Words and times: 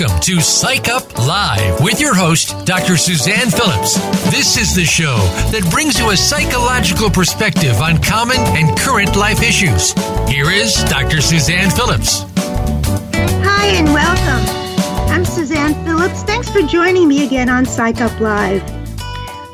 Welcome 0.00 0.20
to 0.20 0.40
Psych 0.40 0.88
Up 0.88 1.18
Live 1.18 1.82
with 1.82 2.00
your 2.00 2.14
host, 2.14 2.64
Dr. 2.64 2.96
Suzanne 2.96 3.50
Phillips. 3.50 3.96
This 4.30 4.56
is 4.56 4.74
the 4.74 4.84
show 4.84 5.16
that 5.52 5.68
brings 5.70 5.98
you 5.98 6.08
a 6.08 6.16
psychological 6.16 7.10
perspective 7.10 7.82
on 7.82 8.00
common 8.00 8.38
and 8.56 8.78
current 8.78 9.14
life 9.14 9.42
issues. 9.42 9.92
Here 10.26 10.50
is 10.50 10.72
Dr. 10.84 11.20
Suzanne 11.20 11.68
Phillips. 11.70 12.24
Hi, 13.44 13.66
and 13.66 13.92
welcome. 13.92 15.10
I'm 15.12 15.26
Suzanne 15.26 15.74
Phillips. 15.84 16.22
Thanks 16.22 16.48
for 16.48 16.62
joining 16.62 17.06
me 17.06 17.26
again 17.26 17.50
on 17.50 17.66
Psych 17.66 18.00
Up 18.00 18.18
Live. 18.20 18.62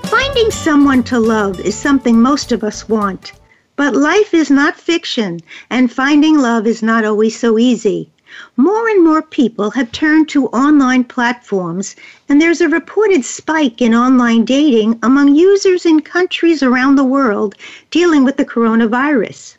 Finding 0.04 0.52
someone 0.52 1.02
to 1.04 1.18
love 1.18 1.58
is 1.58 1.74
something 1.74 2.22
most 2.22 2.52
of 2.52 2.62
us 2.62 2.88
want. 2.88 3.32
But 3.74 3.96
life 3.96 4.32
is 4.32 4.52
not 4.52 4.76
fiction, 4.76 5.40
and 5.70 5.92
finding 5.92 6.38
love 6.38 6.68
is 6.68 6.84
not 6.84 7.04
always 7.04 7.36
so 7.36 7.58
easy. 7.58 8.12
More 8.56 8.88
and 8.88 9.04
more 9.04 9.22
people 9.22 9.70
have 9.70 9.92
turned 9.92 10.28
to 10.30 10.48
online 10.48 11.04
platforms, 11.04 11.96
and 12.28 12.40
there's 12.40 12.60
a 12.60 12.68
reported 12.68 13.24
spike 13.24 13.80
in 13.80 13.94
online 13.94 14.44
dating 14.44 14.98
among 15.02 15.34
users 15.34 15.86
in 15.86 16.00
countries 16.00 16.62
around 16.62 16.96
the 16.96 17.04
world 17.04 17.54
dealing 17.90 18.24
with 18.24 18.36
the 18.36 18.44
coronavirus. 18.44 19.56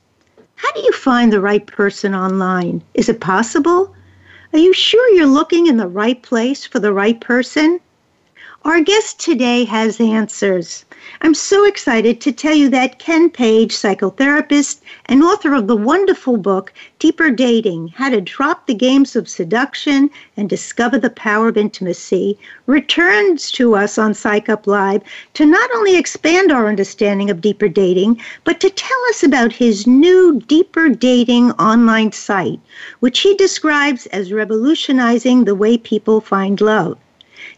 How 0.55 0.71
do 0.71 0.81
you 0.81 0.91
find 0.91 1.31
the 1.31 1.41
right 1.41 1.65
person 1.65 2.15
online? 2.15 2.81
Is 2.93 3.09
it 3.09 3.19
possible? 3.19 3.95
Are 4.53 4.59
you 4.59 4.73
sure 4.73 5.13
you're 5.13 5.25
looking 5.25 5.67
in 5.67 5.77
the 5.77 5.87
right 5.87 6.21
place 6.23 6.65
for 6.65 6.79
the 6.79 6.93
right 6.93 7.19
person? 7.21 7.79
Our 8.63 8.81
guest 8.81 9.19
today 9.19 9.65
has 9.65 10.01
answers. 10.01 10.83
I'm 11.21 11.33
so 11.33 11.65
excited 11.65 12.19
to 12.21 12.31
tell 12.31 12.53
you 12.53 12.69
that 12.69 12.99
Ken 12.99 13.29
Page, 13.29 13.71
psychotherapist 13.71 14.81
and 15.05 15.23
author 15.23 15.53
of 15.53 15.67
the 15.67 15.75
wonderful 15.75 16.37
book 16.37 16.73
Deeper 16.99 17.31
Dating 17.31 17.87
How 17.87 18.09
to 18.09 18.19
Drop 18.19 18.67
the 18.67 18.73
Games 18.73 19.15
of 19.15 19.29
Seduction 19.29 20.09
and 20.35 20.49
Discover 20.49 20.99
the 20.99 21.09
Power 21.09 21.47
of 21.47 21.57
Intimacy, 21.57 22.37
returns 22.65 23.51
to 23.51 23.75
us 23.75 23.97
on 23.97 24.13
Psych 24.13 24.49
Up 24.49 24.67
Live 24.67 25.01
to 25.35 25.45
not 25.45 25.69
only 25.75 25.95
expand 25.95 26.51
our 26.51 26.67
understanding 26.67 27.29
of 27.29 27.39
deeper 27.39 27.69
dating, 27.69 28.21
but 28.43 28.59
to 28.59 28.69
tell 28.69 28.99
us 29.09 29.23
about 29.23 29.53
his 29.53 29.87
new 29.87 30.41
Deeper 30.47 30.89
Dating 30.89 31.51
online 31.51 32.11
site, 32.11 32.59
which 32.99 33.19
he 33.19 33.33
describes 33.35 34.07
as 34.07 34.33
revolutionizing 34.33 35.45
the 35.45 35.55
way 35.55 35.77
people 35.77 36.19
find 36.19 36.59
love. 36.59 36.97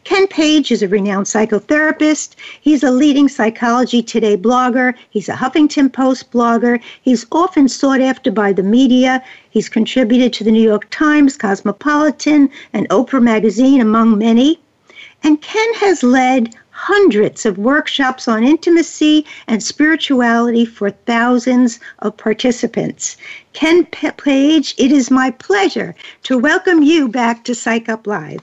Ken 0.10 0.26
Page 0.26 0.72
is 0.72 0.82
a 0.82 0.88
renowned 0.88 1.28
psychotherapist. 1.28 2.36
He's 2.60 2.82
a 2.82 2.90
leading 2.90 3.28
Psychology 3.30 4.02
Today 4.02 4.36
blogger. 4.36 4.96
He's 5.12 5.30
a 5.30 5.34
Huffington 5.34 5.94
Post 5.94 6.32
blogger. 6.32 6.82
He's 7.04 7.28
often 7.32 7.70
sought 7.70 8.02
after 8.02 8.32
by 8.32 8.52
the 8.52 8.64
media. 8.64 9.24
He's 9.52 9.70
contributed 9.70 10.34
to 10.34 10.44
the 10.44 10.50
New 10.50 10.64
York 10.64 10.90
Times, 10.90 11.38
Cosmopolitan, 11.38 12.50
and 12.74 12.90
Oprah 12.90 13.22
Magazine, 13.22 13.82
among 13.82 14.18
many. 14.18 14.60
And 15.22 15.44
Ken 15.44 15.74
has 15.76 16.02
led 16.02 16.56
hundreds 16.72 17.46
of 17.46 17.60
workshops 17.60 18.28
on 18.28 18.44
intimacy 18.44 19.28
and 19.46 19.62
spirituality 19.62 20.66
for 20.66 20.90
thousands 20.90 21.80
of 22.00 22.18
participants. 22.18 23.16
Ken 23.54 23.86
Page, 23.86 24.74
it 24.80 24.92
is 24.92 25.12
my 25.12 25.30
pleasure 25.30 25.94
to 26.24 26.40
welcome 26.40 26.82
you 26.82 27.08
back 27.08 27.44
to 27.44 27.54
Psych 27.54 27.88
Up 27.88 28.08
Live. 28.08 28.42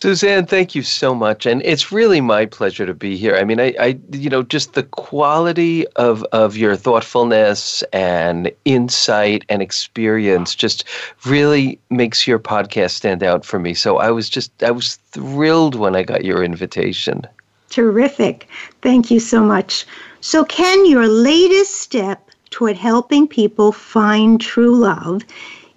Suzanne, 0.00 0.46
thank 0.46 0.76
you 0.76 0.82
so 0.82 1.12
much, 1.12 1.44
and 1.44 1.60
it's 1.64 1.90
really 1.90 2.20
my 2.20 2.46
pleasure 2.46 2.86
to 2.86 2.94
be 2.94 3.16
here. 3.16 3.34
I 3.34 3.42
mean, 3.42 3.58
I, 3.58 3.74
I, 3.80 3.98
you 4.12 4.30
know, 4.30 4.44
just 4.44 4.74
the 4.74 4.84
quality 4.84 5.88
of 5.96 6.22
of 6.30 6.56
your 6.56 6.76
thoughtfulness 6.76 7.82
and 7.92 8.52
insight 8.64 9.44
and 9.48 9.60
experience 9.60 10.54
just 10.54 10.84
really 11.26 11.80
makes 11.90 12.28
your 12.28 12.38
podcast 12.38 12.90
stand 12.90 13.24
out 13.24 13.44
for 13.44 13.58
me. 13.58 13.74
So 13.74 13.96
I 13.96 14.12
was 14.12 14.28
just, 14.28 14.62
I 14.62 14.70
was 14.70 14.94
thrilled 15.10 15.74
when 15.74 15.96
I 15.96 16.04
got 16.04 16.24
your 16.24 16.44
invitation. 16.44 17.26
Terrific, 17.68 18.46
thank 18.82 19.10
you 19.10 19.18
so 19.18 19.42
much. 19.42 19.84
So, 20.20 20.44
Ken, 20.44 20.86
your 20.86 21.08
latest 21.08 21.74
step 21.74 22.30
toward 22.50 22.76
helping 22.76 23.26
people 23.26 23.72
find 23.72 24.40
true 24.40 24.76
love 24.76 25.22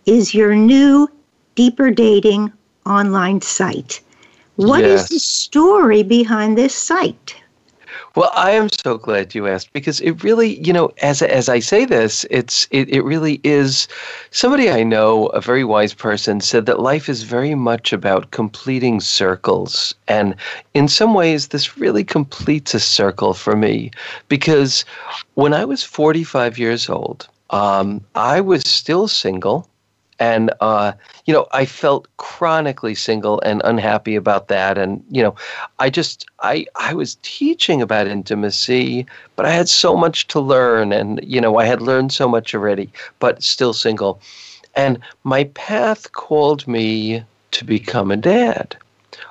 is 0.06 0.36
your 0.36 0.56
new 0.56 1.10
deeper 1.56 1.90
dating 1.90 2.52
online 2.86 3.42
site. 3.42 4.00
What 4.56 4.82
yes. 4.82 5.04
is 5.04 5.10
the 5.10 5.20
story 5.20 6.04
behind 6.04 6.58
this 6.58 6.76
site? 6.76 7.36
Well, 8.14 8.32
I 8.36 8.52
am 8.52 8.68
so 8.70 8.98
glad 8.98 9.34
you 9.34 9.48
asked 9.48 9.72
because 9.72 10.02
it 10.02 10.22
really, 10.22 10.60
you 10.60 10.74
know, 10.74 10.92
as 11.02 11.22
as 11.22 11.48
I 11.48 11.60
say 11.60 11.86
this, 11.86 12.26
it's 12.30 12.68
it, 12.70 12.90
it 12.90 13.04
really 13.04 13.40
is 13.46 13.88
somebody 14.32 14.70
I 14.70 14.84
know, 14.84 15.28
a 15.28 15.40
very 15.40 15.64
wise 15.64 15.94
person 15.94 16.42
said 16.42 16.66
that 16.66 16.82
life 16.82 17.08
is 17.08 17.24
very 17.24 17.56
much 17.56 17.94
about 17.94 18.32
completing 18.32 19.00
circles. 19.00 19.96
And 20.10 20.36
in 20.74 20.90
some 20.90 21.14
ways 21.14 21.48
this 21.48 21.78
really 21.78 22.04
completes 22.04 22.74
a 22.74 22.82
circle 22.82 23.34
for 23.34 23.56
me 23.56 23.92
because 24.28 24.84
when 25.36 25.54
I 25.54 25.64
was 25.64 25.82
45 25.82 26.60
years 26.60 26.90
old, 26.90 27.30
um, 27.52 28.02
I 28.16 28.42
was 28.42 28.64
still 28.68 29.08
single 29.08 29.70
and 30.22 30.54
uh, 30.62 30.94
you 31.26 31.34
know 31.34 31.48
i 31.52 31.66
felt 31.66 32.08
chronically 32.18 32.94
single 32.96 33.42
and 33.42 33.62
unhappy 33.66 34.16
about 34.16 34.48
that. 34.48 34.78
And 34.78 35.04
you 35.10 35.24
know 35.24 35.36
i 35.80 35.90
just 35.90 36.26
i 36.40 36.66
i 36.76 36.94
was 36.94 37.18
teaching 37.24 37.82
about 37.82 38.08
intimacy 38.08 39.06
but 39.36 39.46
i 39.46 39.52
had 39.52 39.68
so 39.68 39.98
much 39.98 40.28
to 40.28 40.40
learn. 40.40 40.94
And 40.94 41.20
you 41.24 41.42
know 41.42 41.58
i 41.58 41.66
had 41.66 41.82
learned 41.82 42.14
so 42.14 42.30
much 42.30 42.54
already 42.54 42.88
but 43.20 43.44
still 43.44 43.74
single. 43.74 44.22
And 44.76 45.00
my 45.24 45.44
path 45.46 46.12
called 46.14 46.68
me 46.68 47.24
to 47.52 47.66
become 47.66 48.12
a 48.12 48.18
dad 48.18 48.78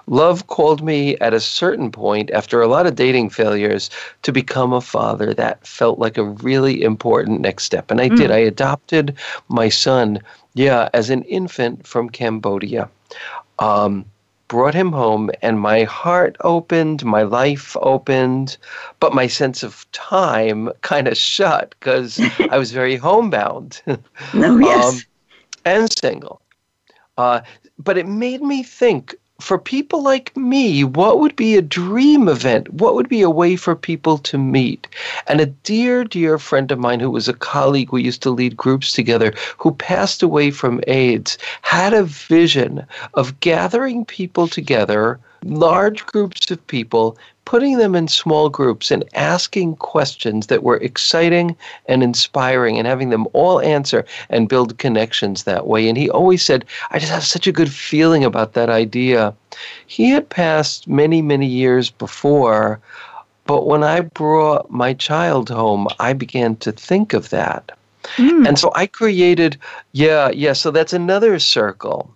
Love 0.06 0.46
called 0.46 0.82
me 0.82 1.16
at 1.18 1.34
a 1.34 1.40
certain 1.40 1.90
point 1.90 2.30
after 2.32 2.60
a 2.60 2.68
lot 2.68 2.86
of 2.86 2.94
dating 2.94 3.30
failures 3.30 3.90
to 4.22 4.32
become 4.32 4.72
a 4.72 4.80
father. 4.80 5.34
That 5.34 5.66
felt 5.66 5.98
like 5.98 6.18
a 6.18 6.24
really 6.24 6.82
important 6.82 7.40
next 7.40 7.64
step. 7.64 7.90
And 7.90 8.00
I 8.00 8.08
mm. 8.08 8.16
did. 8.16 8.30
I 8.30 8.38
adopted 8.38 9.16
my 9.48 9.68
son 9.68 10.20
yeah, 10.54 10.88
as 10.94 11.10
an 11.10 11.22
infant 11.24 11.86
from 11.86 12.10
Cambodia. 12.10 12.88
Um, 13.58 14.04
brought 14.48 14.74
him 14.74 14.90
home, 14.90 15.30
and 15.42 15.60
my 15.60 15.84
heart 15.84 16.36
opened, 16.40 17.04
my 17.04 17.22
life 17.22 17.76
opened, 17.80 18.56
but 18.98 19.14
my 19.14 19.28
sense 19.28 19.62
of 19.62 19.86
time 19.92 20.70
kind 20.82 21.06
of 21.06 21.16
shut 21.16 21.74
because 21.78 22.20
I 22.50 22.58
was 22.58 22.72
very 22.72 22.96
homebound. 22.96 23.80
oh, 23.86 23.98
yes. 24.58 24.94
Um, 24.94 25.00
and 25.64 25.98
single. 25.98 26.40
Uh, 27.16 27.42
but 27.78 27.96
it 27.96 28.08
made 28.08 28.42
me 28.42 28.62
think 28.62 29.14
for 29.40 29.58
people 29.58 30.02
like 30.02 30.36
me, 30.36 30.84
what 30.84 31.18
would 31.18 31.34
be 31.36 31.56
a 31.56 31.62
dream 31.62 32.28
event? 32.28 32.72
What 32.72 32.94
would 32.94 33.08
be 33.08 33.22
a 33.22 33.30
way 33.30 33.56
for 33.56 33.74
people 33.74 34.18
to 34.18 34.38
meet? 34.38 34.86
And 35.26 35.40
a 35.40 35.46
dear, 35.46 36.04
dear 36.04 36.38
friend 36.38 36.70
of 36.70 36.78
mine 36.78 37.00
who 37.00 37.10
was 37.10 37.28
a 37.28 37.34
colleague, 37.34 37.92
we 37.92 38.02
used 38.02 38.22
to 38.22 38.30
lead 38.30 38.56
groups 38.56 38.92
together, 38.92 39.34
who 39.58 39.72
passed 39.72 40.22
away 40.22 40.50
from 40.50 40.80
AIDS, 40.86 41.38
had 41.62 41.92
a 41.92 42.04
vision 42.04 42.86
of 43.14 43.40
gathering 43.40 44.04
people 44.04 44.46
together, 44.46 45.18
large 45.44 46.04
groups 46.06 46.50
of 46.50 46.66
people, 46.66 47.16
putting 47.44 47.78
them 47.78 47.94
in 47.94 48.06
small 48.06 48.48
groups 48.48 48.90
and 48.90 49.04
asking 49.14 49.76
questions 49.76 50.46
that 50.46 50.62
were 50.62 50.76
exciting 50.76 51.56
and 51.86 52.02
inspiring 52.02 52.78
and 52.78 52.86
having 52.86 53.10
them 53.10 53.26
all 53.32 53.60
answer 53.60 54.04
and 54.28 54.48
build 54.48 54.78
connections 54.78 55.44
that 55.44 55.66
way. 55.66 55.88
And 55.88 55.98
he 55.98 56.08
always 56.08 56.42
said, 56.42 56.64
I 56.90 56.98
just 56.98 57.12
have 57.12 57.24
such 57.24 57.46
a 57.46 57.52
good 57.52 57.72
feeling 57.72 58.24
about 58.24 58.52
that 58.52 58.70
idea. 58.70 59.34
He 59.86 60.10
had 60.10 60.28
passed 60.28 60.86
many, 60.86 61.22
many 61.22 61.46
years 61.46 61.90
before. 61.90 62.80
But 63.46 63.66
when 63.66 63.82
I 63.82 64.00
brought 64.00 64.70
my 64.70 64.94
child 64.94 65.48
home, 65.48 65.88
I 65.98 66.12
began 66.12 66.54
to 66.56 66.70
think 66.70 67.12
of 67.14 67.30
that. 67.30 67.72
Mm. 68.16 68.46
And 68.46 68.58
so 68.58 68.70
I 68.76 68.86
created, 68.86 69.58
yeah, 69.92 70.30
yeah, 70.30 70.52
so 70.52 70.70
that's 70.70 70.92
another 70.92 71.38
circle. 71.38 72.14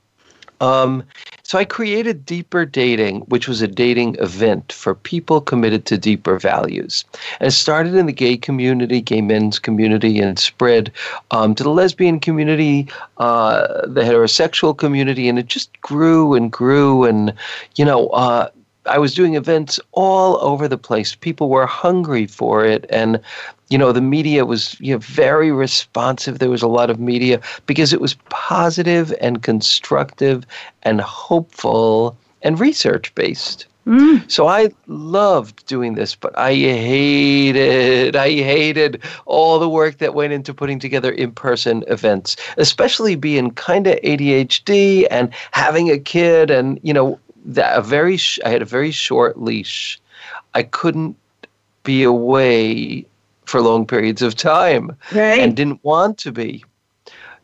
Um, 0.60 1.02
so 1.42 1.58
I 1.58 1.64
created 1.64 2.24
Deeper 2.24 2.64
Dating, 2.64 3.20
which 3.22 3.48
was 3.48 3.60
a 3.60 3.68
dating 3.68 4.16
event 4.18 4.72
for 4.72 4.94
people 4.94 5.40
committed 5.40 5.84
to 5.86 5.98
deeper 5.98 6.38
values. 6.38 7.04
And 7.38 7.48
it 7.48 7.52
started 7.52 7.94
in 7.94 8.06
the 8.06 8.12
gay 8.12 8.36
community, 8.36 9.00
gay 9.00 9.20
men's 9.20 9.58
community, 9.58 10.18
and 10.20 10.30
it 10.30 10.38
spread 10.38 10.90
um, 11.32 11.54
to 11.54 11.62
the 11.62 11.70
lesbian 11.70 12.18
community, 12.18 12.88
uh, 13.18 13.86
the 13.86 14.00
heterosexual 14.02 14.76
community, 14.76 15.28
and 15.28 15.38
it 15.38 15.46
just 15.46 15.78
grew 15.82 16.34
and 16.34 16.50
grew. 16.50 17.04
And, 17.04 17.34
you 17.76 17.84
know, 17.84 18.08
uh, 18.08 18.48
I 18.86 18.98
was 18.98 19.14
doing 19.14 19.34
events 19.34 19.80
all 19.92 20.38
over 20.38 20.68
the 20.68 20.78
place. 20.78 21.14
People 21.14 21.48
were 21.48 21.66
hungry 21.66 22.26
for 22.26 22.64
it, 22.64 22.86
and 22.90 23.20
you 23.74 23.78
know 23.78 23.90
the 23.90 24.00
media 24.00 24.46
was 24.46 24.78
you 24.78 24.94
know, 24.94 25.00
very 25.00 25.50
responsive. 25.50 26.38
There 26.38 26.48
was 26.48 26.62
a 26.62 26.68
lot 26.68 26.90
of 26.90 27.00
media 27.00 27.40
because 27.66 27.92
it 27.92 28.00
was 28.00 28.14
positive 28.28 29.12
and 29.20 29.42
constructive 29.42 30.46
and 30.84 31.00
hopeful 31.00 32.16
and 32.42 32.60
research 32.60 33.12
based. 33.16 33.66
Mm. 33.84 34.30
So 34.30 34.46
I 34.46 34.70
loved 34.86 35.66
doing 35.66 35.96
this, 35.96 36.14
but 36.14 36.38
I 36.38 36.54
hated, 36.54 38.14
I 38.14 38.28
hated 38.28 39.02
all 39.26 39.58
the 39.58 39.68
work 39.68 39.98
that 39.98 40.14
went 40.14 40.32
into 40.32 40.54
putting 40.54 40.78
together 40.78 41.10
in-person 41.10 41.82
events, 41.88 42.36
especially 42.56 43.16
being 43.16 43.50
kind 43.50 43.88
of 43.88 43.96
ADHD 44.02 45.08
and 45.10 45.34
having 45.50 45.90
a 45.90 45.98
kid 45.98 46.48
and, 46.48 46.78
you 46.84 46.94
know, 46.94 47.18
that 47.44 47.76
a 47.76 47.82
very, 47.82 48.18
sh- 48.18 48.38
I 48.44 48.50
had 48.50 48.62
a 48.62 48.76
very 48.78 48.92
short 48.92 49.42
leash. 49.42 50.00
I 50.54 50.62
couldn't 50.62 51.16
be 51.82 52.04
away 52.04 53.04
for 53.46 53.60
long 53.60 53.86
periods 53.86 54.22
of 54.22 54.34
time 54.34 54.96
right. 55.12 55.40
and 55.40 55.56
didn't 55.56 55.82
want 55.84 56.18
to 56.18 56.32
be. 56.32 56.64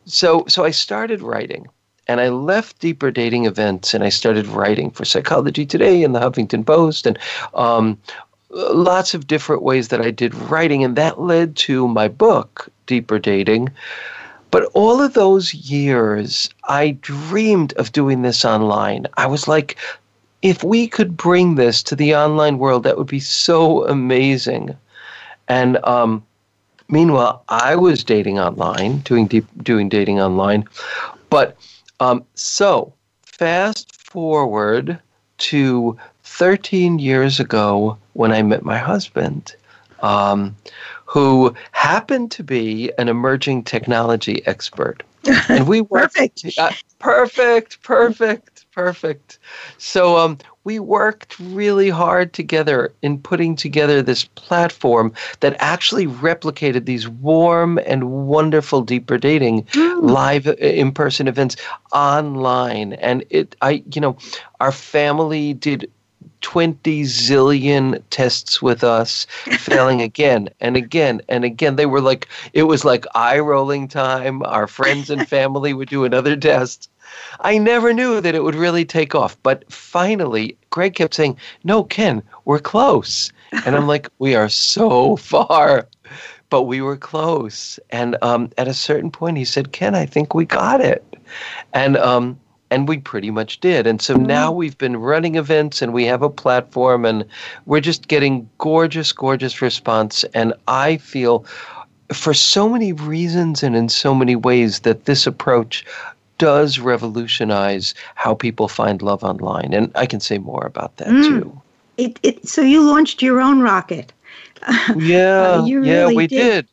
So, 0.05 0.45
so 0.47 0.63
I 0.65 0.71
started 0.71 1.21
writing 1.21 1.67
and 2.07 2.19
I 2.19 2.29
left 2.29 2.79
deeper 2.79 3.11
dating 3.11 3.45
events 3.45 3.93
and 3.93 4.03
I 4.03 4.09
started 4.09 4.47
writing 4.47 4.91
for 4.91 5.05
Psychology 5.05 5.65
Today 5.65 6.03
and 6.03 6.15
the 6.15 6.19
Huffington 6.19 6.65
Post 6.65 7.05
and 7.05 7.17
um, 7.53 7.97
lots 8.49 9.13
of 9.13 9.27
different 9.27 9.61
ways 9.61 9.89
that 9.89 10.01
I 10.01 10.11
did 10.11 10.33
writing. 10.35 10.83
And 10.83 10.95
that 10.95 11.21
led 11.21 11.55
to 11.57 11.87
my 11.87 12.07
book, 12.07 12.67
Deeper 12.87 13.19
Dating. 13.19 13.69
But 14.49 14.65
all 14.73 15.01
of 15.01 15.13
those 15.13 15.53
years, 15.53 16.49
I 16.67 16.97
dreamed 16.99 17.73
of 17.73 17.93
doing 17.93 18.21
this 18.21 18.43
online. 18.43 19.07
I 19.15 19.25
was 19.27 19.47
like, 19.47 19.77
if 20.41 20.63
we 20.63 20.87
could 20.87 21.15
bring 21.15 21.55
this 21.55 21.81
to 21.83 21.95
the 21.95 22.15
online 22.15 22.57
world, 22.57 22.83
that 22.83 22.97
would 22.97 23.07
be 23.07 23.19
so 23.19 23.87
amazing. 23.87 24.75
And 25.51 25.83
um, 25.83 26.25
meanwhile, 26.87 27.43
I 27.49 27.75
was 27.75 28.05
dating 28.05 28.39
online, 28.39 28.99
doing 28.99 29.27
deep, 29.27 29.45
doing 29.61 29.89
dating 29.89 30.21
online, 30.21 30.63
but 31.29 31.57
um, 31.99 32.23
so, 32.35 32.93
fast 33.25 33.93
forward 33.93 34.97
to 35.39 35.97
13 36.23 36.99
years 36.99 37.41
ago 37.41 37.97
when 38.13 38.31
I 38.31 38.41
met 38.43 38.63
my 38.63 38.77
husband, 38.77 39.53
um, 39.99 40.55
who 41.05 41.53
happened 41.73 42.31
to 42.31 42.45
be 42.45 42.93
an 42.97 43.09
emerging 43.09 43.65
technology 43.65 44.41
expert. 44.47 45.03
And 45.49 45.67
we 45.67 45.81
worked. 45.81 46.15
perfect. 46.15 46.57
Uh, 46.57 46.71
perfect, 46.97 47.83
perfect, 47.83 48.65
perfect. 48.71 49.37
So 49.77 50.17
um, 50.17 50.37
we 50.63 50.79
worked 50.79 51.39
really 51.39 51.89
hard 51.89 52.33
together 52.33 52.93
in 53.01 53.17
putting 53.19 53.55
together 53.55 54.01
this 54.01 54.25
platform 54.35 55.11
that 55.39 55.55
actually 55.59 56.07
replicated 56.07 56.85
these 56.85 57.07
warm 57.07 57.79
and 57.85 58.27
wonderful 58.27 58.81
deeper 58.81 59.17
dating 59.17 59.63
mm. 59.63 60.01
live 60.01 60.47
uh, 60.47 60.53
in-person 60.53 61.27
events 61.27 61.55
online 61.93 62.93
and 62.93 63.23
it 63.29 63.55
i 63.61 63.83
you 63.93 64.01
know 64.01 64.17
our 64.59 64.71
family 64.71 65.53
did 65.53 65.89
20 66.41 67.03
zillion 67.03 68.01
tests 68.09 68.61
with 68.61 68.83
us, 68.83 69.25
failing 69.59 70.01
again 70.01 70.49
and 70.59 70.75
again 70.75 71.21
and 71.29 71.45
again. 71.45 71.75
They 71.75 71.85
were 71.85 72.01
like, 72.01 72.27
it 72.53 72.63
was 72.63 72.83
like 72.83 73.05
eye 73.15 73.39
rolling 73.39 73.87
time. 73.87 74.43
Our 74.43 74.67
friends 74.67 75.09
and 75.09 75.27
family 75.27 75.73
would 75.73 75.89
do 75.89 76.03
another 76.03 76.35
test. 76.49 76.89
I 77.41 77.57
never 77.57 77.93
knew 77.93 78.21
that 78.21 78.35
it 78.35 78.43
would 78.43 78.55
really 78.55 78.85
take 78.85 79.15
off. 79.15 79.37
But 79.43 79.71
finally, 79.71 80.57
Greg 80.69 80.95
kept 80.95 81.15
saying, 81.15 81.37
No, 81.63 81.83
Ken, 81.83 82.23
we're 82.45 82.59
close. 82.59 83.31
And 83.65 83.75
I'm 83.75 83.87
like, 83.93 84.09
We 84.19 84.35
are 84.35 84.49
so 84.49 85.15
far. 85.17 85.87
But 86.49 86.63
we 86.63 86.81
were 86.81 86.97
close. 86.97 87.79
And 87.91 88.17
um, 88.21 88.51
at 88.57 88.67
a 88.67 88.73
certain 88.73 89.09
point, 89.09 89.37
he 89.37 89.45
said, 89.45 89.71
Ken, 89.71 89.95
I 89.95 90.05
think 90.05 90.33
we 90.33 90.45
got 90.45 90.81
it. 90.81 91.03
And 91.73 91.95
um, 91.95 92.37
and 92.71 92.87
we 92.87 92.97
pretty 92.97 93.29
much 93.29 93.59
did. 93.59 93.85
And 93.85 94.01
so 94.01 94.15
now 94.15 94.47
mm-hmm. 94.47 94.57
we've 94.57 94.77
been 94.77 94.97
running 94.97 95.35
events 95.35 95.81
and 95.81 95.93
we 95.93 96.05
have 96.05 96.23
a 96.23 96.29
platform 96.29 97.05
and 97.05 97.25
we're 97.65 97.81
just 97.81 98.07
getting 98.07 98.49
gorgeous, 98.57 99.11
gorgeous 99.11 99.61
response. 99.61 100.23
And 100.33 100.53
I 100.67 100.97
feel 100.97 101.45
for 102.13 102.33
so 102.33 102.69
many 102.69 102.93
reasons 102.93 103.61
and 103.61 103.75
in 103.75 103.89
so 103.89 104.15
many 104.15 104.37
ways 104.37 104.79
that 104.79 105.05
this 105.05 105.27
approach 105.27 105.85
does 106.41 106.79
revolutionize 106.79 107.93
how 108.15 108.33
people 108.33 108.67
find 108.67 109.03
love 109.03 109.23
online. 109.23 109.73
And 109.73 109.91
I 109.93 110.07
can 110.07 110.19
say 110.19 110.39
more 110.39 110.65
about 110.65 110.97
that 110.97 111.09
mm. 111.09 111.23
too. 111.23 111.61
It, 111.97 112.19
it, 112.23 112.47
so 112.47 112.63
you 112.63 112.81
launched 112.81 113.21
your 113.21 113.39
own 113.39 113.61
rocket. 113.61 114.11
Yeah, 114.95 115.59
uh, 115.59 115.65
really 115.65 115.87
yeah, 115.87 116.07
we 116.07 116.27
did. 116.27 116.37
did. 116.37 116.67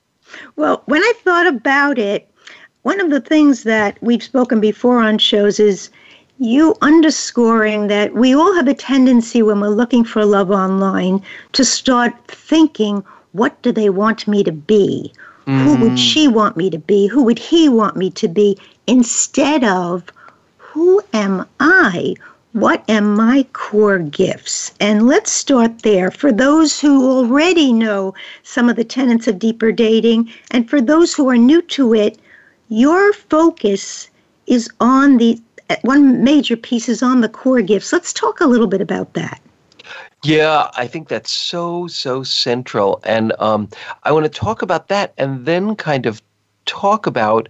Well, 0.57 0.83
when 0.87 1.03
I 1.03 1.13
thought 1.23 1.47
about 1.47 1.99
it, 1.99 2.31
one 2.83 3.01
of 3.01 3.11
the 3.11 3.21
things 3.21 3.63
that 3.65 3.97
we've 4.03 4.23
spoken 4.23 4.61
before 4.61 5.01
on 5.01 5.19
shows 5.19 5.59
is 5.59 5.91
you 6.39 6.75
underscoring 6.83 7.89
that 7.89 8.15
we 8.15 8.35
all 8.35 8.55
have 8.55 8.69
a 8.69 8.75
tendency 8.75 9.43
when 9.43 9.61
we're 9.61 9.69
looking 9.69 10.05
for 10.05 10.25
love 10.25 10.51
online 10.51 11.23
to 11.53 11.65
start 11.65 12.13
thinking, 12.27 13.05
what 13.33 13.61
do 13.63 13.73
they 13.73 13.91
want 13.91 14.29
me 14.29 14.43
to 14.45 14.53
be? 14.53 15.13
Mm. 15.49 15.63
Who 15.65 15.77
would 15.77 15.93
mm. 15.93 15.99
she 15.99 16.29
want 16.29 16.57
me 16.57 16.71
to 16.71 16.79
be? 16.79 17.09
Who 17.09 17.25
would 17.25 17.39
he 17.39 17.69
want 17.69 17.97
me 17.97 18.11
to 18.11 18.29
be? 18.29 18.57
instead 18.89 19.63
of 19.63 20.11
who 20.57 21.01
am 21.13 21.47
I? 21.61 22.17
What 22.53 22.83
am 22.89 23.15
my 23.15 23.47
core 23.53 23.99
gifts? 23.99 24.73
And 24.81 25.07
let's 25.07 25.31
start 25.31 25.83
there. 25.83 26.11
For 26.11 26.33
those 26.33 26.81
who 26.81 27.09
already 27.09 27.73
know 27.73 28.15
some 28.43 28.69
of 28.69 28.77
the 28.77 28.85
tenets 28.85 29.29
of 29.29 29.39
deeper 29.39 29.71
dating, 29.71 30.33
and 30.51 30.69
for 30.69 30.81
those 30.81 31.15
who 31.15 31.29
are 31.29 31.37
new 31.37 31.63
to 31.63 31.95
it, 31.95 32.19
your 32.71 33.13
focus 33.13 34.09
is 34.47 34.69
on 34.81 35.19
the 35.19 35.39
one 35.83 36.25
major 36.25 36.57
piece 36.57 36.89
is 36.89 37.03
on 37.03 37.21
the 37.21 37.29
core 37.29 37.61
gifts. 37.61 37.93
Let's 37.93 38.15
talk 38.15 38.41
a 38.41 38.47
little 38.47 38.67
bit 38.67 38.81
about 38.81 39.13
that. 39.13 39.39
Yeah, 40.25 40.69
I 40.77 40.87
think 40.87 41.09
that's 41.09 41.31
so, 41.31 41.87
so 41.87 42.23
central. 42.23 43.01
And 43.05 43.33
um, 43.39 43.69
I 44.03 44.13
want 44.13 44.25
to 44.25 44.31
talk 44.31 44.63
about 44.63 44.89
that 44.89 45.15
and 45.17 45.47
then 45.47 45.77
kind 45.77 46.07
of 46.07 46.21
talk 46.67 47.07
about 47.07 47.49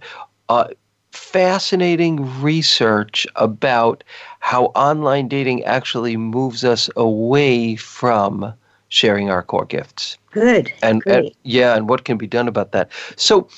uh, 0.49 0.67
fascinating 1.11 2.41
research 2.41 3.25
about 3.35 4.03
how 4.39 4.65
online 4.67 5.27
dating 5.27 5.63
actually 5.63 6.15
moves 6.15 6.63
us 6.63 6.89
away 6.95 7.75
from 7.75 8.53
sharing 8.89 9.29
our 9.29 9.43
core 9.43 9.65
gifts. 9.65 10.17
Good. 10.31 10.71
And, 10.83 11.01
and 11.07 11.31
yeah, 11.43 11.75
and 11.75 11.89
what 11.89 12.05
can 12.05 12.17
be 12.17 12.27
done 12.27 12.47
about 12.47 12.71
that. 12.73 12.91
So, 13.15 13.49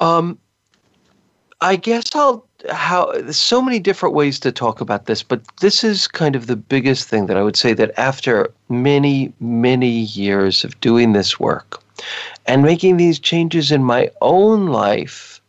um, 0.00 0.38
I 1.60 1.76
guess 1.76 2.14
I'll 2.14 2.46
how 2.68 3.30
so 3.30 3.62
many 3.62 3.78
different 3.78 4.14
ways 4.14 4.38
to 4.40 4.52
talk 4.52 4.80
about 4.80 5.06
this, 5.06 5.22
but 5.22 5.40
this 5.58 5.82
is 5.84 6.06
kind 6.06 6.36
of 6.36 6.46
the 6.46 6.56
biggest 6.56 7.08
thing 7.08 7.26
that 7.26 7.36
I 7.36 7.42
would 7.42 7.56
say 7.56 7.72
that 7.74 7.98
after 7.98 8.52
many, 8.68 9.32
many 9.40 9.90
years 9.90 10.64
of 10.64 10.78
doing 10.80 11.12
this 11.12 11.40
work 11.40 11.82
and 12.46 12.62
making 12.62 12.96
these 12.96 13.18
changes 13.18 13.70
in 13.70 13.84
my 13.84 14.10
own 14.20 14.66
life 14.66 15.39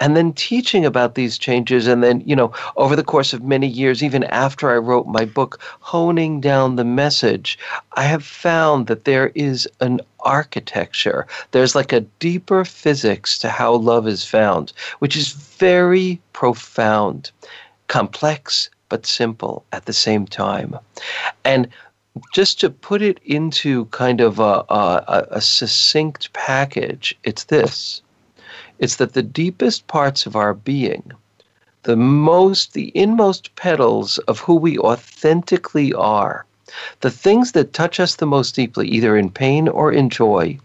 and 0.00 0.16
then 0.16 0.32
teaching 0.32 0.84
about 0.84 1.14
these 1.14 1.38
changes 1.38 1.86
and 1.86 2.02
then 2.02 2.20
you 2.26 2.36
know 2.36 2.52
over 2.76 2.96
the 2.96 3.04
course 3.04 3.32
of 3.32 3.42
many 3.42 3.66
years 3.66 4.02
even 4.02 4.24
after 4.24 4.70
i 4.70 4.76
wrote 4.76 5.06
my 5.06 5.24
book 5.24 5.60
honing 5.80 6.40
down 6.40 6.76
the 6.76 6.84
message 6.84 7.58
i 7.92 8.04
have 8.04 8.24
found 8.24 8.86
that 8.86 9.04
there 9.04 9.32
is 9.34 9.68
an 9.80 10.00
architecture. 10.26 11.24
There's 11.52 11.76
like 11.76 11.92
a 11.92 12.00
deeper 12.00 12.64
physics 12.64 13.38
to 13.38 13.48
how 13.48 13.74
love 13.76 14.08
is 14.08 14.24
found 14.24 14.72
which 14.98 15.16
is 15.16 15.30
very 15.32 16.20
profound 16.32 17.30
complex 17.86 18.68
but 18.88 19.06
simple 19.06 19.64
at 19.72 19.86
the 19.86 19.92
same 19.92 20.26
time. 20.26 20.76
And 21.44 21.68
just 22.32 22.60
to 22.60 22.70
put 22.70 23.02
it 23.02 23.20
into 23.24 23.86
kind 23.86 24.20
of 24.20 24.38
a, 24.38 24.64
a, 24.68 25.26
a 25.30 25.40
succinct 25.40 26.32
package, 26.32 27.16
it's 27.24 27.44
this 27.44 28.02
it's 28.78 28.96
that 28.96 29.12
the 29.12 29.22
deepest 29.22 29.86
parts 29.86 30.26
of 30.26 30.36
our 30.36 30.54
being, 30.54 31.12
the 31.84 31.96
most, 31.96 32.72
the 32.72 32.92
inmost 32.94 33.54
petals 33.56 34.18
of 34.28 34.40
who 34.40 34.54
we 34.54 34.78
authentically 34.78 35.92
are, 35.94 36.44
the 37.00 37.10
things 37.10 37.52
that 37.52 37.72
touch 37.72 38.00
us 38.00 38.16
the 38.16 38.26
most 38.26 38.54
deeply, 38.54 38.88
either 38.88 39.16
in 39.16 39.30
pain 39.30 39.68
or 39.68 39.92
in 39.92 40.10
joy, 40.10 40.58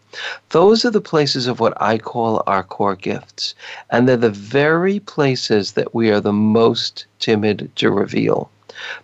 those 0.49 0.83
are 0.83 0.89
the 0.89 0.99
places 0.99 1.47
of 1.47 1.59
what 1.59 1.79
I 1.81 1.97
call 1.97 2.43
our 2.47 2.63
core 2.63 2.95
gifts. 2.95 3.53
And 3.91 4.09
they're 4.09 4.17
the 4.17 4.29
very 4.29 4.99
places 4.99 5.73
that 5.73 5.93
we 5.93 6.09
are 6.09 6.19
the 6.19 6.33
most 6.33 7.05
timid 7.19 7.71
to 7.77 7.91
reveal. 7.91 8.49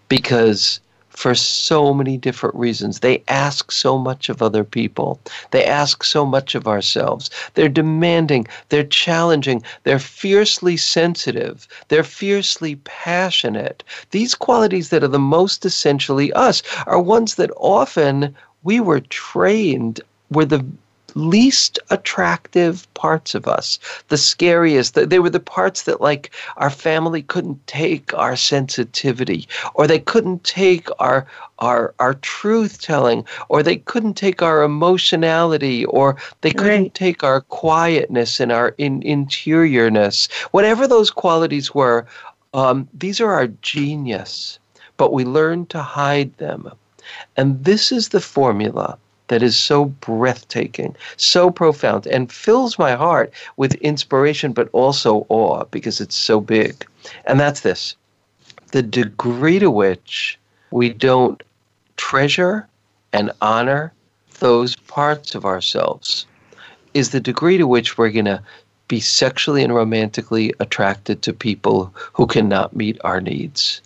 Because 0.09 0.79
for 1.17 1.33
so 1.33 1.95
many 1.95 2.15
different 2.15 2.53
reasons. 2.53 2.99
They 2.99 3.23
ask 3.27 3.71
so 3.71 3.97
much 3.97 4.29
of 4.29 4.39
other 4.39 4.63
people. 4.63 5.19
They 5.49 5.65
ask 5.65 6.03
so 6.03 6.27
much 6.27 6.53
of 6.53 6.67
ourselves. 6.67 7.31
They're 7.55 7.69
demanding, 7.69 8.45
they're 8.69 8.83
challenging, 8.83 9.63
they're 9.83 9.97
fiercely 9.97 10.77
sensitive, 10.77 11.67
they're 11.87 12.03
fiercely 12.03 12.75
passionate. 12.83 13.83
These 14.11 14.35
qualities 14.35 14.89
that 14.89 15.03
are 15.03 15.07
the 15.07 15.17
most 15.17 15.65
essentially 15.65 16.31
us 16.33 16.61
are 16.85 17.01
ones 17.01 17.33
that 17.35 17.49
often 17.57 18.35
we 18.61 18.79
were 18.79 19.01
trained 19.01 19.99
were 20.29 20.45
the 20.45 20.63
least 21.15 21.79
attractive 21.89 22.91
parts 22.93 23.35
of 23.35 23.47
us, 23.47 23.79
the 24.09 24.17
scariest. 24.17 24.93
They 24.93 25.19
were 25.19 25.29
the 25.29 25.39
parts 25.39 25.83
that, 25.83 26.01
like, 26.01 26.31
our 26.57 26.69
family 26.69 27.21
couldn't 27.21 27.65
take 27.67 28.13
our 28.13 28.35
sensitivity, 28.35 29.47
or 29.73 29.87
they 29.87 29.99
couldn't 29.99 30.43
take 30.43 30.89
our 30.99 31.25
our 31.59 31.95
our 31.99 32.13
truth 32.15 32.81
telling, 32.81 33.25
or 33.49 33.63
they 33.63 33.77
couldn't 33.77 34.13
take 34.13 34.41
our 34.41 34.63
emotionality, 34.63 35.85
or 35.85 36.17
they 36.41 36.51
couldn't 36.51 36.81
right. 36.81 36.93
take 36.93 37.23
our 37.23 37.41
quietness 37.41 38.39
and 38.39 38.51
our 38.51 38.75
in, 38.77 39.01
interiorness. 39.03 40.27
Whatever 40.51 40.87
those 40.87 41.09
qualities 41.09 41.73
were, 41.73 42.05
um, 42.53 42.87
these 42.93 43.19
are 43.19 43.33
our 43.33 43.47
genius, 43.47 44.59
but 44.97 45.13
we 45.13 45.25
learn 45.25 45.65
to 45.67 45.81
hide 45.81 46.35
them. 46.37 46.71
And 47.37 47.63
this 47.63 47.91
is 47.91 48.09
the 48.09 48.21
formula 48.21 48.97
that 49.27 49.43
is 49.43 49.57
so 49.57 49.85
breathtaking, 49.85 50.95
so 51.17 51.49
profound, 51.49 52.07
and 52.07 52.31
fills 52.31 52.79
my 52.79 52.93
heart 52.95 53.31
with 53.57 53.75
inspiration, 53.75 54.53
but 54.53 54.69
also 54.71 55.25
awe 55.29 55.65
because 55.65 55.99
it's 56.01 56.15
so 56.15 56.39
big. 56.39 56.85
And 57.25 57.39
that's 57.39 57.61
this 57.61 57.95
the 58.71 58.83
degree 58.83 59.59
to 59.59 59.71
which 59.71 60.37
we 60.71 60.89
don't 60.89 61.41
treasure 61.95 62.67
and 63.13 63.31
honor 63.41 63.93
those 64.39 64.75
parts 64.75 65.35
of 65.35 65.45
ourselves 65.45 66.25
is 66.93 67.11
the 67.11 67.19
degree 67.19 67.57
to 67.57 67.65
which 67.65 67.97
we're 67.97 68.09
going 68.09 68.25
to 68.25 68.41
be 68.87 68.99
sexually 68.99 69.63
and 69.63 69.73
romantically 69.73 70.53
attracted 70.59 71.21
to 71.21 71.33
people 71.33 71.93
who 72.13 72.27
cannot 72.27 72.75
meet 72.75 72.97
our 73.03 73.21
needs 73.21 73.81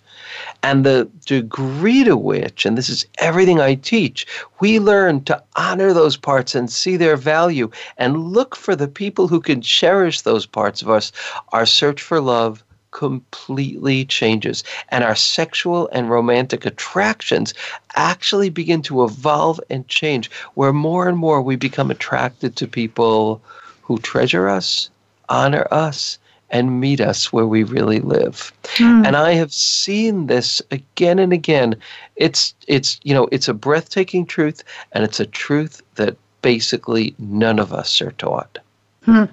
and 0.62 0.84
the 0.84 1.08
degree 1.26 2.04
to 2.04 2.16
which, 2.16 2.64
and 2.64 2.76
this 2.76 2.88
is 2.88 3.06
everything 3.18 3.60
I 3.60 3.74
teach, 3.74 4.26
we 4.60 4.78
learn 4.78 5.24
to 5.24 5.42
honor 5.56 5.92
those 5.92 6.16
parts 6.16 6.54
and 6.54 6.70
see 6.70 6.96
their 6.96 7.16
value 7.16 7.70
and 7.98 8.28
look 8.32 8.56
for 8.56 8.76
the 8.76 8.88
people 8.88 9.28
who 9.28 9.40
can 9.40 9.60
cherish 9.60 10.20
those 10.20 10.46
parts 10.46 10.82
of 10.82 10.90
us, 10.90 11.12
our 11.52 11.66
search 11.66 12.02
for 12.02 12.20
love 12.20 12.62
completely 12.92 14.04
changes. 14.04 14.62
And 14.90 15.02
our 15.02 15.16
sexual 15.16 15.88
and 15.92 16.10
romantic 16.10 16.64
attractions 16.64 17.54
actually 17.96 18.50
begin 18.50 18.82
to 18.82 19.04
evolve 19.04 19.60
and 19.70 19.88
change, 19.88 20.30
where 20.54 20.72
more 20.72 21.08
and 21.08 21.18
more 21.18 21.42
we 21.42 21.56
become 21.56 21.90
attracted 21.90 22.54
to 22.56 22.66
people 22.68 23.42
who 23.82 23.98
treasure 23.98 24.48
us, 24.48 24.90
honor 25.28 25.66
us, 25.70 26.18
and 26.52 26.80
meet 26.80 27.00
us 27.00 27.32
where 27.32 27.46
we 27.46 27.64
really 27.64 28.00
live. 28.00 28.52
Mm. 28.76 29.06
And 29.06 29.16
I 29.16 29.32
have 29.32 29.52
seen 29.52 30.26
this 30.26 30.62
again 30.70 31.18
and 31.18 31.32
again. 31.32 31.74
It's 32.16 32.54
it's 32.68 33.00
you 33.02 33.14
know, 33.14 33.28
it's 33.32 33.48
a 33.48 33.54
breathtaking 33.54 34.26
truth 34.26 34.62
and 34.92 35.02
it's 35.02 35.18
a 35.18 35.26
truth 35.26 35.82
that 35.94 36.16
basically 36.42 37.14
none 37.18 37.58
of 37.58 37.72
us 37.72 38.00
are 38.02 38.12
taught. 38.12 38.58
Hmm. 39.04 39.24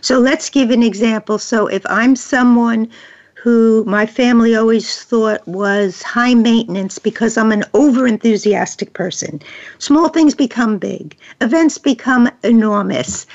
So 0.00 0.18
let's 0.18 0.50
give 0.50 0.70
an 0.70 0.82
example. 0.82 1.38
So 1.38 1.68
if 1.68 1.86
I'm 1.86 2.16
someone 2.16 2.90
who 3.34 3.84
my 3.86 4.04
family 4.04 4.56
always 4.56 5.04
thought 5.04 5.46
was 5.46 6.02
high 6.02 6.34
maintenance 6.34 6.98
because 6.98 7.36
I'm 7.36 7.52
an 7.52 7.64
over 7.72 8.04
enthusiastic 8.04 8.94
person. 8.94 9.40
Small 9.78 10.08
things 10.08 10.34
become 10.34 10.76
big, 10.76 11.16
events 11.40 11.78
become 11.78 12.28
enormous. 12.42 13.26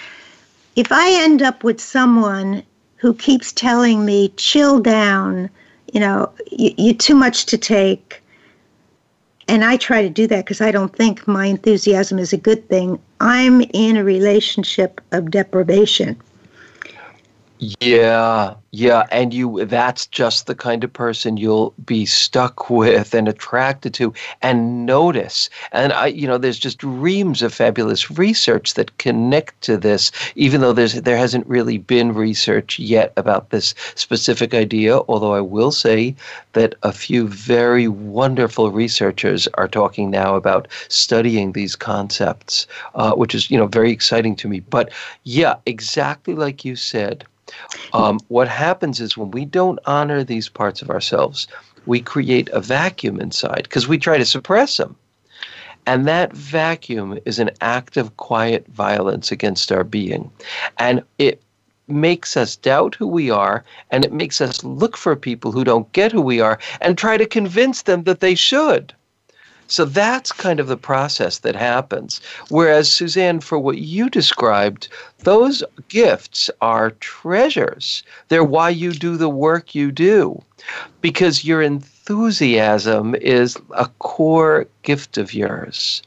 If 0.76 0.92
I 0.92 1.10
end 1.24 1.42
up 1.42 1.64
with 1.64 1.80
someone 1.80 2.64
who 3.04 3.14
keeps 3.14 3.52
telling 3.52 4.06
me, 4.06 4.30
chill 4.38 4.80
down, 4.80 5.50
you 5.92 6.00
know, 6.00 6.32
you, 6.50 6.74
you're 6.78 6.96
too 6.96 7.14
much 7.14 7.46
to 7.48 7.58
take. 7.58 8.24
And 9.50 9.66
I 9.66 9.76
try 9.76 10.02
to 10.02 10.10
do 10.10 10.26
that 10.28 10.46
because 10.46 10.62
I 10.62 10.72
don't 10.72 10.96
think 10.96 11.28
my 11.28 11.48
enthusiasm 11.48 12.18
is 12.18 12.32
a 12.32 12.38
good 12.38 12.70
thing. 12.70 12.98
I'm 13.20 13.60
in 13.74 13.98
a 13.98 14.06
relationship 14.06 15.02
of 15.12 15.32
deprivation. 15.32 16.16
Yeah, 17.80 18.56
yeah, 18.72 19.06
and 19.12 19.34
you 19.34 19.64
that's 19.66 20.08
just 20.08 20.48
the 20.48 20.56
kind 20.56 20.84
of 20.84 20.92
person 20.92 21.38
you'll 21.38 21.74
be 21.86 22.06
stuck 22.06 22.70
with 22.70 23.14
and 23.14 23.28
attracted 23.28 23.94
to 23.94 24.14
and 24.42 24.86
notice. 24.86 25.50
And 25.72 25.94
I 25.94 26.08
you 26.08 26.28
know, 26.28 26.38
there's 26.38 26.60
just 26.60 26.84
reams 26.84 27.42
of 27.42 27.54
fabulous 27.54 28.10
research 28.12 28.74
that 28.74 28.98
connect 28.98 29.62
to 29.62 29.78
this, 29.78 30.12
even 30.36 30.62
though 30.62 30.74
there's 30.74 30.94
there 31.04 31.16
hasn't 31.16 31.48
really 31.48 31.78
been 31.78 32.14
research 32.14 32.80
yet 32.80 33.14
about 33.18 33.52
this 33.52 33.76
specific 33.96 34.54
idea, 34.54 34.98
although 35.08 35.34
I 35.36 35.42
will 35.42 35.72
say 35.72 36.16
that 36.54 36.76
a 36.84 36.92
few 36.92 37.28
very 37.28 37.88
wonderful 37.88 38.72
researchers 38.72 39.48
are 39.54 39.68
talking 39.70 40.10
now 40.10 40.36
about 40.36 40.68
studying 40.90 41.52
these 41.54 41.76
concepts, 41.78 42.68
uh, 42.96 43.14
which 43.14 43.34
is, 43.36 43.50
you 43.52 43.58
know, 43.58 43.68
very 43.68 43.92
exciting 43.92 44.36
to 44.38 44.48
me. 44.50 44.60
But 44.60 44.92
yeah, 45.24 45.56
exactly 45.66 46.34
like 46.34 46.66
you 46.66 46.76
said 46.76 47.26
um, 47.94 48.20
what 48.28 48.48
happens 48.48 49.00
is 49.00 49.18
when 49.18 49.32
we 49.32 49.46
don't 49.46 49.80
honor 49.86 50.24
these 50.24 50.50
parts 50.50 50.82
of 50.82 50.90
ourselves, 50.90 51.48
we 51.86 52.00
create 52.00 52.50
a 52.50 52.62
vacuum 52.62 53.20
inside 53.20 53.64
because 53.64 53.88
we 53.88 53.98
try 53.98 54.18
to 54.18 54.26
suppress 54.26 54.78
them. 54.78 54.96
And 55.86 56.08
that 56.08 56.32
vacuum 56.34 57.20
is 57.26 57.40
an 57.40 57.52
act 57.60 57.98
of 57.98 58.16
quiet 58.18 58.66
violence 58.68 59.32
against 59.32 59.72
our 59.72 59.84
being. 59.84 60.32
And 60.78 61.04
it 61.18 61.42
makes 61.88 62.38
us 62.38 62.56
doubt 62.56 62.96
who 62.96 63.08
we 63.08 63.30
are 63.30 63.64
and 63.92 64.06
it 64.06 64.14
makes 64.14 64.40
us 64.40 64.64
look 64.64 64.96
for 64.96 65.16
people 65.16 65.52
who 65.52 65.66
don't 65.66 65.92
get 65.92 66.14
who 66.14 66.22
we 66.22 66.40
are 66.40 66.58
and 66.80 66.98
try 66.98 67.18
to 67.18 67.26
convince 67.26 67.82
them 67.82 68.04
that 68.04 68.22
they 68.22 68.36
should. 68.36 68.94
So 69.74 69.86
that's 69.86 70.32
kind 70.32 70.60
of 70.60 70.68
the 70.68 70.78
process 70.78 71.40
that 71.40 71.56
happens. 71.56 72.22
Whereas, 72.50 72.92
Suzanne, 72.92 73.40
for 73.40 73.58
what 73.58 73.80
you 73.80 74.08
described, 74.08 74.88
those 75.24 75.64
gifts 75.88 76.52
are 76.62 76.92
treasures. 76.92 78.04
They're 78.28 78.44
why 78.44 78.70
you 78.70 78.92
do 78.92 79.18
the 79.18 79.30
work 79.30 79.74
you 79.74 79.92
do. 79.92 80.44
Because 81.02 81.44
your 81.44 81.64
enthusiasm 81.64 83.16
is 83.16 83.58
a 83.72 83.88
core 83.98 84.68
gift 84.84 85.18
of 85.18 85.34
yours. 85.34 86.04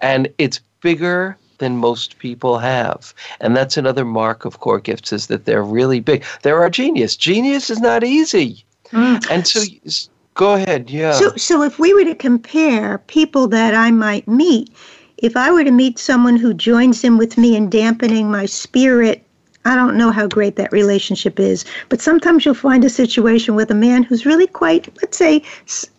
And 0.00 0.32
it's 0.38 0.60
bigger 0.80 1.36
than 1.58 1.76
most 1.76 2.18
people 2.18 2.56
have. 2.58 3.12
And 3.42 3.54
that's 3.54 3.76
another 3.76 4.06
mark 4.06 4.46
of 4.46 4.60
core 4.60 4.80
gifts 4.80 5.12
is 5.12 5.26
that 5.26 5.44
they're 5.44 5.62
really 5.62 6.00
big. 6.00 6.24
They're 6.40 6.62
our 6.62 6.70
genius. 6.70 7.14
Genius 7.14 7.68
is 7.68 7.78
not 7.78 8.04
easy. 8.04 8.64
Mm. 8.90 9.30
And 9.30 9.46
so 9.46 9.60
Go 10.34 10.54
ahead, 10.54 10.90
yeah. 10.90 11.12
So, 11.12 11.36
so 11.36 11.62
if 11.62 11.78
we 11.78 11.92
were 11.92 12.04
to 12.04 12.14
compare 12.14 12.98
people 13.06 13.48
that 13.48 13.74
I 13.74 13.90
might 13.90 14.26
meet, 14.26 14.70
if 15.18 15.36
I 15.36 15.52
were 15.52 15.64
to 15.64 15.70
meet 15.70 15.98
someone 15.98 16.36
who 16.36 16.54
joins 16.54 17.04
in 17.04 17.18
with 17.18 17.36
me 17.36 17.54
in 17.54 17.68
dampening 17.68 18.30
my 18.30 18.46
spirit, 18.46 19.24
I 19.64 19.76
don't 19.76 19.96
know 19.96 20.10
how 20.10 20.26
great 20.26 20.56
that 20.56 20.72
relationship 20.72 21.38
is. 21.38 21.64
But 21.88 22.00
sometimes 22.00 22.44
you'll 22.44 22.54
find 22.54 22.84
a 22.84 22.90
situation 22.90 23.54
with 23.54 23.70
a 23.70 23.74
man 23.74 24.02
who's 24.02 24.26
really 24.26 24.46
quite, 24.46 24.88
let's 25.00 25.16
say, 25.16 25.42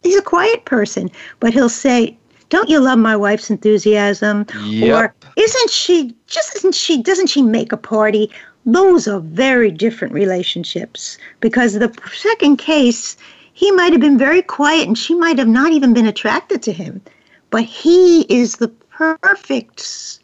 he's 0.03 0.17
a 0.17 0.21
quiet 0.21 0.65
person, 0.65 1.09
but 1.39 1.53
he'll 1.53 1.69
say, 1.69 2.17
don't 2.49 2.69
you 2.69 2.79
love 2.79 2.99
my 2.99 3.15
wife's 3.15 3.49
enthusiasm? 3.49 4.45
Yep. 4.65 4.95
Or 4.95 5.15
isn't 5.37 5.69
she 5.69 6.15
just 6.27 6.55
isn't 6.57 6.75
she 6.75 7.01
doesn't 7.01 7.27
she 7.27 7.41
make 7.41 7.71
a 7.71 7.77
party? 7.77 8.29
Those 8.65 9.07
are 9.07 9.19
very 9.19 9.71
different 9.71 10.13
relationships 10.13 11.17
because 11.39 11.73
the 11.73 11.91
second 12.13 12.57
case 12.57 13.17
he 13.53 13.71
might 13.71 13.91
have 13.91 14.01
been 14.01 14.17
very 14.17 14.41
quiet 14.41 14.87
and 14.87 14.97
she 14.97 15.15
might 15.15 15.37
have 15.37 15.47
not 15.47 15.71
even 15.71 15.93
been 15.93 16.07
attracted 16.07 16.61
to 16.63 16.71
him. 16.71 17.01
But 17.51 17.63
he 17.63 18.21
is 18.23 18.55
the 18.55 18.67
perfect 18.67 20.19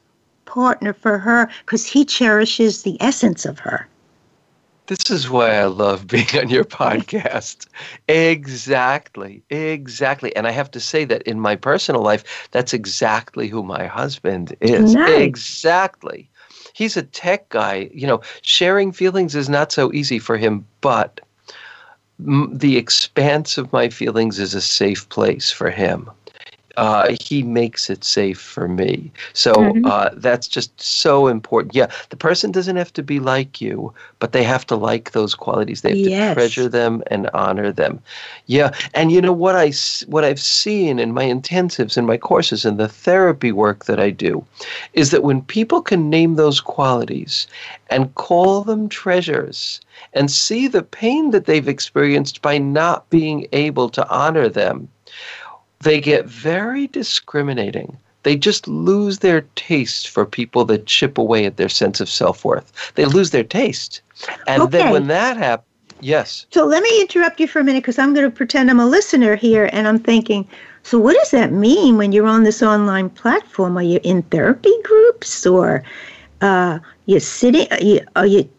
partner 0.45 0.93
for 0.93 1.19
her 1.19 1.47
because 1.59 1.85
he 1.85 2.03
cherishes 2.03 2.81
the 2.81 2.97
essence 2.99 3.45
of 3.45 3.59
her. 3.59 3.87
This 4.87 5.11
is 5.11 5.29
why 5.29 5.51
I 5.51 5.65
love 5.65 6.07
being 6.07 6.27
on 6.35 6.49
your 6.49 6.65
podcast. 6.65 7.67
exactly. 8.07 9.43
Exactly. 9.51 10.35
And 10.35 10.47
I 10.47 10.51
have 10.51 10.71
to 10.71 10.79
say 10.79 11.05
that 11.05 11.21
in 11.23 11.39
my 11.39 11.55
personal 11.55 12.01
life, 12.01 12.49
that's 12.49 12.73
exactly 12.73 13.47
who 13.47 13.61
my 13.61 13.85
husband 13.85 14.55
is. 14.59 14.95
Nice. 14.95 15.21
Exactly. 15.21 16.27
He's 16.73 16.97
a 16.97 17.03
tech 17.03 17.49
guy. 17.49 17.91
You 17.93 18.07
know, 18.07 18.21
sharing 18.41 18.91
feelings 18.91 19.35
is 19.35 19.49
not 19.49 19.71
so 19.71 19.93
easy 19.93 20.17
for 20.17 20.35
him, 20.35 20.65
but 20.81 21.21
the 22.19 22.77
expanse 22.77 23.57
of 23.57 23.71
my 23.71 23.89
feelings 23.89 24.39
is 24.39 24.53
a 24.53 24.61
safe 24.61 25.07
place 25.09 25.51
for 25.51 25.69
him. 25.69 26.09
Uh, 26.77 27.15
he 27.19 27.43
makes 27.43 27.89
it 27.89 28.03
safe 28.03 28.39
for 28.39 28.67
me. 28.67 29.11
So 29.33 29.53
mm-hmm. 29.53 29.85
uh, 29.85 30.09
that's 30.13 30.47
just 30.47 30.79
so 30.79 31.27
important. 31.27 31.75
Yeah, 31.75 31.89
the 32.09 32.15
person 32.15 32.51
doesn't 32.51 32.75
have 32.75 32.93
to 32.93 33.03
be 33.03 33.19
like 33.19 33.59
you, 33.59 33.93
but 34.19 34.31
they 34.31 34.43
have 34.43 34.65
to 34.67 34.75
like 34.75 35.11
those 35.11 35.35
qualities. 35.35 35.81
They 35.81 35.89
have 35.89 35.97
yes. 35.97 36.29
to 36.29 36.33
treasure 36.35 36.69
them 36.69 37.03
and 37.07 37.29
honor 37.33 37.71
them. 37.71 38.01
Yeah, 38.45 38.73
and 38.93 39.11
you 39.11 39.21
know 39.21 39.33
what 39.33 39.55
I 39.55 39.73
what 40.07 40.23
I've 40.23 40.39
seen 40.39 40.99
in 40.99 41.13
my 41.13 41.25
intensives 41.25 41.97
and 41.97 42.07
my 42.07 42.17
courses 42.17 42.65
and 42.65 42.77
the 42.77 42.87
therapy 42.87 43.51
work 43.51 43.85
that 43.85 43.99
I 43.99 44.09
do, 44.09 44.45
is 44.93 45.11
that 45.11 45.23
when 45.23 45.41
people 45.41 45.81
can 45.81 46.09
name 46.09 46.35
those 46.35 46.61
qualities 46.61 47.47
and 47.89 48.13
call 48.15 48.61
them 48.61 48.89
treasures 48.89 49.81
and 50.13 50.31
see 50.31 50.67
the 50.67 50.83
pain 50.83 51.31
that 51.31 51.45
they've 51.45 51.67
experienced 51.67 52.41
by 52.41 52.57
not 52.57 53.09
being 53.09 53.47
able 53.51 53.89
to 53.89 54.07
honor 54.09 54.47
them 54.47 54.87
they 55.81 56.01
get 56.01 56.25
very 56.25 56.87
discriminating. 56.87 57.97
They 58.23 58.35
just 58.35 58.67
lose 58.67 59.19
their 59.19 59.41
taste 59.55 60.09
for 60.09 60.25
people 60.25 60.65
that 60.65 60.85
chip 60.85 61.17
away 61.17 61.45
at 61.45 61.57
their 61.57 61.69
sense 61.69 62.01
of 62.01 62.09
self 62.09 62.43
worth. 62.43 62.91
They 62.95 63.05
lose 63.05 63.31
their 63.31 63.43
taste. 63.43 64.01
And 64.47 64.63
okay. 64.63 64.77
then 64.77 64.91
when 64.91 65.07
that 65.07 65.37
happens, 65.37 65.65
yes. 66.01 66.45
So 66.51 66.65
let 66.65 66.83
me 66.83 67.01
interrupt 67.01 67.39
you 67.39 67.47
for 67.47 67.59
a 67.59 67.63
minute 67.63 67.83
because 67.83 67.97
I'm 67.97 68.13
going 68.13 68.29
to 68.29 68.35
pretend 68.35 68.69
I'm 68.69 68.79
a 68.79 68.85
listener 68.85 69.35
here 69.35 69.69
and 69.71 69.87
I'm 69.87 69.99
thinking, 69.99 70.47
so 70.83 70.99
what 70.99 71.15
does 71.15 71.31
that 71.31 71.53
mean 71.53 71.97
when 71.97 72.11
you're 72.11 72.27
on 72.27 72.43
this 72.43 72.61
online 72.61 73.09
platform? 73.09 73.77
Are 73.77 73.83
you 73.83 73.99
in 74.03 74.23
therapy 74.23 74.73
groups 74.83 75.45
or 75.45 75.83
uh, 76.41 76.79
you're 77.05 77.19
sitting, 77.21 77.67
are 77.71 77.81
you, 77.81 78.01
are 78.17 78.27
you 78.27 78.49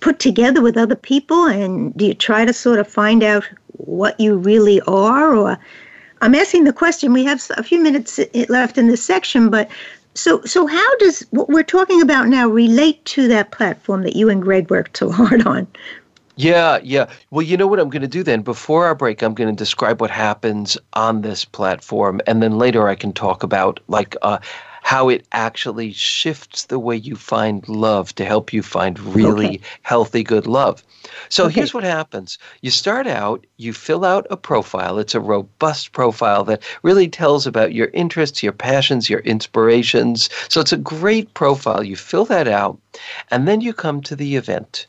put 0.00 0.18
together 0.18 0.60
with 0.60 0.76
other 0.76 0.94
people 0.94 1.46
and 1.46 1.96
do 1.96 2.06
you 2.06 2.14
try 2.14 2.44
to 2.44 2.52
sort 2.52 2.78
of 2.78 2.86
find 2.86 3.22
out 3.22 3.48
what 3.78 4.18
you 4.20 4.36
really 4.36 4.80
are 4.82 5.34
or 5.34 5.58
I'm 6.22 6.34
asking 6.34 6.64
the 6.64 6.72
question. 6.72 7.12
We 7.12 7.24
have 7.24 7.42
a 7.56 7.62
few 7.62 7.80
minutes 7.80 8.18
left 8.48 8.78
in 8.78 8.88
this 8.88 9.04
section, 9.04 9.50
but 9.50 9.68
so 10.14 10.40
so 10.44 10.66
how 10.66 10.96
does 10.96 11.20
what 11.30 11.48
we're 11.48 11.62
talking 11.62 12.00
about 12.00 12.28
now 12.28 12.48
relate 12.48 13.04
to 13.06 13.28
that 13.28 13.50
platform 13.50 14.02
that 14.02 14.16
you 14.16 14.28
and 14.28 14.42
Greg 14.42 14.70
worked 14.70 14.96
so 14.96 15.10
hard 15.10 15.46
on? 15.46 15.66
Yeah, 16.38 16.78
yeah. 16.82 17.08
Well, 17.30 17.42
you 17.42 17.56
know 17.56 17.66
what 17.66 17.80
I'm 17.80 17.88
going 17.88 18.02
to 18.02 18.08
do 18.08 18.22
then? 18.22 18.42
Before 18.42 18.84
our 18.84 18.94
break, 18.94 19.22
I'm 19.22 19.32
going 19.32 19.48
to 19.48 19.56
describe 19.56 20.02
what 20.02 20.10
happens 20.10 20.76
on 20.92 21.22
this 21.22 21.46
platform, 21.46 22.20
and 22.26 22.42
then 22.42 22.58
later 22.58 22.88
I 22.88 22.94
can 22.94 23.12
talk 23.12 23.42
about 23.42 23.80
like 23.88 24.16
uh, 24.20 24.38
how 24.86 25.08
it 25.08 25.26
actually 25.32 25.92
shifts 25.92 26.66
the 26.66 26.78
way 26.78 26.94
you 26.94 27.16
find 27.16 27.68
love 27.68 28.14
to 28.14 28.24
help 28.24 28.52
you 28.52 28.62
find 28.62 29.00
really 29.00 29.56
okay. 29.56 29.60
healthy, 29.82 30.22
good 30.22 30.46
love. 30.46 30.80
So 31.28 31.46
okay. 31.46 31.54
here's 31.54 31.74
what 31.74 31.82
happens 31.82 32.38
you 32.60 32.70
start 32.70 33.08
out, 33.08 33.44
you 33.56 33.72
fill 33.72 34.04
out 34.04 34.28
a 34.30 34.36
profile. 34.36 35.00
It's 35.00 35.16
a 35.16 35.20
robust 35.20 35.90
profile 35.90 36.44
that 36.44 36.62
really 36.84 37.08
tells 37.08 37.48
about 37.48 37.74
your 37.74 37.88
interests, 37.94 38.44
your 38.44 38.52
passions, 38.52 39.10
your 39.10 39.20
inspirations. 39.20 40.30
So 40.48 40.60
it's 40.60 40.72
a 40.72 40.76
great 40.76 41.34
profile. 41.34 41.82
You 41.82 41.96
fill 41.96 42.24
that 42.26 42.46
out, 42.46 42.78
and 43.30 43.46
then 43.46 43.60
you 43.60 43.72
come 43.72 44.00
to 44.02 44.16
the 44.16 44.36
event. 44.36 44.86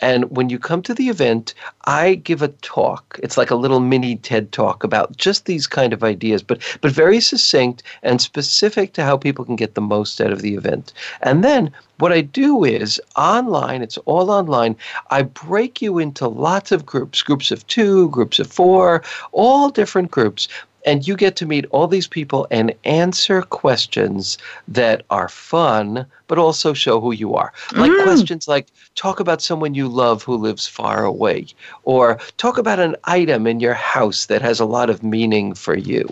And 0.00 0.24
when 0.30 0.48
you 0.48 0.58
come 0.58 0.82
to 0.82 0.94
the 0.94 1.08
event, 1.08 1.54
I 1.84 2.14
give 2.14 2.40
a 2.40 2.48
talk. 2.48 3.20
It's 3.22 3.36
like 3.36 3.50
a 3.50 3.56
little 3.56 3.80
mini 3.80 4.16
TED 4.16 4.52
talk 4.52 4.82
about 4.82 5.16
just 5.16 5.44
these 5.44 5.66
kind 5.66 5.92
of 5.92 6.02
ideas, 6.02 6.42
but 6.42 6.60
but 6.80 6.92
very 6.92 7.20
succinct 7.20 7.82
and 8.02 8.20
specific 8.20 8.94
to 8.94 9.04
how 9.04 9.16
people 9.16 9.44
can 9.44 9.56
get 9.56 9.74
the 9.74 9.80
most 9.80 10.20
out 10.20 10.32
of 10.32 10.42
the 10.42 10.54
event. 10.54 10.92
And 11.22 11.44
then 11.44 11.70
what 11.98 12.12
I 12.12 12.22
do 12.22 12.64
is 12.64 13.00
online, 13.16 13.82
it's 13.82 13.98
all 13.98 14.30
online. 14.30 14.74
I 15.10 15.22
break 15.22 15.82
you 15.82 15.98
into 15.98 16.28
lots 16.28 16.72
of 16.72 16.86
groups, 16.86 17.22
groups 17.22 17.50
of 17.50 17.66
two, 17.66 18.08
groups 18.08 18.38
of 18.38 18.46
four, 18.46 19.02
all 19.32 19.68
different 19.68 20.10
groups 20.10 20.48
and 20.86 21.06
you 21.06 21.16
get 21.16 21.36
to 21.36 21.46
meet 21.46 21.66
all 21.70 21.86
these 21.86 22.06
people 22.06 22.46
and 22.50 22.74
answer 22.84 23.42
questions 23.42 24.38
that 24.68 25.04
are 25.10 25.28
fun 25.28 26.06
but 26.30 26.38
also 26.38 26.72
show 26.72 27.00
who 27.00 27.10
you 27.10 27.34
are. 27.34 27.52
Like 27.72 27.90
mm. 27.90 28.04
questions 28.04 28.46
like 28.46 28.68
talk 28.94 29.18
about 29.18 29.42
someone 29.42 29.74
you 29.74 29.88
love 29.88 30.22
who 30.22 30.36
lives 30.36 30.64
far 30.64 31.04
away 31.04 31.46
or 31.82 32.20
talk 32.36 32.56
about 32.56 32.78
an 32.78 32.94
item 33.02 33.48
in 33.48 33.58
your 33.58 33.74
house 33.74 34.26
that 34.26 34.40
has 34.40 34.60
a 34.60 34.64
lot 34.64 34.90
of 34.90 35.02
meaning 35.02 35.54
for 35.54 35.76
you. 35.76 36.08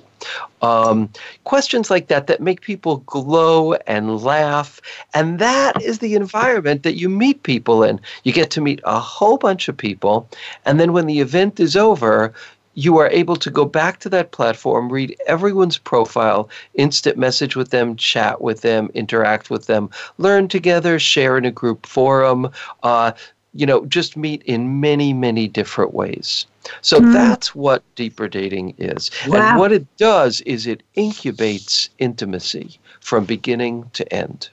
Um, 0.60 1.08
questions 1.44 1.88
like 1.88 2.08
that 2.08 2.26
that 2.26 2.40
make 2.40 2.62
people 2.62 2.96
glow 3.06 3.74
and 3.86 4.20
laugh 4.20 4.80
and 5.14 5.38
that 5.38 5.80
is 5.80 6.00
the 6.00 6.16
environment 6.16 6.82
that 6.82 6.96
you 6.96 7.08
meet 7.08 7.44
people 7.44 7.84
in. 7.84 8.00
You 8.24 8.32
get 8.32 8.50
to 8.50 8.60
meet 8.60 8.80
a 8.82 8.98
whole 8.98 9.38
bunch 9.38 9.68
of 9.68 9.76
people 9.76 10.28
and 10.64 10.80
then 10.80 10.92
when 10.92 11.06
the 11.06 11.20
event 11.20 11.60
is 11.60 11.76
over 11.76 12.34
you 12.78 12.96
are 12.96 13.10
able 13.10 13.34
to 13.34 13.50
go 13.50 13.64
back 13.64 13.98
to 13.98 14.08
that 14.08 14.30
platform, 14.30 14.88
read 14.88 15.16
everyone's 15.26 15.78
profile, 15.78 16.48
instant 16.74 17.18
message 17.18 17.56
with 17.56 17.70
them, 17.70 17.96
chat 17.96 18.40
with 18.40 18.60
them, 18.60 18.88
interact 18.94 19.50
with 19.50 19.66
them, 19.66 19.90
learn 20.18 20.46
together, 20.46 20.96
share 20.96 21.36
in 21.36 21.44
a 21.44 21.50
group 21.50 21.84
forum, 21.86 22.48
uh, 22.84 23.10
you 23.52 23.66
know, 23.66 23.84
just 23.86 24.16
meet 24.16 24.44
in 24.44 24.78
many, 24.78 25.12
many 25.12 25.48
different 25.48 25.92
ways. 25.92 26.46
So 26.80 27.00
mm. 27.00 27.12
that's 27.12 27.52
what 27.52 27.82
deeper 27.96 28.28
dating 28.28 28.76
is. 28.78 29.10
Wow. 29.26 29.38
And 29.38 29.58
what 29.58 29.72
it 29.72 29.96
does 29.96 30.40
is 30.42 30.68
it 30.68 30.84
incubates 30.96 31.88
intimacy 31.98 32.78
from 33.00 33.24
beginning 33.24 33.90
to 33.94 34.14
end. 34.14 34.50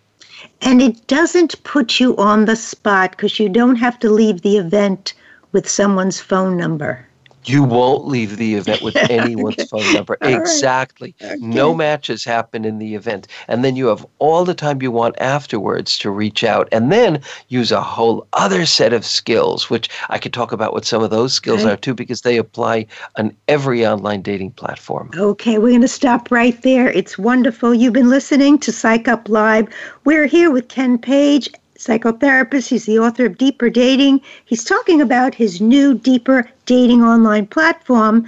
And 0.61 0.81
it 0.81 1.05
doesn't 1.05 1.63
put 1.63 1.99
you 1.99 2.17
on 2.17 2.45
the 2.45 2.55
spot 2.55 3.11
because 3.11 3.39
you 3.39 3.49
don't 3.49 3.75
have 3.75 3.99
to 3.99 4.09
leave 4.09 4.41
the 4.41 4.57
event 4.57 5.13
with 5.51 5.69
someone's 5.69 6.19
phone 6.19 6.57
number. 6.57 7.05
You 7.47 7.63
won't 7.63 8.07
leave 8.07 8.37
the 8.37 8.55
event 8.55 8.81
with 8.81 8.95
anyone's 9.09 9.55
okay. 9.59 9.65
phone 9.65 9.93
number. 9.93 10.17
All 10.21 10.33
exactly. 10.33 11.15
Right. 11.21 11.33
Okay. 11.33 11.45
No 11.45 11.73
matches 11.73 12.23
happen 12.23 12.65
in 12.65 12.79
the 12.79 12.95
event. 12.95 13.27
And 13.47 13.63
then 13.63 13.75
you 13.75 13.87
have 13.87 14.05
all 14.19 14.45
the 14.45 14.53
time 14.53 14.81
you 14.81 14.91
want 14.91 15.15
afterwards 15.19 15.97
to 15.99 16.09
reach 16.09 16.43
out 16.43 16.67
and 16.71 16.91
then 16.91 17.21
use 17.49 17.71
a 17.71 17.81
whole 17.81 18.27
other 18.33 18.65
set 18.65 18.93
of 18.93 19.05
skills, 19.05 19.69
which 19.69 19.89
I 20.09 20.17
could 20.17 20.33
talk 20.33 20.51
about 20.51 20.73
what 20.73 20.85
some 20.85 21.03
of 21.03 21.09
those 21.09 21.33
skills 21.33 21.61
okay. 21.61 21.71
are 21.71 21.77
too, 21.77 21.93
because 21.93 22.21
they 22.21 22.37
apply 22.37 22.87
on 23.17 23.35
every 23.47 23.85
online 23.85 24.21
dating 24.21 24.51
platform. 24.51 25.11
Okay, 25.15 25.57
we're 25.57 25.69
going 25.69 25.81
to 25.81 25.87
stop 25.87 26.31
right 26.31 26.59
there. 26.61 26.91
It's 26.91 27.17
wonderful. 27.17 27.73
You've 27.73 27.93
been 27.93 28.09
listening 28.09 28.59
to 28.59 28.71
Psych 28.71 29.07
Up 29.07 29.29
Live. 29.29 29.67
We're 30.03 30.27
here 30.27 30.51
with 30.51 30.67
Ken 30.69 30.97
Page 30.97 31.49
psychotherapist. 31.77 32.69
He's 32.69 32.85
the 32.85 32.99
author 32.99 33.25
of 33.25 33.37
Deeper 33.37 33.69
Dating. 33.69 34.21
He's 34.45 34.63
talking 34.63 35.01
about 35.01 35.35
his 35.35 35.61
new 35.61 35.93
Deeper 35.93 36.49
Dating 36.65 37.03
online 37.03 37.47
platform. 37.47 38.27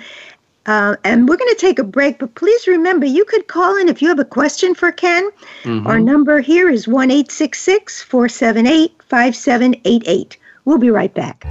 Uh, 0.65 0.97
and 1.05 1.29
we're 1.29 1.38
going 1.38 1.53
to 1.53 1.60
take 1.60 1.79
a 1.79 1.83
break, 1.83 2.19
but 2.19 2.36
please 2.36 2.67
remember 2.67 3.05
you 3.05 3.23
could 3.23 3.47
call 3.47 3.77
in 3.77 3.88
if 3.88 4.01
you 4.01 4.10
have 4.10 4.19
a 4.19 4.25
question 4.25 4.75
for 4.75 4.91
Ken. 4.91 5.29
Mm-hmm. 5.63 5.88
Our 5.88 5.99
number 5.99 6.41
here 6.41 6.69
is 6.69 6.88
1 6.89 7.10
478 7.10 9.03
5788. 9.03 10.38
We'll 10.65 10.77
be 10.77 10.89
right 10.89 11.13
back. 11.13 11.49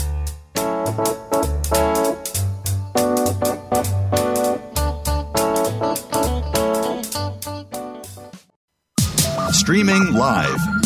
Streaming 9.52 10.12
live 10.12 10.86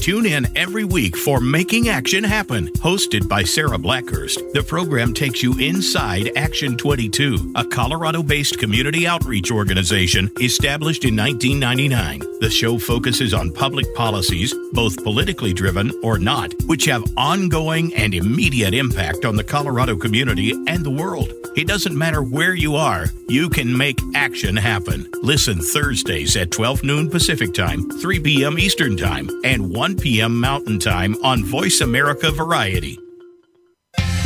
Tune 0.00 0.26
in 0.26 0.46
every 0.56 0.84
week 0.84 1.16
for 1.16 1.40
Making 1.40 1.88
Action 1.88 2.22
Happen, 2.22 2.68
hosted 2.74 3.28
by 3.28 3.42
Sarah 3.42 3.78
Blackhurst. 3.78 4.38
The 4.52 4.62
program 4.62 5.12
takes 5.12 5.42
you 5.42 5.58
inside 5.58 6.30
Action 6.36 6.76
22, 6.76 7.52
a 7.56 7.64
Colorado 7.64 8.22
based 8.22 8.58
community 8.60 9.06
outreach 9.06 9.50
organization 9.50 10.30
established 10.40 11.04
in 11.04 11.16
1999. 11.16 12.20
The 12.40 12.50
show 12.50 12.78
focuses 12.78 13.34
on 13.34 13.52
public 13.52 13.92
policies, 13.96 14.54
both 14.72 15.02
politically 15.02 15.52
driven 15.52 15.90
or 16.04 16.18
not, 16.18 16.52
which 16.66 16.84
have 16.84 17.02
ongoing 17.16 17.92
and 17.94 18.14
immediate 18.14 18.74
impact 18.74 19.24
on 19.24 19.34
the 19.34 19.44
Colorado 19.44 19.96
community 19.96 20.52
and 20.68 20.84
the 20.84 20.90
world. 20.90 21.32
It 21.56 21.66
doesn't 21.66 21.96
matter 21.96 22.22
where 22.22 22.54
you 22.54 22.76
are, 22.76 23.06
you 23.28 23.48
can 23.48 23.74
make 23.74 23.98
action 24.14 24.54
happen. 24.54 25.10
Listen 25.22 25.58
Thursdays 25.58 26.36
at 26.36 26.50
12 26.50 26.84
noon 26.84 27.10
Pacific 27.10 27.54
Time, 27.54 27.88
3 27.98 28.20
p.m. 28.20 28.58
Eastern 28.58 28.96
Time, 28.96 29.30
and 29.42 29.74
1 29.86 29.98
p.m. 29.98 30.40
Mountain 30.40 30.80
Time 30.80 31.14
on 31.22 31.44
Voice 31.44 31.80
America 31.80 32.32
Variety. 32.32 32.98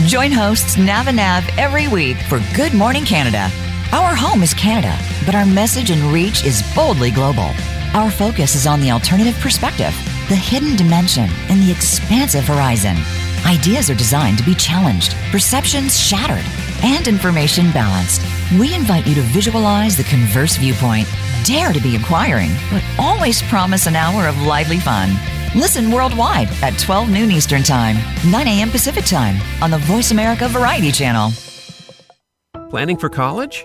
Join 0.06 0.32
hosts 0.32 0.78
Nav 0.78 1.06
and 1.06 1.18
Nav 1.18 1.46
every 1.58 1.86
week 1.86 2.16
for 2.30 2.40
Good 2.56 2.72
Morning 2.72 3.04
Canada. 3.04 3.50
Our 3.92 4.14
home 4.14 4.42
is 4.42 4.54
Canada, 4.54 4.96
but 5.26 5.34
our 5.34 5.44
message 5.44 5.90
and 5.90 6.00
reach 6.14 6.46
is 6.46 6.62
boldly 6.74 7.10
global. 7.10 7.50
Our 7.92 8.10
focus 8.10 8.54
is 8.54 8.66
on 8.66 8.80
the 8.80 8.90
alternative 8.90 9.34
perspective, 9.34 9.92
the 10.30 10.34
hidden 10.34 10.76
dimension, 10.76 11.28
and 11.50 11.60
the 11.60 11.70
expansive 11.70 12.46
horizon. 12.46 12.96
Ideas 13.44 13.90
are 13.90 13.94
designed 13.94 14.38
to 14.38 14.44
be 14.44 14.54
challenged, 14.54 15.14
perceptions 15.30 16.00
shattered, 16.00 16.46
and 16.82 17.06
information 17.06 17.70
balanced. 17.72 18.22
We 18.58 18.74
invite 18.74 19.06
you 19.06 19.14
to 19.16 19.20
visualize 19.36 19.94
the 19.98 20.04
converse 20.04 20.56
viewpoint, 20.56 21.06
dare 21.44 21.74
to 21.74 21.80
be 21.82 21.96
inquiring, 21.96 22.52
but 22.70 22.82
always 22.98 23.42
promise 23.42 23.86
an 23.86 23.94
hour 23.94 24.26
of 24.26 24.40
lively 24.40 24.78
fun. 24.78 25.10
Listen 25.54 25.90
worldwide 25.90 26.48
at 26.62 26.78
12 26.78 27.10
noon 27.10 27.30
Eastern 27.32 27.64
Time, 27.64 27.96
9 28.30 28.46
a.m. 28.46 28.70
Pacific 28.70 29.04
Time 29.04 29.36
on 29.60 29.72
the 29.72 29.78
Voice 29.78 30.12
America 30.12 30.46
Variety 30.46 30.92
Channel. 30.92 31.32
Planning 32.70 32.96
for 32.96 33.08
college? 33.08 33.64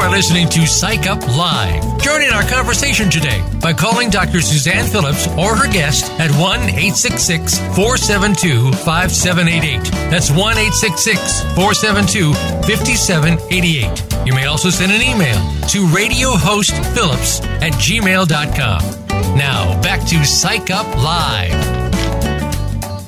Are 0.00 0.10
listening 0.10 0.48
to 0.48 0.66
Psych 0.66 1.06
Up 1.06 1.20
Live. 1.36 1.82
Join 2.00 2.22
in 2.22 2.30
our 2.32 2.42
conversation 2.44 3.10
today 3.10 3.44
by 3.60 3.74
calling 3.74 4.08
Dr. 4.08 4.40
Suzanne 4.40 4.86
Phillips 4.86 5.28
or 5.36 5.54
her 5.54 5.70
guest 5.70 6.10
at 6.12 6.30
1 6.40 6.60
866 6.70 7.58
472 7.76 8.72
5788. 8.72 9.82
That's 10.10 10.30
1 10.30 10.38
866 10.40 11.42
472 11.54 12.32
5788. 12.32 14.26
You 14.26 14.32
may 14.32 14.46
also 14.46 14.70
send 14.70 14.90
an 14.92 15.02
email 15.02 15.36
to 15.68 15.84
radiohostphillips 15.86 17.44
at 17.60 17.72
gmail.com. 17.74 19.36
Now, 19.36 19.80
back 19.82 20.00
to 20.08 20.24
Psych 20.24 20.70
Up 20.70 20.86
Live. 20.96 21.52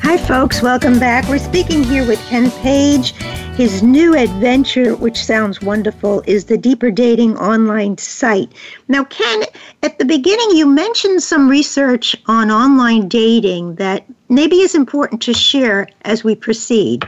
Hi, 0.03 0.19
folks. 0.19 0.61
Welcome 0.61 0.99
back. 0.99 1.27
We're 1.27 1.39
speaking 1.39 1.85
here 1.85 2.07
with 2.07 2.21
Ken 2.27 2.51
Page. 2.51 3.15
His 3.55 3.83
new 3.83 4.17
adventure, 4.17 4.97
which 4.97 5.23
sounds 5.23 5.61
wonderful, 5.61 6.23
is 6.27 6.47
the 6.47 6.57
Deeper 6.57 6.91
Dating 6.91 7.37
online 7.37 7.99
site. 7.99 8.51
Now, 8.89 9.05
Ken, 9.05 9.43
at 9.83 9.99
the 9.99 10.07
beginning, 10.07 10.57
you 10.57 10.67
mentioned 10.67 11.23
some 11.23 11.51
research 11.51 12.17
on 12.27 12.51
online 12.51 13.09
dating 13.09 13.75
that 13.75 14.07
maybe 14.31 14.63
is 14.63 14.75
important 14.75 15.21
to 15.23 15.35
share 15.35 15.87
as 16.07 16.25
we 16.25 16.35
proceed. 16.35 17.05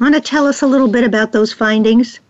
Want 0.00 0.14
to 0.14 0.20
tell 0.20 0.46
us 0.46 0.62
a 0.62 0.66
little 0.68 0.86
bit 0.86 1.02
about 1.02 1.32
those 1.32 1.52
findings? 1.52 2.20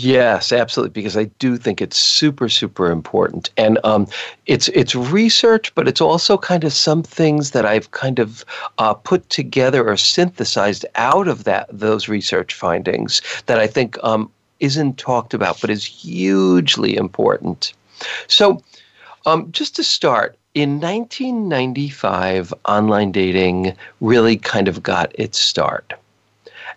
Yes, 0.00 0.52
absolutely, 0.52 0.92
because 0.92 1.16
I 1.16 1.24
do 1.40 1.56
think 1.56 1.82
it's 1.82 1.96
super, 1.96 2.48
super 2.48 2.88
important, 2.88 3.50
and 3.56 3.80
um, 3.82 4.06
it's 4.46 4.68
it's 4.68 4.94
research, 4.94 5.74
but 5.74 5.88
it's 5.88 6.00
also 6.00 6.38
kind 6.38 6.62
of 6.62 6.72
some 6.72 7.02
things 7.02 7.50
that 7.50 7.66
I've 7.66 7.90
kind 7.90 8.20
of 8.20 8.44
uh, 8.78 8.94
put 8.94 9.28
together 9.28 9.88
or 9.88 9.96
synthesized 9.96 10.86
out 10.94 11.26
of 11.26 11.42
that 11.44 11.66
those 11.72 12.06
research 12.08 12.54
findings 12.54 13.20
that 13.46 13.58
I 13.58 13.66
think 13.66 13.98
um, 14.04 14.30
isn't 14.60 14.98
talked 14.98 15.34
about, 15.34 15.60
but 15.60 15.68
is 15.68 15.84
hugely 15.84 16.94
important. 16.94 17.72
So, 18.28 18.62
um, 19.26 19.50
just 19.50 19.74
to 19.76 19.82
start, 19.82 20.38
in 20.54 20.80
1995, 20.80 22.54
online 22.66 23.10
dating 23.10 23.74
really 24.00 24.36
kind 24.36 24.68
of 24.68 24.80
got 24.80 25.10
its 25.18 25.40
start, 25.40 25.92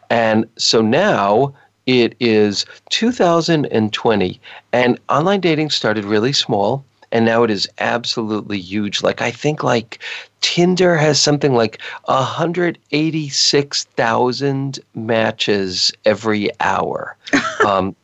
and 0.09 0.47
so 0.57 0.81
now 0.81 1.53
it 1.85 2.15
is 2.19 2.65
2020, 2.89 4.41
and 4.73 4.99
online 5.09 5.39
dating 5.39 5.69
started 5.69 6.05
really 6.05 6.33
small, 6.33 6.83
and 7.11 7.25
now 7.25 7.43
it 7.43 7.51
is 7.51 7.67
absolutely 7.79 8.59
huge. 8.59 9.03
Like 9.03 9.21
I 9.21 9.29
think 9.31 9.63
like 9.63 9.99
Tinder 10.41 10.97
has 10.97 11.21
something 11.21 11.53
like 11.53 11.79
186,000 12.05 14.79
matches 14.95 15.93
every 16.05 16.49
hour. 16.59 17.15
Um, 17.61 17.95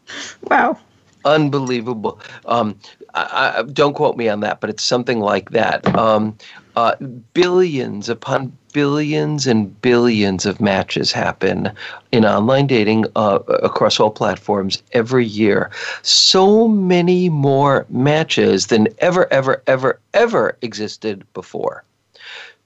wow. 0.43 0.77
Unbelievable. 1.25 2.19
Um, 2.45 2.77
I, 3.15 3.55
I, 3.57 3.63
don't 3.63 3.95
quote 3.95 4.15
me 4.15 4.29
on 4.29 4.41
that, 4.41 4.61
but 4.61 4.69
it's 4.69 4.83
something 4.83 5.19
like 5.19 5.49
that. 5.49 5.83
Um, 5.97 6.37
uh, 6.77 6.95
billions 7.33 8.07
upon 8.07 8.55
billions 8.71 9.47
and 9.47 9.81
billions 9.81 10.45
of 10.45 10.61
matches 10.61 11.11
happen 11.11 11.71
in 12.11 12.23
online 12.23 12.67
dating 12.67 13.03
uh, 13.15 13.39
across 13.63 13.99
all 13.99 14.11
platforms 14.11 14.83
every 14.91 15.25
year. 15.25 15.71
So 16.03 16.67
many 16.67 17.29
more 17.29 17.87
matches 17.89 18.67
than 18.67 18.89
ever, 18.99 19.27
ever, 19.33 19.63
ever, 19.65 19.99
ever 20.13 20.55
existed 20.61 21.25
before. 21.33 21.83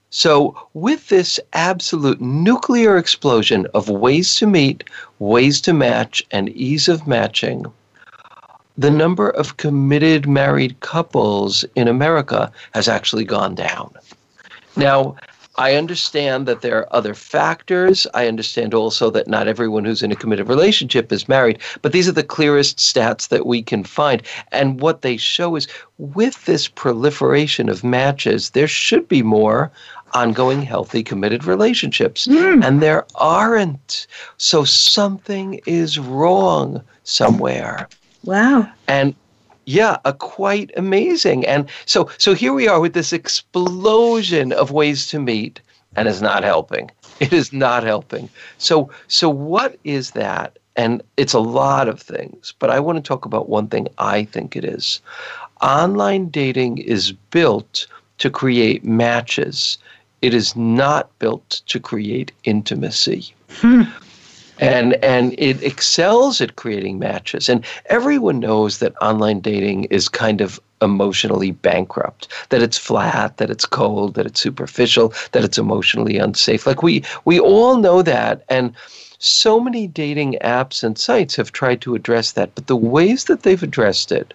So, 0.10 0.58
with 0.74 1.08
this 1.08 1.40
absolute 1.54 2.20
nuclear 2.20 2.98
explosion 2.98 3.66
of 3.74 3.88
ways 3.88 4.36
to 4.36 4.46
meet, 4.46 4.84
ways 5.20 5.62
to 5.62 5.72
match, 5.72 6.22
and 6.32 6.50
ease 6.50 6.90
of 6.90 7.08
matching, 7.08 7.66
the 8.78 8.92
number 8.92 9.30
of 9.30 9.58
committed 9.58 10.28
married 10.28 10.80
couples 10.80 11.66
in 11.76 11.88
America 11.88 12.52
has 12.74 12.88
actually 12.88 13.26
gone 13.26 13.56
down. 13.56 13.94
Now, 14.76 15.16
I 15.58 15.76
understand 15.76 16.48
that 16.48 16.62
there 16.62 16.78
are 16.78 16.96
other 16.96 17.14
factors. 17.14 18.08
I 18.14 18.28
understand 18.28 18.74
also 18.74 19.10
that 19.10 19.28
not 19.28 19.50
everyone 19.50 19.84
who's 19.84 20.02
in 20.02 20.12
a 20.12 20.16
committed 20.16 20.48
relationship 20.48 21.12
is 21.12 21.28
married, 21.28 21.60
but 21.82 21.92
these 21.92 22.08
are 22.08 22.14
the 22.14 22.24
clearest 22.24 22.78
stats 22.78 23.28
that 23.28 23.46
we 23.46 23.62
can 23.62 23.84
find. 23.84 24.24
And 24.52 24.80
what 24.80 25.02
they 25.02 25.18
show 25.18 25.56
is 25.58 25.68
with 25.98 26.46
this 26.46 26.68
proliferation 26.70 27.68
of 27.68 27.84
matches, 27.84 28.52
there 28.52 28.68
should 28.68 29.08
be 29.10 29.24
more 29.24 29.72
ongoing, 30.14 30.62
healthy, 30.62 31.04
committed 31.04 31.46
relationships. 31.46 32.28
Mm. 32.28 32.66
And 32.66 32.82
there 32.82 33.06
aren't. 33.16 34.08
So 34.38 34.64
something 34.64 35.60
is 35.66 36.00
wrong 36.00 36.82
somewhere. 37.04 37.90
Wow. 38.24 38.70
And 38.88 39.16
yeah, 39.66 39.98
a 40.06 40.14
quite 40.14 40.72
amazing. 40.76 41.46
And 41.46 41.70
so 41.86 42.10
so 42.18 42.34
here 42.34 42.54
we 42.54 42.68
are 42.68 42.80
with 42.80 42.94
this 42.94 43.14
explosion 43.14 44.52
of 44.54 44.72
ways 44.72 45.08
to 45.08 45.20
meet 45.20 45.62
and 45.96 46.08
it's 46.08 46.22
not 46.22 46.44
helping. 46.44 46.92
It 47.20 47.34
is 47.34 47.54
not 47.54 47.84
helping. 47.84 48.30
So 48.58 48.90
so 49.08 49.30
what 49.30 49.78
is 49.84 50.12
that? 50.12 50.58
And 50.76 51.04
it's 51.18 51.34
a 51.34 51.40
lot 51.40 51.88
of 51.88 52.02
things, 52.02 52.54
but 52.58 52.70
I 52.70 52.80
want 52.80 52.98
to 52.98 53.08
talk 53.08 53.26
about 53.26 53.50
one 53.50 53.68
thing 53.68 53.88
I 53.98 54.24
think 54.24 54.56
it 54.56 54.64
is. 54.64 55.02
Online 55.62 56.30
dating 56.30 56.80
is 56.80 57.12
built 57.12 57.86
to 58.20 58.30
create 58.30 58.84
matches. 58.84 59.78
It 60.22 60.34
is 60.34 60.56
not 60.56 61.10
built 61.20 61.62
to 61.68 61.80
create 61.80 62.32
intimacy. 62.44 63.34
Hmm 63.50 63.84
and 64.62 64.94
and 65.04 65.34
it 65.40 65.62
excels 65.64 66.40
at 66.40 66.56
creating 66.56 67.00
matches. 67.00 67.50
And 67.50 67.66
everyone 67.88 68.40
knows 68.40 68.78
that 68.78 68.94
online 69.02 69.40
dating 69.42 69.86
is 69.86 70.08
kind 70.08 70.40
of 70.40 70.60
emotionally 70.82 71.52
bankrupt 71.52 72.28
that 72.50 72.62
it's 72.62 72.78
flat 72.78 73.38
that 73.38 73.52
it's 73.52 73.68
cold 73.68 74.16
that 74.16 74.26
it's 74.26 74.42
superficial 74.42 75.14
that 75.32 75.44
it's 75.44 75.58
emotionally 75.58 76.18
unsafe. 76.18 76.66
Like 76.66 76.84
we 76.84 77.04
we 77.26 77.40
all 77.40 77.78
know 77.78 78.02
that. 78.04 78.44
And 78.50 78.74
so 79.18 79.60
many 79.60 79.88
dating 79.88 80.38
apps 80.42 80.84
and 80.84 80.98
sites 80.98 81.36
have 81.36 81.52
tried 81.52 81.82
to 81.82 81.96
address 81.96 82.32
that. 82.34 82.56
But 82.56 82.68
the 82.68 82.76
ways 82.76 83.26
that 83.26 83.44
they've 83.44 83.62
addressed 83.62 84.12
it 84.12 84.34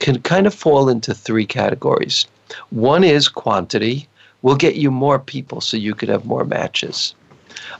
can 0.00 0.20
kind 0.22 0.46
of 0.46 0.54
fall 0.54 0.88
into 0.88 1.14
three 1.14 1.46
categories. 1.46 2.26
One 2.70 3.04
is 3.04 3.28
quantity. 3.28 4.08
We'll 4.42 4.56
get 4.56 4.76
you 4.76 4.90
more 4.90 5.18
people 5.18 5.60
so 5.60 5.76
you 5.76 5.94
could 5.94 6.08
have 6.08 6.24
more 6.24 6.44
matches 6.44 7.14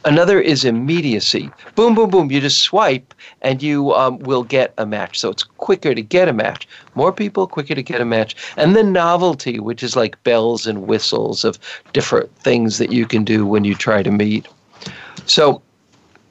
Another 0.05 0.41
is 0.41 0.65
immediacy. 0.65 1.51
Boom, 1.75 1.95
boom, 1.95 2.11
boom. 2.11 2.31
You 2.31 2.41
just 2.41 2.63
swipe 2.63 3.13
and 3.43 3.63
you 3.63 3.93
um, 3.95 4.19
will 4.21 4.45
get 4.45 4.73
a 4.79 4.87
match. 4.87 5.19
So 5.19 5.31
it's 5.31 5.43
quicker 5.43 5.95
to 5.95 6.03
get 6.03 6.29
a 6.29 6.33
match. 6.33 6.69
More 6.95 7.13
people, 7.13 7.47
quicker 7.47 7.75
to 7.75 7.83
get 7.83 8.01
a 8.01 8.05
match. 8.05 8.37
And 8.57 8.77
then 8.77 8.93
novelty, 8.93 9.59
which 9.59 9.83
is 9.83 9.97
like 9.97 10.23
bells 10.23 10.67
and 10.67 10.87
whistles 10.87 11.45
of 11.45 11.59
different 11.93 12.35
things 12.37 12.79
that 12.79 12.93
you 12.93 13.07
can 13.07 13.25
do 13.25 13.45
when 13.45 13.65
you 13.65 13.75
try 13.75 14.03
to 14.03 14.11
meet. 14.11 14.47
So, 15.27 15.63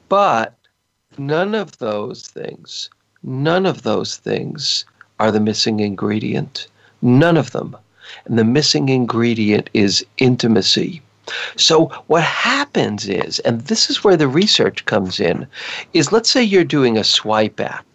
but 0.08 0.56
none 1.18 1.54
of 1.54 1.78
those 1.78 2.26
things, 2.26 2.88
none 3.22 3.66
of 3.66 3.82
those 3.82 4.16
things 4.16 4.86
are 5.20 5.30
the 5.30 5.40
missing 5.40 5.80
ingredient. 5.80 6.68
None 7.02 7.36
of 7.36 7.50
them. 7.52 7.76
And 8.24 8.38
the 8.38 8.44
missing 8.44 8.88
ingredient 8.88 9.68
is 9.74 10.04
intimacy. 10.16 11.02
So 11.56 11.86
what 12.06 12.22
happens 12.22 13.08
is, 13.08 13.38
and 13.40 13.60
this 13.62 13.90
is 13.90 14.04
where 14.04 14.16
the 14.16 14.28
research 14.28 14.84
comes 14.84 15.20
in, 15.20 15.46
is 15.92 16.12
let's 16.12 16.30
say 16.30 16.42
you're 16.42 16.64
doing 16.64 16.96
a 16.96 17.04
swipe 17.04 17.60
app. 17.60 17.86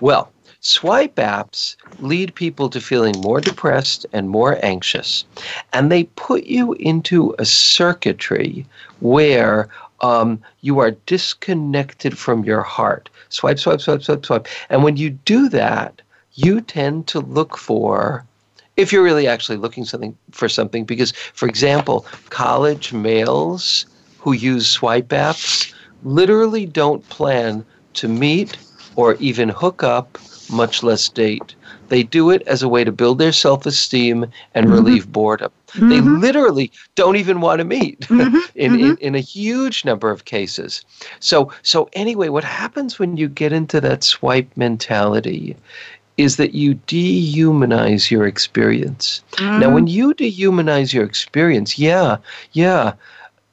Well, 0.00 0.30
swipe 0.60 1.16
apps 1.16 1.76
lead 2.00 2.34
people 2.34 2.68
to 2.70 2.80
feeling 2.80 3.20
more 3.20 3.40
depressed 3.40 4.06
and 4.12 4.28
more 4.28 4.58
anxious. 4.64 5.24
And 5.72 5.90
they 5.90 6.04
put 6.04 6.44
you 6.44 6.74
into 6.74 7.34
a 7.38 7.44
circuitry 7.44 8.66
where 9.00 9.68
um, 10.00 10.40
you 10.60 10.78
are 10.78 10.92
disconnected 11.06 12.16
from 12.16 12.44
your 12.44 12.62
heart. 12.62 13.08
Swipe, 13.30 13.58
swipe, 13.58 13.80
swipe, 13.80 14.02
swipe, 14.02 14.24
swipe. 14.24 14.48
And 14.70 14.82
when 14.82 14.96
you 14.96 15.10
do 15.10 15.48
that, 15.48 16.00
you 16.34 16.60
tend 16.60 17.08
to 17.08 17.20
look 17.20 17.56
for 17.56 18.24
if 18.78 18.92
you're 18.92 19.02
really 19.02 19.26
actually 19.26 19.58
looking 19.58 19.84
something 19.84 20.16
for 20.30 20.48
something 20.48 20.84
because 20.84 21.12
for 21.34 21.46
example 21.46 22.06
college 22.30 22.92
males 22.92 23.84
who 24.18 24.32
use 24.32 24.66
swipe 24.66 25.08
apps 25.08 25.74
literally 26.04 26.64
don't 26.64 27.06
plan 27.10 27.64
to 27.92 28.08
meet 28.08 28.56
or 28.96 29.14
even 29.14 29.48
hook 29.48 29.82
up 29.82 30.16
much 30.50 30.82
less 30.82 31.08
date 31.08 31.54
they 31.88 32.02
do 32.02 32.30
it 32.30 32.42
as 32.46 32.62
a 32.62 32.68
way 32.68 32.84
to 32.84 32.92
build 32.92 33.18
their 33.18 33.32
self-esteem 33.32 34.24
and 34.54 34.66
mm-hmm. 34.66 34.74
relieve 34.74 35.10
boredom 35.12 35.50
mm-hmm. 35.68 35.88
they 35.88 36.00
literally 36.00 36.70
don't 36.94 37.16
even 37.16 37.40
want 37.40 37.58
to 37.58 37.64
meet 37.64 38.00
mm-hmm. 38.02 38.36
in, 38.54 38.74
in, 38.74 38.80
mm-hmm. 38.80 39.04
in 39.04 39.14
a 39.14 39.20
huge 39.20 39.84
number 39.84 40.10
of 40.10 40.24
cases 40.24 40.84
so 41.18 41.52
so 41.62 41.88
anyway 41.94 42.28
what 42.28 42.44
happens 42.44 42.98
when 42.98 43.16
you 43.16 43.28
get 43.28 43.52
into 43.52 43.80
that 43.80 44.04
swipe 44.04 44.56
mentality 44.56 45.56
is 46.18 46.36
that 46.36 46.52
you 46.52 46.74
dehumanize 46.74 48.10
your 48.10 48.26
experience. 48.26 49.22
Mm. 49.32 49.60
Now, 49.60 49.72
when 49.72 49.86
you 49.86 50.12
dehumanize 50.14 50.92
your 50.92 51.04
experience, 51.04 51.78
yeah, 51.78 52.18
yeah. 52.52 52.92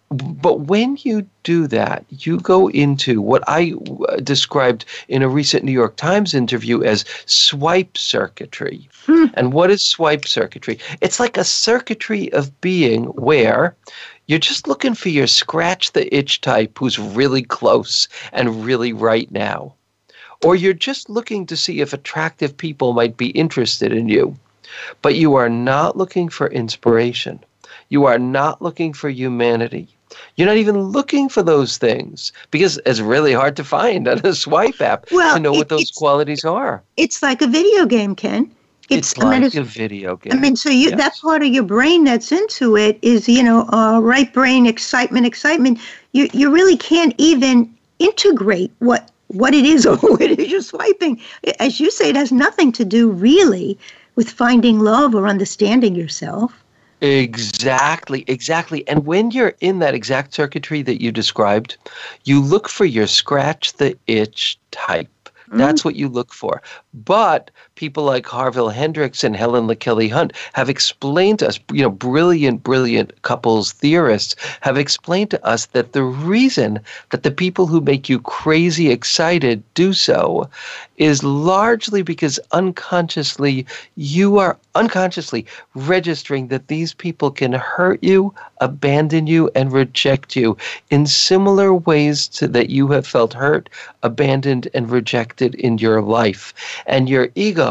But 0.10 0.62
when 0.62 0.98
you 1.02 1.28
do 1.44 1.68
that, 1.68 2.06
you 2.10 2.40
go 2.40 2.70
into 2.70 3.22
what 3.22 3.44
I 3.48 3.74
uh, 4.08 4.18
described 4.18 4.86
in 5.08 5.24
a 5.24 5.30
recent 5.30 5.64
New 5.64 5.72
York 5.72 5.96
Times 5.96 6.34
interview 6.34 6.84
as 6.84 7.06
swipe 7.26 7.98
circuitry. 7.98 8.88
Hmm. 9.06 9.26
And 9.34 9.54
what 9.54 9.72
is 9.72 9.84
swipe 9.84 10.28
circuitry? 10.28 10.80
It's 11.02 11.20
like 11.20 11.38
a 11.38 11.44
circuitry 11.44 12.32
of 12.34 12.62
being 12.62 13.06
where 13.06 13.76
you're 14.28 14.40
just 14.40 14.68
looking 14.68 14.96
for 14.96 15.10
your 15.10 15.28
scratch 15.28 15.92
the 15.92 16.14
itch 16.16 16.42
type 16.42 16.78
who's 16.78 16.98
really 16.98 17.44
close 17.44 18.08
and 18.32 18.66
really 18.66 18.94
right 18.94 19.32
now 19.32 19.76
or 20.44 20.56
you're 20.56 20.74
just 20.74 21.10
looking 21.10 21.46
to 21.46 21.58
see 21.58 21.82
if 21.82 21.94
attractive 21.94 22.56
people 22.58 22.94
might 22.94 23.18
be 23.18 23.30
interested 23.30 23.92
in 23.92 24.10
you, 24.10 24.36
but 25.02 25.16
you 25.16 25.36
are 25.36 25.50
not 25.50 25.98
looking 25.98 26.30
for 26.30 26.48
inspiration. 26.48 27.40
You 27.90 28.06
are 28.06 28.20
not 28.20 28.62
looking 28.62 28.94
for 28.94 29.10
humanity. 29.10 29.88
You're 30.36 30.48
not 30.48 30.58
even 30.58 30.80
looking 30.80 31.30
for 31.30 31.44
those 31.44 31.78
things 31.78 32.32
because 32.52 32.80
it's 32.86 33.00
really 33.00 33.34
hard 33.34 33.56
to 33.58 33.64
find 33.64 34.08
on 34.08 34.26
a 34.26 34.34
swipe 34.34 34.82
app 34.82 35.06
well, 35.12 35.36
to 35.36 35.40
know 35.40 35.54
it, 35.54 35.58
what 35.58 35.70
those 35.70 35.92
qualities 35.92 36.44
are. 36.44 36.82
It's 36.98 37.22
like 37.22 37.42
a 37.42 37.48
video 37.48 37.86
game, 37.86 38.16
Ken. 38.16 38.52
It's, 38.90 39.14
it's 39.14 39.18
like 39.18 39.38
I 39.38 39.40
mean, 39.40 39.58
a 39.58 39.64
video 39.64 40.16
game. 40.18 40.34
I 40.34 40.36
mean, 40.36 40.56
so 40.56 40.70
you, 40.70 40.90
yes. 40.90 40.98
that 40.98 41.14
part 41.20 41.42
of 41.42 41.48
your 41.48 41.64
brain 41.64 42.04
that's 42.04 42.32
into 42.32 42.78
it 42.78 43.00
is, 43.02 43.28
you 43.28 43.42
know, 43.42 43.68
uh, 43.70 44.00
right 44.00 44.32
brain 44.32 44.68
excitement, 44.68 45.26
excitement. 45.26 45.80
You 46.12 46.30
you 46.34 46.54
really 46.54 46.78
can't 46.78 47.16
even 47.18 47.74
integrate 47.98 48.72
what 48.80 49.10
what 49.28 49.54
it 49.54 49.66
is 49.66 49.86
or 49.86 49.98
what 49.98 50.22
it 50.22 50.40
is 50.40 50.52
you're 50.52 50.62
swiping. 50.62 51.22
As 51.60 51.80
you 51.80 51.92
say, 51.92 52.10
it 52.10 52.16
has 52.16 52.32
nothing 52.32 52.72
to 52.74 52.86
do 52.86 53.10
really 53.10 53.78
with 54.16 54.30
finding 54.30 54.80
love 54.80 55.14
or 55.14 55.28
understanding 55.28 55.96
yourself. 55.96 56.64
Exactly, 57.02 58.24
exactly. 58.28 58.88
And 58.88 59.06
when 59.06 59.32
you're 59.32 59.54
in 59.60 59.80
that 59.80 59.94
exact 59.94 60.34
circuitry 60.34 60.82
that 60.84 61.02
you 61.02 61.12
described, 61.12 61.78
you 62.24 62.42
look 62.42 62.70
for 62.70 62.86
your 62.86 63.08
scratch 63.08 63.74
the 63.74 63.98
itch 64.08 64.58
type. 64.72 65.10
That's 65.50 65.82
mm. 65.82 65.86
what 65.86 65.96
you 65.96 66.08
look 66.08 66.34
for. 66.34 66.62
But 66.94 67.52
people 67.76 68.04
like 68.06 68.26
Harville 68.26 68.70
Hendrix 68.70 69.22
and 69.24 69.36
Helen 69.36 69.68
LaKelly 69.68 70.10
Hunt 70.10 70.32
have 70.54 70.70
explained 70.70 71.40
to 71.40 71.50
us, 71.50 71.60
you 71.74 71.82
know, 71.82 71.90
brilliant, 71.90 72.64
brilliant 72.64 73.22
couples 73.24 73.74
theorists 73.74 74.36
have 74.62 74.78
explained 74.78 75.30
to 75.32 75.46
us 75.46 75.66
that 75.68 75.92
the 75.92 76.04
reason 76.04 76.80
that 77.10 77.24
the 77.24 77.32
people 77.32 77.68
who 77.68 77.82
make 77.82 78.08
you 78.08 78.20
crazy 78.20 78.92
excited 78.92 79.62
do 79.74 79.92
so 79.92 80.50
is 80.96 81.24
largely 81.24 82.02
because 82.02 82.40
unconsciously 82.54 83.66
you 83.98 84.38
are 84.38 84.58
unconsciously 84.76 85.46
registering 85.74 86.48
that 86.48 86.68
these 86.70 86.94
people 86.94 87.30
can 87.30 87.52
hurt 87.52 88.02
you, 88.02 88.34
abandon 88.62 89.28
you, 89.28 89.52
and 89.56 89.74
reject 89.74 90.36
you 90.38 90.56
in 90.90 91.06
similar 91.06 91.74
ways 91.74 92.28
to 92.30 92.48
that 92.48 92.70
you 92.70 92.88
have 92.88 93.06
felt 93.06 93.34
hurt, 93.34 93.70
abandoned, 94.04 94.70
and 94.74 94.90
rejected 94.90 95.56
in 95.56 95.78
your 95.78 96.02
life. 96.02 96.54
And 96.88 97.10
your 97.10 97.28
ego 97.36 97.65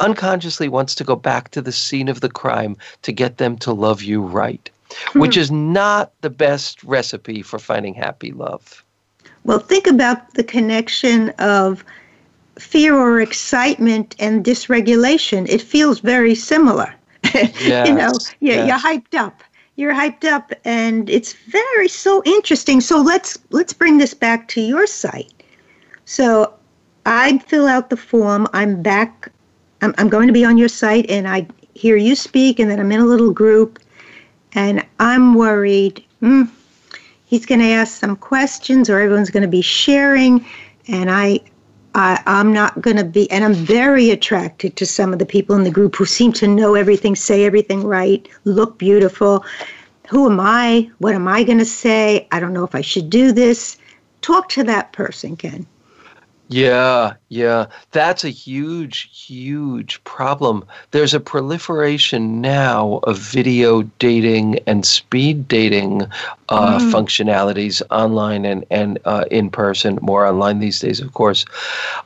unconsciously 0.00 0.68
wants 0.68 0.94
to 0.96 1.04
go 1.04 1.16
back 1.16 1.50
to 1.50 1.62
the 1.62 1.72
scene 1.72 2.08
of 2.08 2.20
the 2.20 2.30
crime 2.30 2.76
to 3.02 3.12
get 3.12 3.38
them 3.38 3.56
to 3.58 3.72
love 3.72 4.02
you 4.02 4.22
right, 4.22 4.70
which 5.14 5.34
hmm. 5.34 5.40
is 5.40 5.50
not 5.50 6.12
the 6.20 6.30
best 6.30 6.82
recipe 6.84 7.42
for 7.42 7.58
finding 7.58 7.94
happy 7.94 8.32
love. 8.32 8.84
Well, 9.44 9.58
think 9.58 9.86
about 9.86 10.34
the 10.34 10.44
connection 10.44 11.30
of 11.38 11.84
fear 12.58 12.94
or 12.94 13.20
excitement 13.20 14.14
and 14.18 14.44
dysregulation. 14.44 15.48
It 15.48 15.62
feels 15.62 16.00
very 16.00 16.34
similar. 16.34 16.94
Yes, 17.60 17.88
you 17.88 17.94
know, 17.94 18.12
you're, 18.40 18.56
yes. 18.56 18.68
you're 18.68 18.78
hyped 18.78 19.14
up. 19.14 19.42
You're 19.76 19.94
hyped 19.94 20.24
up, 20.24 20.52
and 20.64 21.08
it's 21.08 21.32
very 21.32 21.88
so 21.88 22.22
interesting. 22.24 22.80
So 22.80 23.00
let's 23.00 23.38
let's 23.50 23.72
bring 23.72 23.98
this 23.98 24.14
back 24.14 24.48
to 24.48 24.60
your 24.60 24.86
site. 24.86 25.32
So 26.04 26.52
I 27.06 27.38
fill 27.38 27.66
out 27.66 27.88
the 27.88 27.96
form. 27.96 28.46
I'm 28.52 28.82
back. 28.82 29.30
I'm, 29.82 29.94
I'm 29.98 30.08
going 30.08 30.26
to 30.26 30.32
be 30.32 30.44
on 30.44 30.58
your 30.58 30.68
site, 30.68 31.08
and 31.10 31.28
I 31.28 31.46
hear 31.74 31.96
you 31.96 32.14
speak, 32.14 32.58
and 32.58 32.70
then 32.70 32.80
I'm 32.80 32.92
in 32.92 33.00
a 33.00 33.06
little 33.06 33.32
group, 33.32 33.78
and 34.52 34.84
I'm 34.98 35.34
worried. 35.34 36.04
Mm, 36.22 36.50
he's 37.26 37.46
going 37.46 37.60
to 37.60 37.68
ask 37.70 37.98
some 37.98 38.16
questions, 38.16 38.90
or 38.90 39.00
everyone's 39.00 39.30
going 39.30 39.42
to 39.42 39.48
be 39.48 39.62
sharing, 39.62 40.44
and 40.88 41.10
I 41.10 41.40
I, 41.94 42.22
I'm 42.26 42.52
not 42.52 42.80
going 42.80 42.96
to 42.96 43.04
be, 43.04 43.30
and 43.30 43.44
I'm 43.44 43.54
very 43.54 44.10
attracted 44.10 44.76
to 44.76 44.86
some 44.86 45.12
of 45.12 45.18
the 45.18 45.26
people 45.26 45.56
in 45.56 45.64
the 45.64 45.70
group 45.70 45.96
who 45.96 46.04
seem 46.04 46.32
to 46.34 46.46
know 46.46 46.74
everything, 46.74 47.16
say 47.16 47.44
everything 47.44 47.82
right, 47.84 48.28
look 48.44 48.78
beautiful. 48.78 49.44
Who 50.08 50.30
am 50.30 50.38
I? 50.38 50.90
What 50.98 51.14
am 51.14 51.26
I 51.26 51.42
going 51.42 51.58
to 51.58 51.64
say? 51.64 52.28
I 52.30 52.38
don't 52.38 52.52
know 52.52 52.64
if 52.64 52.74
I 52.74 52.80
should 52.80 53.10
do 53.10 53.32
this. 53.32 53.76
Talk 54.22 54.48
to 54.50 54.64
that 54.64 54.92
person, 54.92 55.36
Ken. 55.36 55.66
Yeah, 56.50 57.14
yeah. 57.28 57.66
That's 57.92 58.24
a 58.24 58.28
huge, 58.28 59.08
huge 59.12 60.02
problem. 60.02 60.64
There's 60.90 61.14
a 61.14 61.20
proliferation 61.20 62.40
now 62.40 62.98
of 63.04 63.18
video 63.18 63.82
dating 64.00 64.58
and 64.66 64.84
speed 64.84 65.46
dating 65.46 66.02
uh, 66.48 66.78
mm. 66.78 66.90
functionalities 66.90 67.82
online 67.92 68.44
and, 68.44 68.66
and 68.68 68.98
uh, 69.04 69.26
in 69.30 69.48
person, 69.48 70.00
more 70.02 70.26
online 70.26 70.58
these 70.58 70.80
days, 70.80 70.98
of 70.98 71.14
course. 71.14 71.44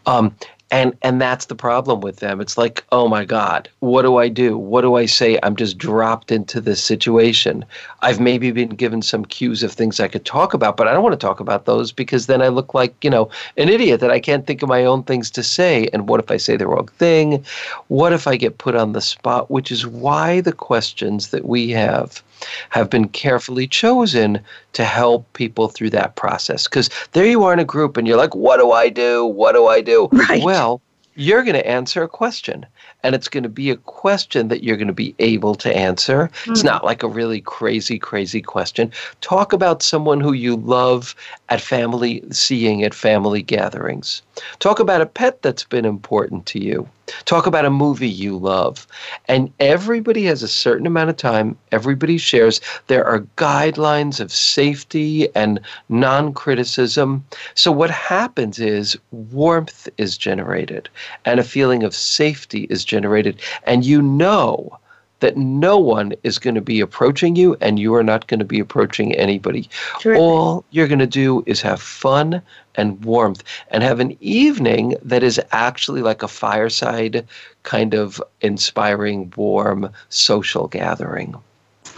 Um, 0.05 0.37
and 0.75 0.97
and 1.03 1.21
that's 1.21 1.47
the 1.47 1.55
problem 1.55 2.01
with 2.01 2.17
them. 2.17 2.41
It's 2.41 2.59
like 2.59 2.85
oh 2.91 3.07
my 3.07 3.25
god 3.25 3.69
what 3.79 4.03
do 4.03 4.17
i 4.17 4.29
do? 4.29 4.59
What 4.59 4.81
do 4.81 4.97
i 4.97 5.07
say? 5.07 5.39
I'm 5.43 5.55
just 5.55 5.79
dropped 5.79 6.33
into 6.33 6.61
this 6.61 6.83
situation. 6.83 7.65
I've 8.03 8.19
maybe 8.19 8.51
been 8.51 8.71
given 8.71 9.01
some 9.01 9.25
cues 9.25 9.63
of 9.63 9.73
things 9.73 10.01
i 10.01 10.09
could 10.09 10.25
talk 10.25 10.53
about 10.53 10.77
but 10.77 10.89
i 10.89 10.93
don't 10.93 11.05
want 11.05 11.19
to 11.19 11.27
talk 11.27 11.41
about 11.41 11.65
those 11.65 11.93
because 11.93 12.27
then 12.27 12.43
i 12.43 12.49
look 12.49 12.75
like 12.75 12.93
you 13.05 13.11
know 13.11 13.31
an 13.57 13.69
idiot 13.69 14.01
that 14.01 14.11
i 14.11 14.19
can't 14.19 14.47
think 14.47 14.63
of 14.63 14.69
my 14.69 14.85
own 14.85 15.03
things 15.05 15.31
to 15.31 15.43
say. 15.43 15.89
And 15.93 16.09
what 16.09 16.21
if 16.21 16.31
i 16.31 16.37
say 16.37 16.57
the 16.57 16.67
wrong 16.67 16.89
thing? 16.99 17.45
What 17.89 18.13
if 18.13 18.27
i 18.27 18.37
get 18.37 18.59
put 18.59 18.75
on 18.75 18.93
the 18.93 19.01
spot? 19.01 19.51
Which 19.51 19.71
is 19.71 19.87
why 19.87 20.41
the 20.41 20.53
questions 20.53 21.29
that 21.29 21.45
we 21.45 21.71
have 21.71 22.23
have 22.71 22.91
been 22.91 23.09
carefully 23.09 23.67
chosen 23.67 24.41
to 24.73 24.85
help 24.85 25.31
people 25.33 25.69
through 25.69 25.91
that 25.91 26.17
process. 26.17 26.65
Because 26.65 26.91
there 27.13 27.27
you 27.27 27.45
are 27.45 27.53
in 27.53 27.59
a 27.59 27.65
group 27.65 27.97
and 27.97 28.07
you're 28.07 28.17
like, 28.17 28.35
what 28.35 28.59
do 28.59 28.73
I 28.73 28.89
do? 28.89 29.25
What 29.25 29.53
do 29.53 29.67
I 29.67 29.81
do? 29.81 30.09
Right. 30.13 30.43
Well, 30.43 30.81
you're 31.15 31.45
going 31.45 31.55
to 31.55 31.67
answer 31.67 32.03
a 32.03 32.09
question 32.09 32.67
and 33.05 33.15
it's 33.15 33.29
going 33.29 33.43
to 33.43 33.51
be 33.51 33.71
a 33.71 33.77
question 33.77 34.49
that 34.49 34.65
you're 34.65 34.79
going 34.79 34.89
to 34.89 34.95
be 34.95 35.15
able 35.19 35.55
to 35.57 35.77
answer. 35.77 36.31
Mm. 36.45 36.51
It's 36.53 36.63
hmm. 36.63 36.67
not 36.67 36.85
like 36.85 37.03
a 37.03 37.09
really 37.09 37.43
crazy, 37.43 37.99
crazy 37.99 38.41
question. 38.41 38.91
Talk 39.21 39.53
about 39.53 39.83
someone 39.83 40.21
who 40.21 40.33
you 40.33 40.57
love 40.57 41.15
at 41.51 41.61
family, 41.61 42.25
seeing 42.31 42.83
at 42.83 42.95
family 42.95 43.43
gatherings. 43.43 44.23
Talk 44.59 44.81
about 44.81 45.03
a 45.03 45.07
pet 45.07 45.43
that's 45.43 45.65
been 45.65 45.85
important 45.85 46.47
to 46.47 46.59
you. 46.59 46.89
Talk 47.27 47.47
about 47.47 47.67
a 47.67 47.71
movie 47.71 48.09
you 48.09 48.39
love. 48.39 48.87
And 49.29 49.53
everybody 49.61 50.25
has 50.25 50.43
a 50.43 50.49
certain 50.49 50.87
amount 50.87 51.11
of 51.11 51.17
time, 51.19 51.57
everybody 51.71 52.17
shares. 52.17 52.61
There 52.87 53.05
are 53.05 53.21
guidelines 53.37 54.21
of 54.21 54.33
safety 54.33 55.29
and 55.35 55.61
non 55.91 56.33
criticism. 56.33 57.25
So, 57.55 57.71
what 57.71 57.91
happens 57.91 58.59
is 58.59 58.97
warmth 59.11 59.89
is 59.99 60.17
generated 60.17 60.89
and 61.27 61.39
a 61.39 61.45
feeling 61.45 61.83
of 61.83 61.95
safety 61.95 62.67
is 62.71 62.85
generated. 62.85 62.94
Generated, 62.95 63.41
and 63.65 63.85
you 63.85 64.01
know 64.01 64.79
that 65.21 65.37
no 65.37 65.79
one 65.79 66.13
is 66.23 66.39
going 66.39 66.55
to 66.55 66.61
be 66.61 66.81
approaching 66.81 67.35
you 67.35 67.57
and 67.61 67.79
you 67.79 67.95
are 67.95 68.03
not 68.03 68.27
going 68.29 68.41
to 68.41 68.45
be 68.45 68.61
approaching 68.61 69.15
anybody. 69.15 69.69
Terrific. 69.99 70.21
All 70.21 70.65
you're 70.71 70.87
going 70.87 70.99
to 70.99 71.07
do 71.25 71.43
is 71.47 71.63
have 71.63 71.81
fun 71.81 72.43
and 72.75 73.03
warmth 73.05 73.43
and 73.71 73.83
have 73.83 74.01
an 74.01 74.17
evening 74.21 74.97
that 75.03 75.23
is 75.23 75.41
actually 75.51 76.03
like 76.03 76.23
a 76.23 76.29
fireside 76.29 77.27
kind 77.63 77.95
of 77.95 78.23
inspiring, 78.43 79.33
warm 79.37 79.91
social 80.09 80.69
gathering. 80.69 81.35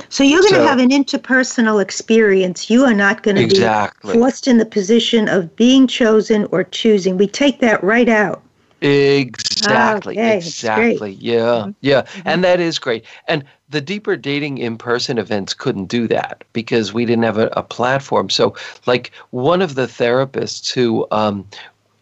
So 0.08 0.22
you're 0.22 0.42
going 0.42 0.60
to 0.62 0.68
have 0.68 0.78
an 0.78 0.90
interpersonal 0.90 1.82
experience. 1.82 2.70
You 2.70 2.84
are 2.84 2.94
not 2.94 3.22
going 3.22 3.36
to 3.36 3.42
Exactly. 3.42 4.12
be 4.12 4.18
forced 4.18 4.46
in 4.46 4.58
the 4.58 4.66
position 4.66 5.28
of 5.28 5.56
being 5.56 5.86
chosen 5.86 6.46
or 6.52 6.64
choosing. 6.64 7.16
We 7.18 7.26
take 7.26 7.60
that 7.60 7.82
right 7.82 8.08
out. 8.08 8.42
Exactly. 8.80 10.18
Okay, 10.18 10.36
exactly. 10.36 11.12
Yeah. 11.12 11.70
Yeah. 11.80 12.06
And 12.24 12.44
that 12.44 12.60
is 12.60 12.78
great. 12.78 13.04
And 13.26 13.44
the 13.68 13.80
deeper 13.80 14.16
dating 14.16 14.58
in 14.58 14.76
person 14.76 15.18
events 15.18 15.54
couldn't 15.54 15.86
do 15.86 16.06
that 16.08 16.44
because 16.52 16.92
we 16.92 17.04
didn't 17.04 17.24
have 17.24 17.38
a, 17.38 17.48
a 17.48 17.62
platform. 17.62 18.30
So, 18.30 18.54
like 18.86 19.12
one 19.30 19.62
of 19.62 19.74
the 19.74 19.86
therapists 19.86 20.72
who 20.72 21.06
um, 21.10 21.46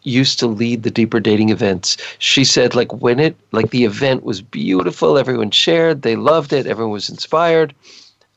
used 0.03 0.37
to 0.39 0.47
lead 0.47 0.83
the 0.83 0.91
deeper 0.91 1.19
dating 1.19 1.49
events, 1.49 1.97
she 2.19 2.43
said, 2.43 2.75
like, 2.75 2.93
when 2.93 3.19
it, 3.19 3.35
like, 3.51 3.71
the 3.71 3.85
event 3.85 4.23
was 4.23 4.41
beautiful, 4.41 5.17
everyone 5.17 5.51
shared, 5.51 6.03
they 6.03 6.15
loved 6.15 6.53
it, 6.53 6.67
everyone 6.67 6.91
was 6.91 7.09
inspired. 7.09 7.73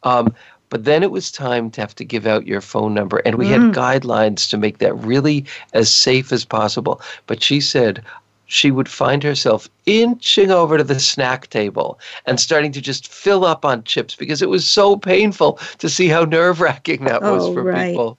Um, 0.05 0.35
but 0.71 0.85
then 0.85 1.03
it 1.03 1.11
was 1.11 1.31
time 1.31 1.71
to 1.73 1.81
have 1.81 1.95
to 1.97 2.05
give 2.05 2.27
out 2.27 2.47
your 2.47 2.61
phone 2.61 2.95
number, 2.95 3.19
and 3.25 3.37
we 3.37 3.49
had 3.49 3.61
guidelines 3.73 4.49
to 4.51 4.59
make 4.59 4.79
that 4.79 4.95
really 4.95 5.45
as 5.73 5.91
safe 5.91 6.33
as 6.33 6.45
possible. 6.45 7.01
But 7.27 7.43
she 7.43 7.61
said 7.61 8.03
she 8.49 8.71
would 8.71 8.89
find 8.89 9.23
herself 9.23 9.69
inching 9.87 10.51
over 10.51 10.79
to 10.79 10.85
the 10.85 10.99
snack 10.99 11.49
table 11.51 11.99
and 12.27 12.41
starting 12.41 12.73
to 12.73 12.81
just 12.81 13.07
fill 13.13 13.45
up 13.45 13.65
on 13.65 13.85
chips 13.85 14.17
because 14.17 14.41
it 14.43 14.49
was 14.49 14.67
so 14.67 14.97
painful 14.97 15.61
to 15.79 15.89
see 15.89 16.09
how 16.09 16.25
nerve 16.25 16.61
wracking 16.61 17.05
that 17.05 17.23
was 17.23 17.45
Oh, 17.45 17.53
for 17.55 17.63
right. 17.63 17.91
people. 17.91 18.19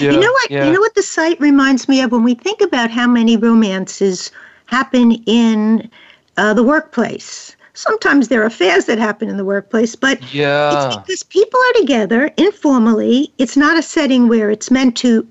you 0.00 0.10
know 0.10 0.32
what? 0.32 0.50
yeah. 0.50 0.66
You 0.66 0.72
know 0.72 0.80
what 0.80 0.94
the 0.94 1.02
site 1.02 1.38
reminds 1.38 1.86
me 1.88 2.00
of 2.00 2.12
when 2.12 2.24
we 2.24 2.34
think 2.34 2.60
about 2.62 2.90
how 2.90 3.06
many 3.06 3.36
romances 3.36 4.32
happen 4.66 5.12
in 5.26 5.88
uh, 6.38 6.54
the 6.54 6.62
workplace. 6.62 7.54
Sometimes 7.74 8.26
there 8.28 8.42
are 8.42 8.46
affairs 8.46 8.86
that 8.86 8.98
happen 8.98 9.28
in 9.28 9.36
the 9.36 9.44
workplace, 9.44 9.94
but 9.94 10.18
it's 10.18 10.32
Yeah. 10.32 10.96
because 11.06 11.22
people 11.22 11.60
are 11.60 11.80
together 11.80 12.30
informally. 12.36 13.32
It's 13.38 13.56
not 13.56 13.78
a 13.78 13.82
setting 13.82 14.28
where 14.28 14.50
it's 14.50 14.70
meant 14.70 14.96
to 14.98 15.26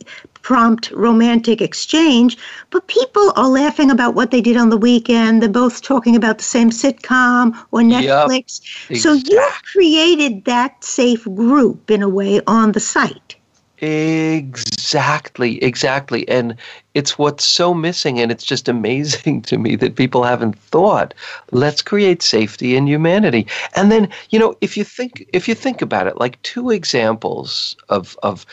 prompt 0.47 0.89
romantic 0.91 1.61
exchange, 1.61 2.37
but 2.69 2.87
people 2.87 3.33
are 3.35 3.49
laughing 3.49 3.91
about 3.91 4.15
what 4.15 4.31
they 4.31 4.39
did 4.39 4.55
on 4.55 4.69
the 4.69 4.77
weekend. 4.77 5.41
They're 5.41 5.49
both 5.49 5.81
talking 5.81 6.15
about 6.15 6.37
the 6.37 6.45
same 6.45 6.69
sitcom 6.69 7.53
or 7.71 7.81
Yep. 7.81 8.29
Netflix. 8.29 8.61
So 8.95 9.11
you 9.11 9.45
created 9.73 10.45
that 10.45 10.81
safe 10.85 11.25
group 11.25 11.91
in 11.91 12.01
a 12.01 12.07
way 12.07 12.39
on 12.47 12.71
the 12.71 12.79
site. 12.79 13.35
Exactly, 13.79 15.61
exactly. 15.61 16.25
And 16.29 16.55
it's 16.93 17.19
what's 17.19 17.43
so 17.43 17.73
missing. 17.73 18.17
And 18.17 18.31
it's 18.31 18.45
just 18.45 18.69
amazing 18.77 19.41
to 19.43 19.57
me 19.57 19.75
that 19.75 19.97
people 19.97 20.23
haven't 20.23 20.57
thought, 20.57 21.13
let's 21.51 21.81
create 21.81 22.21
safety 22.23 22.77
and 22.77 22.87
humanity. 22.87 23.47
And 23.75 23.91
then, 23.91 24.07
you 24.29 24.39
know, 24.39 24.55
if 24.61 24.77
you 24.77 24.85
think 24.85 25.27
if 25.33 25.49
you 25.49 25.55
think 25.55 25.81
about 25.81 26.07
it, 26.07 26.17
like 26.17 26.41
two 26.43 26.71
examples 26.71 27.75
of 27.89 28.17
of 28.23 28.45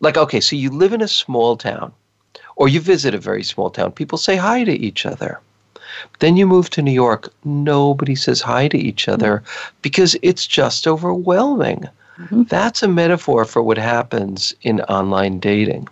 like, 0.00 0.16
okay, 0.16 0.40
so 0.40 0.56
you 0.56 0.70
live 0.70 0.92
in 0.92 1.02
a 1.02 1.08
small 1.08 1.56
town 1.56 1.92
or 2.56 2.68
you 2.68 2.80
visit 2.80 3.14
a 3.14 3.18
very 3.18 3.42
small 3.42 3.70
town, 3.70 3.92
people 3.92 4.18
say 4.18 4.36
hi 4.36 4.64
to 4.64 4.72
each 4.72 5.06
other. 5.06 5.40
Then 6.20 6.36
you 6.36 6.46
move 6.46 6.70
to 6.70 6.82
New 6.82 6.92
York, 6.92 7.32
nobody 7.44 8.14
says 8.14 8.40
hi 8.40 8.68
to 8.68 8.78
each 8.78 9.08
other 9.08 9.42
because 9.82 10.16
it's 10.22 10.46
just 10.46 10.86
overwhelming. 10.86 11.88
That's 12.30 12.82
a 12.82 12.88
metaphor 12.88 13.46
for 13.46 13.62
what 13.62 13.78
happens 13.78 14.54
in 14.62 14.82
online 14.82 15.40
dating. 15.40 15.88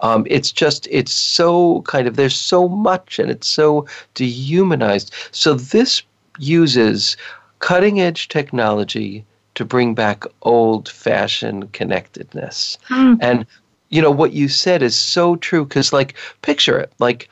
Um, 0.00 0.24
it's 0.30 0.52
just, 0.52 0.86
it's 0.90 1.12
so 1.12 1.82
kind 1.82 2.06
of, 2.06 2.14
there's 2.14 2.36
so 2.36 2.68
much 2.68 3.18
and 3.18 3.28
it's 3.30 3.48
so 3.48 3.86
dehumanized. 4.14 5.12
So 5.32 5.54
this 5.54 6.02
uses 6.38 7.16
cutting 7.58 8.00
edge 8.00 8.28
technology 8.28 9.24
to 9.58 9.64
bring 9.64 9.92
back 9.92 10.22
old 10.42 10.88
fashioned 10.88 11.72
connectedness. 11.72 12.78
Hmm. 12.84 13.14
And, 13.20 13.44
you 13.88 14.00
know, 14.00 14.10
what 14.12 14.32
you 14.32 14.46
said 14.48 14.84
is 14.84 14.94
so 14.94 15.34
true 15.34 15.64
because, 15.64 15.92
like, 15.92 16.14
picture 16.42 16.78
it 16.78 16.92
like 17.00 17.28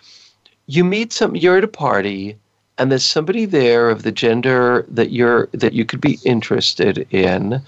you 0.67 0.83
meet 0.83 1.13
some, 1.13 1.37
you're 1.37 1.59
at 1.59 1.63
a 1.63 1.69
party 1.69 2.37
and 2.79 2.91
there's 2.91 3.05
somebody 3.05 3.45
there 3.45 3.89
of 3.91 4.03
the 4.03 4.11
gender 4.11 4.85
that 4.89 5.13
you're 5.13 5.49
that 5.53 5.73
you 5.73 5.85
could 5.85 6.01
be 6.01 6.19
interested 6.25 7.07
in 7.13 7.63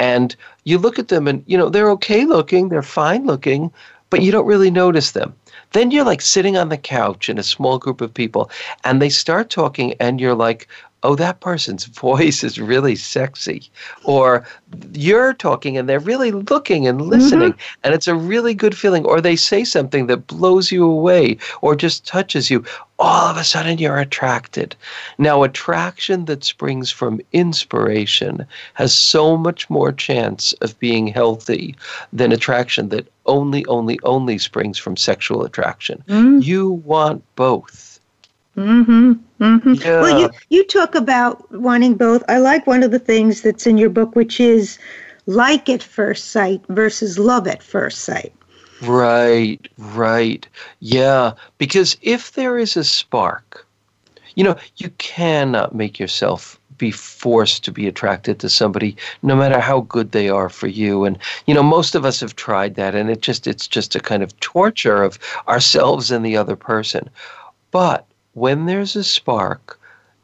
and 0.00 0.34
you 0.64 0.76
look 0.76 0.98
at 0.98 1.06
them 1.06 1.28
and 1.28 1.44
you 1.46 1.56
know 1.56 1.68
they're 1.68 1.90
okay 1.90 2.24
looking 2.24 2.68
they're 2.68 2.82
fine 2.82 3.26
looking 3.26 3.70
but 4.10 4.22
you 4.22 4.32
don't 4.32 4.46
really 4.46 4.70
notice 4.70 5.12
them 5.12 5.34
then 5.72 5.90
you're 5.90 6.04
like 6.04 6.20
sitting 6.20 6.56
on 6.56 6.68
the 6.68 6.76
couch 6.76 7.28
in 7.28 7.38
a 7.38 7.42
small 7.42 7.78
group 7.78 8.00
of 8.00 8.12
people 8.12 8.50
and 8.84 9.00
they 9.00 9.08
start 9.08 9.48
talking 9.48 9.94
and 10.00 10.20
you're 10.20 10.34
like 10.34 10.68
oh 11.02 11.14
that 11.14 11.40
person's 11.40 11.84
voice 11.84 12.44
is 12.44 12.58
really 12.58 12.96
sexy. 12.96 13.70
Or 14.04 14.46
you're 14.92 15.34
talking 15.34 15.76
and 15.76 15.88
they're 15.88 15.98
really 15.98 16.30
looking 16.30 16.86
and 16.86 17.00
mm-hmm. 17.00 17.10
listening 17.10 17.54
and 17.82 17.94
it's 17.94 18.08
a 18.08 18.14
really 18.14 18.54
good 18.54 18.76
feeling. 18.76 19.04
Or 19.04 19.20
they 19.20 19.36
say 19.36 19.64
something 19.64 20.06
that 20.06 20.26
blows 20.26 20.70
you 20.70 20.84
away 20.84 21.38
or 21.60 21.74
just 21.74 22.06
touches 22.06 22.50
you. 22.50 22.64
All 22.98 23.28
of 23.28 23.38
a 23.38 23.44
sudden 23.44 23.78
you're 23.78 23.98
attracted. 23.98 24.76
Now 25.18 25.42
attraction 25.42 26.26
that 26.26 26.44
springs 26.44 26.90
from 26.90 27.20
inspiration 27.32 28.46
has 28.74 28.94
so 28.94 29.36
much 29.36 29.70
more 29.70 29.92
chance 29.92 30.52
of 30.60 30.78
being 30.78 31.06
healthy 31.06 31.74
than 32.12 32.30
attraction 32.32 32.90
that 32.90 33.08
only 33.26 33.64
only 33.66 33.98
only 34.02 34.38
springs 34.38 34.76
from 34.76 34.96
sexual 34.96 35.44
attraction. 35.44 36.02
Mm. 36.08 36.44
You 36.44 36.70
want 36.70 37.24
both 37.36 37.89
Mm-hmm. 38.60 39.12
Mm-hmm. 39.42 39.74
Yeah. 39.74 40.00
Well, 40.00 40.20
you, 40.20 40.30
you 40.50 40.64
talk 40.66 40.94
about 40.94 41.50
wanting 41.50 41.94
both. 41.94 42.22
I 42.28 42.38
like 42.38 42.66
one 42.66 42.82
of 42.82 42.90
the 42.90 42.98
things 42.98 43.42
that's 43.42 43.66
in 43.66 43.78
your 43.78 43.90
book, 43.90 44.14
which 44.14 44.38
is 44.38 44.78
like 45.26 45.68
at 45.68 45.82
first 45.82 46.28
sight 46.28 46.62
versus 46.68 47.18
love 47.18 47.46
at 47.46 47.62
first 47.62 48.02
sight. 48.02 48.32
Right, 48.82 49.66
right. 49.78 50.46
Yeah, 50.80 51.32
because 51.58 51.96
if 52.02 52.32
there 52.32 52.58
is 52.58 52.76
a 52.76 52.84
spark, 52.84 53.66
you 54.34 54.44
know, 54.44 54.56
you 54.76 54.90
cannot 54.98 55.74
make 55.74 55.98
yourself 55.98 56.58
be 56.76 56.90
forced 56.90 57.62
to 57.64 57.72
be 57.72 57.86
attracted 57.86 58.38
to 58.40 58.48
somebody 58.48 58.96
no 59.22 59.36
matter 59.36 59.60
how 59.60 59.80
good 59.82 60.12
they 60.12 60.30
are 60.30 60.48
for 60.48 60.66
you 60.66 61.04
and 61.04 61.18
you 61.46 61.52
know 61.52 61.62
most 61.62 61.94
of 61.94 62.06
us 62.06 62.20
have 62.20 62.34
tried 62.36 62.74
that 62.74 62.94
and 62.94 63.10
it 63.10 63.20
just 63.20 63.46
it's 63.46 63.68
just 63.68 63.94
a 63.94 64.00
kind 64.00 64.22
of 64.22 64.40
torture 64.40 65.02
of 65.02 65.18
ourselves 65.46 66.10
and 66.10 66.24
the 66.24 66.38
other 66.38 66.56
person 66.56 67.10
but 67.70 68.06
when 68.34 68.66
there's 68.66 68.96
a 68.96 69.04
spark 69.04 69.78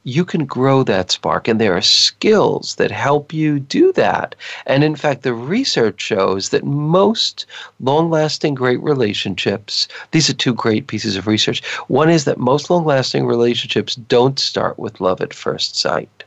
you 0.06 0.24
can 0.24 0.46
grow 0.46 0.84
that 0.84 1.10
spark 1.10 1.48
and 1.48 1.60
there 1.60 1.76
are 1.76 1.82
skills 1.82 2.76
that 2.76 2.92
help 2.92 3.32
you 3.32 3.58
do 3.58 3.92
that. 3.94 4.36
And 4.64 4.84
in 4.84 4.94
fact 4.94 5.22
the 5.22 5.34
research 5.34 6.00
shows 6.00 6.50
that 6.50 6.64
most 6.64 7.44
long-lasting 7.80 8.54
great 8.54 8.80
relationships 8.80 9.88
these 10.12 10.30
are 10.30 10.34
two 10.34 10.54
great 10.54 10.86
pieces 10.86 11.16
of 11.16 11.26
research 11.26 11.64
one 11.88 12.08
is 12.08 12.24
that 12.24 12.38
most 12.38 12.70
long-lasting 12.70 13.26
relationships 13.26 13.96
don't 13.96 14.38
start 14.38 14.78
with 14.78 15.00
love 15.00 15.20
at 15.20 15.34
first 15.34 15.74
sight. 15.74 16.22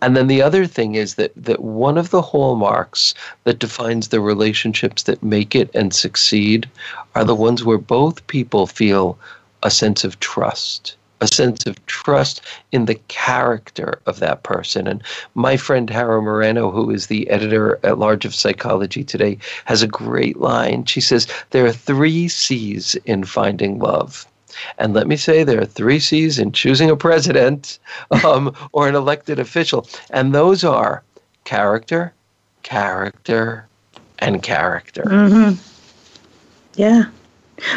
And 0.00 0.16
then 0.16 0.28
the 0.28 0.42
other 0.42 0.64
thing 0.64 0.94
is 0.94 1.16
that 1.16 1.32
that 1.34 1.62
one 1.62 1.98
of 1.98 2.10
the 2.10 2.22
hallmarks 2.22 3.12
that 3.42 3.58
defines 3.58 4.08
the 4.08 4.20
relationships 4.20 5.02
that 5.02 5.20
make 5.20 5.56
it 5.56 5.68
and 5.74 5.92
succeed 5.92 6.68
are 7.16 7.24
the 7.24 7.34
ones 7.34 7.64
where 7.64 7.78
both 7.78 8.24
people 8.28 8.68
feel 8.68 9.18
a 9.64 9.70
sense 9.70 10.04
of 10.04 10.20
trust 10.20 10.96
a 11.20 11.34
sense 11.34 11.64
of 11.66 11.84
trust 11.86 12.42
in 12.70 12.84
the 12.84 12.96
character 13.08 14.00
of 14.06 14.20
that 14.20 14.42
person. 14.42 14.86
And 14.86 15.02
my 15.34 15.56
friend 15.56 15.88
Hara 15.88 16.20
Marano, 16.20 16.72
who 16.72 16.90
is 16.90 17.06
the 17.06 17.28
editor 17.30 17.78
at 17.82 17.98
large 17.98 18.24
of 18.24 18.34
Psychology 18.34 19.02
Today, 19.02 19.38
has 19.64 19.82
a 19.82 19.88
great 19.88 20.38
line. 20.38 20.84
She 20.84 21.00
says, 21.00 21.26
There 21.50 21.64
are 21.64 21.72
three 21.72 22.28
C's 22.28 22.94
in 23.06 23.24
finding 23.24 23.78
love. 23.78 24.26
And 24.78 24.94
let 24.94 25.08
me 25.08 25.16
say, 25.16 25.42
there 25.42 25.60
are 25.60 25.66
three 25.66 25.98
C's 25.98 26.38
in 26.38 26.52
choosing 26.52 26.90
a 26.90 26.96
president 26.96 27.78
um, 28.24 28.54
or 28.72 28.86
an 28.86 28.94
elected 28.94 29.38
official. 29.38 29.88
And 30.10 30.34
those 30.34 30.62
are 30.62 31.02
character, 31.44 32.12
character, 32.62 33.66
and 34.20 34.42
character. 34.42 35.04
Mm-hmm. 35.04 35.60
Yeah. 36.76 37.04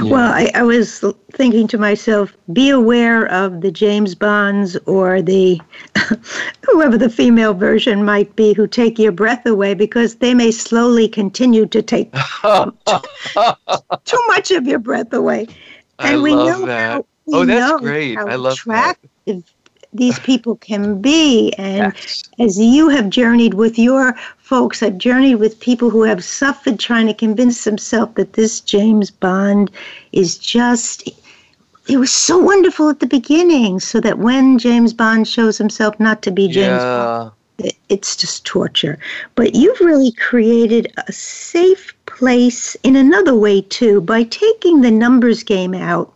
Well, 0.02 0.32
I, 0.32 0.52
I 0.56 0.63
was 0.63 1.04
thinking 1.34 1.68
to 1.68 1.78
myself, 1.78 2.36
be 2.54 2.70
aware 2.70 3.28
of 3.28 3.62
the 3.62 3.72
James 3.72 4.16
Bonds 4.16 4.76
or 4.86 5.22
the 5.22 5.60
whoever 6.66 6.98
the 6.98 7.10
female 7.10 7.54
version 7.54 8.04
might 8.04 8.36
be 8.36 8.54
who 8.54 8.68
take 8.68 8.98
your 9.00 9.12
breath 9.12 9.46
away 9.46 9.74
because 9.74 10.16
they 10.16 10.34
may 10.34 10.52
slowly 10.52 11.08
continue 11.08 11.66
to 11.68 11.82
take 11.82 12.12
too 14.06 14.24
much 14.28 14.52
of 14.52 14.68
your 14.68 14.80
breath 14.80 15.13
away. 15.13 15.48
I 16.00 16.18
we 16.18 16.34
love 16.34 16.60
know 16.60 16.66
that. 16.66 16.92
how, 16.92 17.06
we 17.26 17.34
Oh, 17.34 17.46
that's 17.46 17.82
great. 17.82 18.18
I 18.18 18.36
love 18.36 18.60
that. 18.66 18.98
These 19.97 20.19
people 20.19 20.55
can 20.55 21.01
be. 21.01 21.51
And 21.57 21.93
Yes. 21.95 22.23
as 22.39 22.57
you 22.60 22.89
have 22.89 23.10
journeyed 23.10 23.53
with 23.55 23.77
your 23.77 24.15
folks, 24.37 24.81
I've 24.81 24.98
journeyed 24.98 25.35
with 25.35 25.60
people 25.60 25.89
who 25.89 26.04
have 26.04 26.23
suffered 26.23 26.79
trying 26.79 27.08
to 27.08 27.13
convince 27.13 27.63
themselves 27.63 28.13
that 28.15 28.33
this 28.33 28.60
James 28.62 29.12
Bond 29.12 29.69
is 30.12 30.37
just. 30.37 31.10
It 31.89 31.98
was 31.98 32.12
so 32.12 32.37
wonderful 32.37 32.89
at 32.89 33.00
the 33.00 33.08
beginning, 33.08 33.79
so 33.79 34.02
that 34.02 34.19
when 34.19 34.58
James 34.60 34.91
Bond 34.93 35.25
shows 35.27 35.58
himself 35.58 35.98
not 36.00 36.21
to 36.23 36.31
be 36.31 36.48
James 36.50 36.83
Bond, 36.83 37.31
Yeah. 37.60 37.65
it- 37.67 37.77
it's 37.87 38.15
just 38.17 38.43
torture. 38.45 39.00
But 39.35 39.56
you've 39.56 39.79
really 39.79 40.12
created 40.12 40.91
a 41.08 41.12
safe 41.13 41.93
place 42.06 42.75
in 42.83 42.98
another 42.98 43.35
way 43.35 43.62
too 43.62 44.02
by 44.02 44.23
taking 44.23 44.81
the 44.81 44.91
numbers 44.91 45.43
game 45.43 45.73
out. 45.73 46.12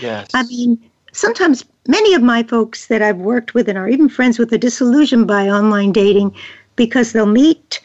Yes. 0.00 0.28
I 0.32 0.44
mean, 0.44 0.78
sometimes 1.12 1.64
many 1.90 2.14
of 2.14 2.22
my 2.22 2.42
folks 2.42 2.86
that 2.86 3.02
I've 3.02 3.18
worked 3.18 3.54
with 3.54 3.68
and 3.68 3.76
are 3.76 3.88
even 3.88 4.08
friends 4.08 4.38
with 4.38 4.52
are 4.52 4.58
disillusioned 4.58 5.26
by 5.26 5.48
online 5.48 5.92
dating 5.92 6.34
because 6.76 7.12
they'll 7.12 7.26
meet 7.26 7.80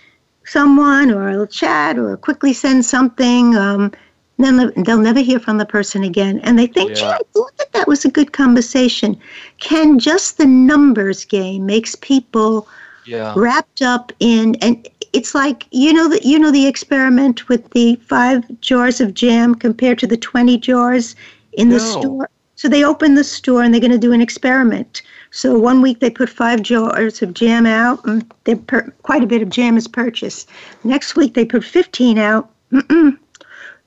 someone 0.46 1.12
or 1.12 1.32
they'll 1.32 1.48
chat 1.48 1.98
or 1.98 2.16
quickly 2.18 2.54
send 2.54 2.86
something. 2.86 3.56
Um, 3.56 3.92
then 4.38 4.58
they'll- 4.58 4.72
they'll 4.84 5.00
never 5.00 5.22
hear 5.22 5.40
from 5.40 5.58
the 5.58 5.66
person 5.66 6.04
again. 6.04 6.40
And 6.44 6.60
they 6.60 6.68
think, 6.68 6.96
gee, 6.96 7.04
I 7.06 7.20
thought 7.34 7.58
that 7.58 7.72
that 7.74 7.88
was 7.88 8.06
a 8.06 8.12
good 8.12 8.32
conversation. 8.32 9.18
Can 9.60 9.98
just 9.98 10.38
the 10.38 10.46
numbers 10.46 11.26
game 11.26 11.66
makes 11.66 11.96
people 11.96 12.68
yeah. 13.06 13.34
wrapped 13.36 13.82
up 13.82 14.12
in 14.20 14.56
and 14.62 14.88
it's 15.14 15.34
like 15.34 15.66
you 15.72 15.94
know 15.94 16.10
that 16.10 16.26
you 16.26 16.38
know 16.38 16.52
the 16.52 16.68
experiment 16.68 17.48
with 17.48 17.70
the 17.72 17.96
five 18.08 18.44
jars 18.62 19.00
of 19.00 19.14
jam 19.14 19.56
compared 19.56 19.98
to 20.00 20.08
the 20.08 20.18
20 20.18 20.58
jars 20.58 21.16
in 21.54 21.70
the 21.70 21.80
store 21.80 22.30
so 22.56 22.68
they 22.70 22.84
open 22.84 23.16
the 23.16 23.24
store 23.24 23.64
and 23.64 23.74
they're 23.74 23.82
going 23.82 23.92
to 23.92 23.98
do 23.98 24.14
an 24.14 24.22
experiment. 24.22 25.02
So 25.32 25.58
one 25.60 25.82
week 25.82 26.00
they 26.00 26.10
put 26.10 26.30
five 26.30 26.62
jars 26.62 27.22
of 27.22 27.34
jam 27.34 27.66
out 27.66 28.04
and 28.06 28.26
per- 28.68 28.90
quite 29.04 29.24
a 29.24 29.28
bit 29.28 29.42
of 29.42 29.50
jam 29.50 29.76
is 29.78 29.88
purchased. 29.88 30.50
Next 30.84 31.16
week 31.16 31.34
they 31.34 31.46
put 31.46 31.64
15 31.64 32.18
out 32.18 32.50
the 32.72 33.18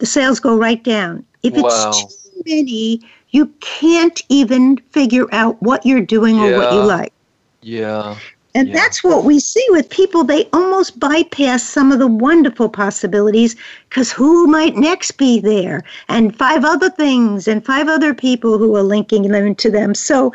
sales 0.04 0.40
go 0.40 0.56
right 0.56 0.82
down. 0.82 1.24
If 1.42 1.54
Wow. 1.54 1.90
it's 1.90 2.22
too 2.24 2.42
many 2.46 3.00
you 3.30 3.46
can't 3.60 4.22
even 4.28 4.78
figure 4.90 5.26
out 5.32 5.60
what 5.62 5.84
you're 5.84 6.00
doing 6.00 6.38
or 6.38 6.56
what 6.56 6.72
you 6.72 6.80
like. 6.82 7.12
Yeah. 7.60 8.16
And 8.54 8.68
Yeah. 8.68 8.74
that's 8.74 9.04
what 9.04 9.24
we 9.24 9.38
see 9.38 9.64
with 9.70 9.88
people. 9.90 10.24
They 10.24 10.48
almost 10.52 10.98
bypass 10.98 11.62
some 11.62 11.92
of 11.92 11.98
the 11.98 12.06
wonderful 12.06 12.68
possibilities 12.68 13.56
because 13.88 14.10
who 14.10 14.46
might 14.46 14.76
next 14.76 15.12
be 15.12 15.38
there? 15.40 15.84
And 16.08 16.34
five 16.36 16.64
other 16.64 16.90
things, 16.90 17.46
and 17.46 17.64
five 17.64 17.88
other 17.88 18.14
people 18.14 18.58
who 18.58 18.74
are 18.76 18.82
linking 18.82 19.28
them 19.28 19.54
to 19.56 19.70
them. 19.70 19.94
So 19.94 20.32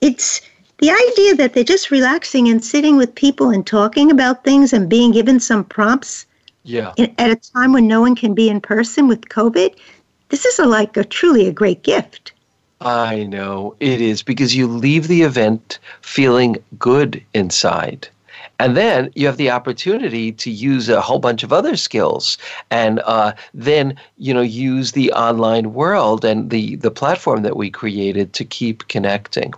it's 0.00 0.40
the 0.78 0.90
idea 0.90 1.34
that 1.36 1.54
they're 1.54 1.64
just 1.64 1.90
relaxing 1.90 2.48
and 2.48 2.62
sitting 2.64 2.96
with 2.96 3.14
people 3.14 3.50
and 3.50 3.66
talking 3.66 4.10
about 4.10 4.44
things 4.44 4.72
and 4.72 4.88
being 4.88 5.10
given 5.12 5.40
some 5.40 5.64
prompts 5.64 6.26
Yeah. 6.64 6.92
at 6.98 7.30
a 7.30 7.36
time 7.36 7.72
when 7.72 7.86
no 7.86 8.00
one 8.00 8.14
can 8.14 8.34
be 8.34 8.48
in 8.48 8.60
person 8.60 9.08
with 9.08 9.22
COVID. 9.28 9.74
This 10.28 10.44
is 10.44 10.58
a, 10.58 10.66
like 10.66 10.96
a 10.96 11.04
truly 11.04 11.46
a 11.46 11.52
great 11.52 11.82
gift. 11.82 12.32
I 12.80 13.24
know 13.24 13.74
it 13.80 14.00
is 14.00 14.22
because 14.22 14.54
you 14.54 14.66
leave 14.66 15.08
the 15.08 15.22
event 15.22 15.78
feeling 16.02 16.56
good 16.78 17.22
inside. 17.32 18.08
And 18.58 18.76
then 18.76 19.10
you 19.14 19.26
have 19.26 19.36
the 19.36 19.50
opportunity 19.50 20.32
to 20.32 20.50
use 20.50 20.88
a 20.88 21.00
whole 21.00 21.18
bunch 21.18 21.42
of 21.42 21.52
other 21.52 21.76
skills, 21.76 22.38
and 22.70 23.00
uh, 23.00 23.32
then 23.52 23.96
you 24.16 24.32
know 24.32 24.40
use 24.42 24.92
the 24.92 25.12
online 25.12 25.74
world 25.74 26.24
and 26.24 26.48
the 26.48 26.76
the 26.76 26.90
platform 26.90 27.42
that 27.42 27.56
we 27.56 27.70
created 27.70 28.32
to 28.32 28.44
keep 28.44 28.88
connecting. 28.88 29.52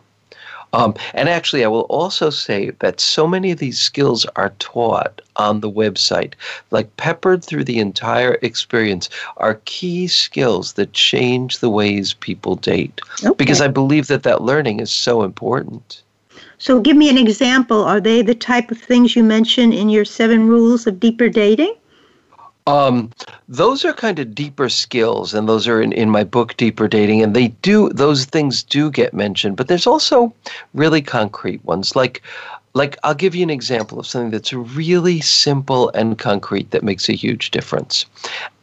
Um, 0.73 0.95
and 1.15 1.29
actually, 1.29 1.65
I 1.65 1.69
will 1.69 1.83
also 1.83 2.31
say 2.31 2.71
that 2.81 3.01
so 3.01 3.27
many 3.27 3.53
of 3.53 3.59
these 3.59 3.81
skills 3.81 4.27
are 4.37 4.53
taught 4.59 5.23
on 5.39 5.61
the 5.61 5.71
website, 5.71 6.35
like 6.71 6.95
peppered 6.97 7.45
through 7.45 7.65
the 7.65 7.79
entire 7.79 8.39
experience, 8.43 9.09
are 9.39 9.61
key 9.65 10.07
skills 10.07 10.75
that 10.75 10.93
change 10.93 11.59
the 11.59 11.71
ways 11.71 12.13
people 12.15 12.57
date. 12.57 13.01
Okay. 13.25 13.35
Because 13.37 13.61
I 13.61 13.69
believe 13.69 14.09
that 14.09 14.25
that 14.25 14.43
learning 14.43 14.81
is 14.81 14.91
so 14.91 15.23
important. 15.23 16.03
So 16.59 16.81
give 16.81 16.97
me 16.97 17.09
an 17.09 17.19
example. 17.19 17.85
Are 17.85 18.01
they 18.01 18.21
the 18.23 18.35
type 18.35 18.71
of 18.71 18.79
things 18.79 19.15
you 19.15 19.23
mention 19.23 19.73
in 19.73 19.89
your 19.89 20.05
seven 20.05 20.49
rules 20.49 20.87
of 20.87 20.99
deeper 20.99 21.29
dating? 21.29 21.75
Um, 22.69 23.11
those 23.49 23.83
are 23.87 23.95
kind 23.95 24.19
of 24.19 24.35
deeper 24.35 24.69
skills, 24.69 25.33
and 25.33 25.49
those 25.49 25.67
are 25.67 25.81
in, 25.81 25.93
in 25.93 26.11
my 26.11 26.23
book, 26.23 26.55
Deeper 26.59 26.87
Dating, 26.87 27.23
and 27.23 27.35
they 27.35 27.49
do 27.49 27.89
those 27.89 28.27
things 28.27 28.63
do 28.63 28.91
get 28.91 29.15
mentioned. 29.15 29.57
But 29.57 29.69
there's 29.69 29.87
also 29.87 30.35
really 30.75 31.01
concrete 31.01 31.65
ones, 31.65 31.97
like 31.97 32.21
like 32.79 32.97
I'll 33.03 33.15
give 33.15 33.35
you 33.35 33.43
an 33.43 33.51
example 33.51 33.99
of 33.99 34.07
something 34.07 34.31
that's 34.31 34.53
really 34.53 35.21
simple 35.21 35.91
and 35.91 36.17
concrete 36.17 36.71
that 36.71 36.85
makes 36.85 37.09
a 37.09 37.13
huge 37.13 37.51
difference, 37.51 38.07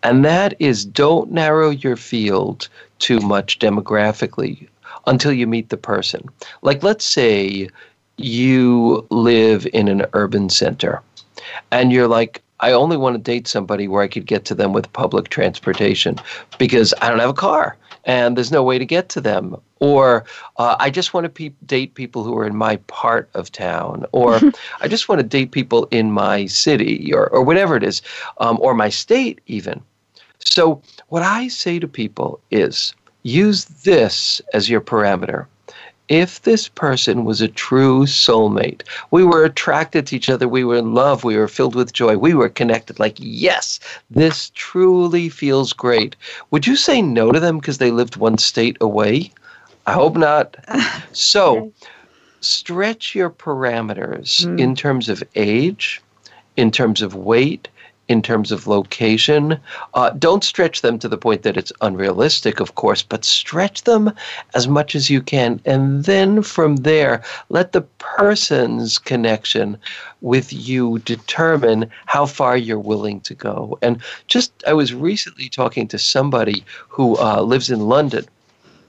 and 0.04 0.24
that 0.24 0.56
is 0.58 0.86
don't 0.86 1.32
narrow 1.32 1.70
your 1.70 1.98
field 1.98 2.70
too 3.00 3.20
much 3.20 3.60
demographically 3.60 4.70
until 5.06 5.34
you 5.34 5.46
meet 5.46 5.68
the 5.68 5.78
person. 5.78 6.24
Like 6.62 6.82
let's 6.82 7.04
say 7.04 7.70
you 8.16 9.06
live 9.12 9.68
in 9.74 9.90
an 9.90 10.06
urban 10.14 10.50
center 10.50 11.02
and 11.72 11.92
you're 11.92 12.08
like, 12.08 12.42
I 12.62 12.72
only 12.72 12.96
want 12.96 13.16
to 13.18 13.22
date 13.22 13.50
somebody 13.50 13.90
where 13.90 14.02
I 14.02 14.08
could 14.08 14.26
get 14.26 14.46
to 14.46 14.56
them 14.56 14.72
with 14.72 14.92
public 14.94 15.28
transportation 15.28 16.16
because 16.58 16.94
I 17.02 17.10
don't 17.10 17.20
have 17.20 17.32
a 17.32 17.34
car 17.34 17.76
and 18.06 18.38
there's 18.38 18.52
no 18.52 18.64
way 18.64 18.78
to 18.78 18.86
get 18.86 19.10
to 19.10 19.22
them. 19.22 19.58
Or 19.80 20.26
uh, 20.58 20.76
I 20.80 20.90
just 20.90 21.14
want 21.14 21.26
to 21.26 21.30
pe- 21.30 21.56
date 21.66 21.96
people 21.96 22.24
who 22.24 22.38
are 22.38 22.46
in 22.46 22.56
my 22.56 22.78
part 22.88 23.30
of 23.34 23.52
town. 23.52 24.06
Or 24.12 24.40
I 24.82 24.88
just 24.88 25.10
want 25.10 25.20
to 25.20 25.28
date 25.28 25.52
people 25.52 25.88
in 25.92 26.12
my 26.12 26.46
city 26.46 27.14
or, 27.14 27.28
or 27.30 27.44
whatever 27.44 27.76
it 27.76 27.84
is, 27.84 28.02
um, 28.40 28.58
or 28.62 28.74
my 28.74 28.90
state 28.90 29.42
even. 29.48 29.82
So, 30.40 30.82
what 31.10 31.24
I 31.24 31.48
say 31.48 31.80
to 31.80 31.88
people 31.88 32.40
is 32.52 32.94
use 33.24 33.66
this 33.66 34.42
as 34.54 34.70
your 34.70 34.82
parameter 34.82 35.48
if 36.08 36.42
this 36.44 36.68
person 36.68 37.26
was 37.26 37.42
a 37.42 37.48
true 37.48 38.06
soulmate, 38.06 38.82
we 39.12 39.24
were 39.24 39.44
attracted 39.44 40.08
to 40.08 40.16
each 40.16 40.30
other, 40.30 40.48
we 40.48 40.64
were 40.64 40.76
in 40.76 40.94
love, 40.94 41.24
we 41.24 41.36
were 41.36 41.48
filled 41.48 41.76
with 41.76 41.94
joy, 41.94 42.18
we 42.18 42.34
were 42.34 42.50
connected, 42.50 43.00
like, 43.00 43.16
yes, 43.18 43.80
this 44.12 44.52
truly 44.54 45.30
feels 45.30 45.74
great. 45.74 46.16
Would 46.52 46.68
you 46.68 46.76
say 46.76 47.02
no 47.02 47.32
to 47.32 47.40
them 47.40 47.60
because 47.60 47.80
they 47.80 47.92
lived 47.92 48.18
one 48.18 48.38
state 48.38 48.78
away? 48.82 49.32
I 49.88 49.94
hope 49.94 50.16
not. 50.16 50.58
So, 51.14 51.72
stretch 52.42 53.16
your 53.16 53.30
parameters 53.30 54.46
hmm. 54.46 54.60
in 54.60 54.76
terms 54.76 55.10
of 55.10 55.24
age, 55.36 56.02
in 56.58 56.70
terms 56.70 57.02
of 57.02 57.16
weight, 57.16 57.68
in 58.08 58.22
terms 58.22 58.52
of 58.52 58.68
location. 58.68 59.60
Uh, 59.94 60.12
don't 60.12 60.44
stretch 60.44 60.82
them 60.82 61.00
to 61.00 61.10
the 61.10 61.18
point 61.18 61.42
that 61.44 61.58
it's 61.58 61.74
unrealistic, 61.82 62.60
of 62.60 62.76
course, 62.76 63.02
but 63.02 63.26
stretch 63.26 63.84
them 63.84 64.12
as 64.54 64.68
much 64.68 64.96
as 64.96 65.10
you 65.10 65.22
can. 65.22 65.60
And 65.66 66.06
then 66.06 66.44
from 66.44 66.78
there, 66.78 67.24
let 67.50 67.72
the 67.72 67.82
person's 67.82 68.98
connection 68.98 69.78
with 70.22 70.54
you 70.54 71.00
determine 71.00 71.90
how 72.06 72.26
far 72.26 72.58
you're 72.58 72.80
willing 72.80 73.22
to 73.22 73.34
go. 73.34 73.78
And 73.82 74.02
just, 74.28 74.52
I 74.68 74.74
was 74.74 74.94
recently 74.94 75.50
talking 75.50 75.88
to 75.88 75.98
somebody 75.98 76.64
who 76.88 77.18
uh, 77.18 77.42
lives 77.42 77.70
in 77.70 77.82
London, 77.82 78.26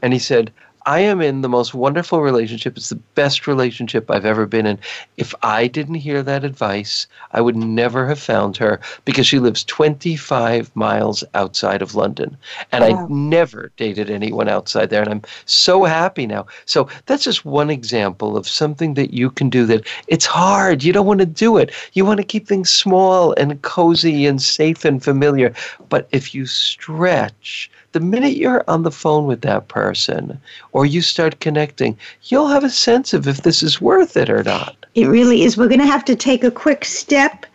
and 0.03 0.13
he 0.13 0.19
said, 0.19 0.53
I 0.87 1.01
am 1.01 1.21
in 1.21 1.41
the 1.41 1.49
most 1.49 1.75
wonderful 1.75 2.23
relationship. 2.23 2.77
It's 2.77 2.91
the 2.91 3.03
best 3.17 3.49
relationship 3.49 4.09
I've 4.09 4.25
ever 4.25 4.47
been 4.47 4.67
in. 4.67 4.79
If 5.17 5.35
I 5.43 5.67
didn't 5.67 5.97
hear 5.97 6.23
that 6.23 6.45
advice, 6.45 7.09
I 7.33 7.41
would 7.41 7.57
never 7.57 8.07
have 8.07 8.21
found 8.21 8.57
her 8.59 8.81
because 9.05 9.27
she 9.27 9.41
lives 9.41 9.65
25 9.65 10.75
miles 10.77 11.25
outside 11.35 11.83
of 11.83 11.97
London. 11.97 12.37
And 12.71 12.85
I 12.85 13.05
never 13.09 13.73
dated 13.77 14.11
anyone 14.11 14.49
outside 14.49 14.91
there. 14.91 15.03
And 15.03 15.11
I'm 15.11 15.23
so 15.45 15.83
happy 15.83 16.25
now. 16.25 16.47
So 16.67 16.89
that's 17.07 17.25
just 17.25 17.45
one 17.45 17.69
example 17.69 18.37
of 18.37 18.47
something 18.47 18.95
that 18.95 19.13
you 19.13 19.31
can 19.31 19.51
do 19.51 19.67
that 19.67 19.85
it's 20.07 20.27
hard. 20.27 20.85
You 20.85 20.93
don't 20.93 21.07
want 21.07 21.21
to 21.21 21.27
do 21.27 21.57
it. 21.57 21.73
You 21.95 22.05
want 22.05 22.19
to 22.19 22.25
keep 22.25 22.47
things 22.47 22.71
small 22.71 23.33
and 23.35 23.61
cozy 23.63 24.25
and 24.25 24.41
safe 24.41 24.85
and 24.85 25.03
familiar. 25.03 25.53
But 25.89 26.07
if 26.13 26.33
you 26.33 26.47
stretch, 26.47 27.71
the 27.97 28.01
minute 28.01 28.37
you're 28.37 28.63
on 28.69 28.83
the 28.83 28.91
phone 28.91 29.25
with 29.25 29.41
that 29.41 29.69
person 29.69 30.39
or 30.73 30.85
you 30.85 31.01
start 31.01 31.41
connecting, 31.41 31.97
you'll 32.25 32.49
have 32.49 32.63
a 32.63 32.69
sense 32.69 33.15
of 33.15 33.27
if 33.27 33.41
this 33.41 33.63
is 33.63 33.81
worth 33.81 34.19
it 34.19 34.29
or 34.29 34.43
not. 34.43 34.77
It 34.95 35.07
really 35.07 35.45
is. 35.45 35.57
We're 35.57 35.69
going 35.69 35.81
to 35.81 35.87
have 35.87 36.05
to 36.05 36.15
take 36.15 36.45
a 36.45 36.51
quick 36.51 36.85
step 36.85 37.47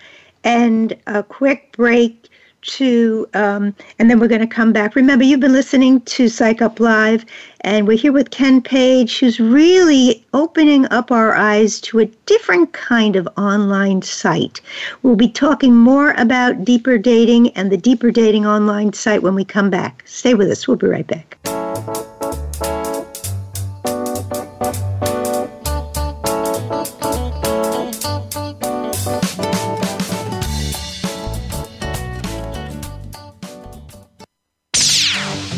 and 0.44 0.98
a 1.06 1.22
quick 1.22 1.72
break 1.74 2.21
to, 2.62 3.28
um, 3.34 3.76
and 4.00 4.10
then 4.10 4.20
we're 4.20 4.28
going 4.28 4.42
to 4.42 4.48
come 4.48 4.74
back. 4.74 4.96
Remember, 4.96 5.24
you've 5.24 5.40
been 5.40 5.54
listening 5.54 6.02
to 6.02 6.30
Psych 6.30 6.62
Up 6.62 6.80
Live, 6.80 7.26
and 7.62 7.88
we're 7.88 7.98
here 7.98 8.12
with 8.12 8.32
Ken 8.32 8.62
Page, 8.62 9.20
who's 9.20 9.40
really 9.40 10.26
opening 10.34 10.86
up 10.92 11.12
our 11.12 11.34
eyes 11.34 11.80
to 11.82 12.00
a 12.00 12.06
different 12.26 12.74
kind 12.74 13.16
of 13.16 13.28
online 13.38 14.02
site. 14.02 14.62
We'll 15.04 15.16
be 15.16 15.30
talking 15.30 15.76
more 15.76 16.14
about 16.18 16.64
deeper 16.66 16.98
dating 16.98 17.50
and 17.52 17.72
the 17.72 17.78
deeper 17.78 18.12
dating 18.12 18.46
online 18.46 18.94
site 18.94 19.24
when 19.24 19.36
we 19.36 19.46
come 19.46 19.70
back. 19.70 20.04
Stay 20.06 20.34
with 20.34 20.50
us. 20.50 20.68
We'll 20.68 20.78
be 20.78 20.88
right 20.88 21.08
back. 21.08 21.38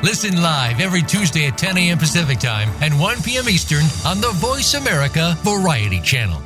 Listen 0.00 0.40
live 0.40 0.80
every 0.80 1.02
Tuesday 1.02 1.48
at 1.48 1.58
10 1.58 1.76
a.m. 1.76 1.98
Pacific 1.98 2.38
Time 2.38 2.70
and 2.82 3.00
1 3.00 3.20
p.m. 3.22 3.48
Eastern 3.48 3.82
on 4.06 4.20
the 4.20 4.30
Voice 4.34 4.74
America 4.74 5.36
Variety 5.42 6.00
Channel. 6.00 6.40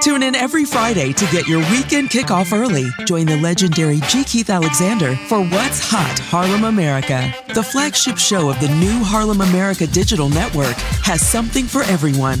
Tune 0.00 0.24
in 0.24 0.34
every 0.34 0.64
Friday 0.64 1.12
to 1.12 1.24
get 1.26 1.46
your 1.46 1.60
weekend 1.70 2.10
kickoff 2.10 2.52
early. 2.52 2.86
Join 3.06 3.26
the 3.26 3.36
legendary 3.36 4.00
G. 4.08 4.24
Keith 4.24 4.50
Alexander 4.50 5.14
for 5.28 5.44
What's 5.44 5.88
Hot 5.88 6.18
Harlem 6.18 6.64
America. 6.64 7.32
The 7.54 7.62
flagship 7.62 8.18
show 8.18 8.50
of 8.50 8.58
the 8.58 8.68
new 8.68 9.04
Harlem 9.04 9.40
America 9.40 9.86
Digital 9.86 10.28
Network 10.28 10.76
has 11.04 11.24
something 11.24 11.66
for 11.66 11.84
everyone. 11.84 12.40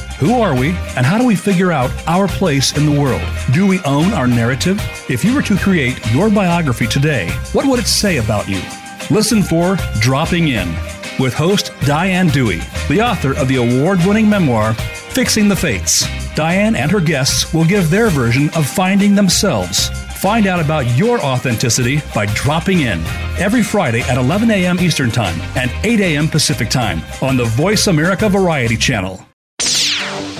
Who 0.21 0.39
are 0.39 0.55
we, 0.55 0.69
and 0.95 1.03
how 1.03 1.17
do 1.17 1.25
we 1.25 1.35
figure 1.35 1.71
out 1.71 1.89
our 2.07 2.27
place 2.27 2.77
in 2.77 2.85
the 2.85 3.01
world? 3.01 3.23
Do 3.53 3.65
we 3.65 3.79
own 3.79 4.13
our 4.13 4.27
narrative? 4.27 4.79
If 5.09 5.25
you 5.25 5.33
were 5.33 5.41
to 5.41 5.57
create 5.57 5.99
your 6.11 6.29
biography 6.29 6.85
today, 6.85 7.31
what 7.53 7.65
would 7.65 7.79
it 7.79 7.87
say 7.87 8.17
about 8.17 8.47
you? 8.47 8.61
Listen 9.09 9.41
for 9.41 9.77
Dropping 9.99 10.49
In 10.49 10.69
with 11.17 11.33
host 11.33 11.71
Diane 11.87 12.27
Dewey, 12.27 12.61
the 12.87 13.01
author 13.01 13.35
of 13.35 13.47
the 13.47 13.55
award 13.55 13.97
winning 14.05 14.29
memoir, 14.29 14.75
Fixing 14.75 15.47
the 15.47 15.55
Fates. 15.55 16.05
Diane 16.35 16.75
and 16.75 16.91
her 16.91 17.01
guests 17.01 17.51
will 17.51 17.65
give 17.65 17.89
their 17.89 18.11
version 18.11 18.51
of 18.51 18.67
finding 18.67 19.15
themselves. 19.15 19.89
Find 20.21 20.45
out 20.45 20.63
about 20.63 20.85
your 20.95 21.19
authenticity 21.19 21.99
by 22.13 22.27
dropping 22.27 22.81
in 22.81 23.01
every 23.39 23.63
Friday 23.63 24.01
at 24.01 24.19
11 24.19 24.51
a.m. 24.51 24.79
Eastern 24.79 25.09
Time 25.09 25.41
and 25.57 25.71
8 25.83 25.99
a.m. 25.99 26.27
Pacific 26.27 26.69
Time 26.69 27.01
on 27.23 27.37
the 27.37 27.45
Voice 27.45 27.87
America 27.87 28.29
Variety 28.29 28.77
Channel. 28.77 29.19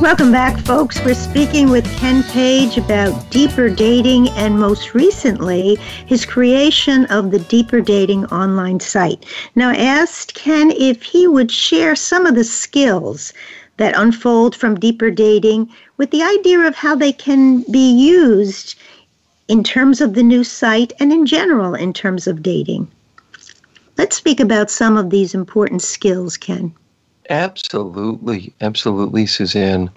Welcome 0.00 0.30
back, 0.30 0.58
folks. 0.58 1.02
We're 1.02 1.14
speaking 1.14 1.70
with 1.70 1.90
Ken 1.96 2.22
Page 2.24 2.76
about 2.76 3.30
deeper 3.30 3.70
dating 3.70 4.28
and 4.30 4.60
most 4.60 4.92
recently 4.92 5.76
his 6.04 6.26
creation 6.26 7.06
of 7.06 7.30
the 7.30 7.38
Deeper 7.38 7.80
Dating 7.80 8.26
online 8.26 8.78
site. 8.78 9.24
Now, 9.54 9.70
I 9.70 9.76
asked 9.76 10.34
Ken 10.34 10.70
if 10.70 11.02
he 11.02 11.26
would 11.26 11.50
share 11.50 11.96
some 11.96 12.26
of 12.26 12.34
the 12.34 12.44
skills 12.44 13.32
that 13.78 13.96
unfold 13.96 14.54
from 14.54 14.78
deeper 14.78 15.10
dating 15.10 15.70
with 15.96 16.10
the 16.10 16.22
idea 16.22 16.60
of 16.60 16.74
how 16.74 16.94
they 16.94 17.12
can 17.12 17.62
be 17.72 17.90
used 17.90 18.74
in 19.48 19.64
terms 19.64 20.02
of 20.02 20.12
the 20.12 20.22
new 20.22 20.44
site 20.44 20.92
and 21.00 21.10
in 21.10 21.24
general 21.24 21.74
in 21.74 21.94
terms 21.94 22.26
of 22.26 22.42
dating. 22.42 22.86
Let's 23.96 24.16
speak 24.16 24.40
about 24.40 24.70
some 24.70 24.98
of 24.98 25.08
these 25.08 25.34
important 25.34 25.80
skills, 25.80 26.36
Ken. 26.36 26.74
Absolutely, 27.28 28.52
absolutely, 28.60 29.26
Suzanne. 29.26 29.90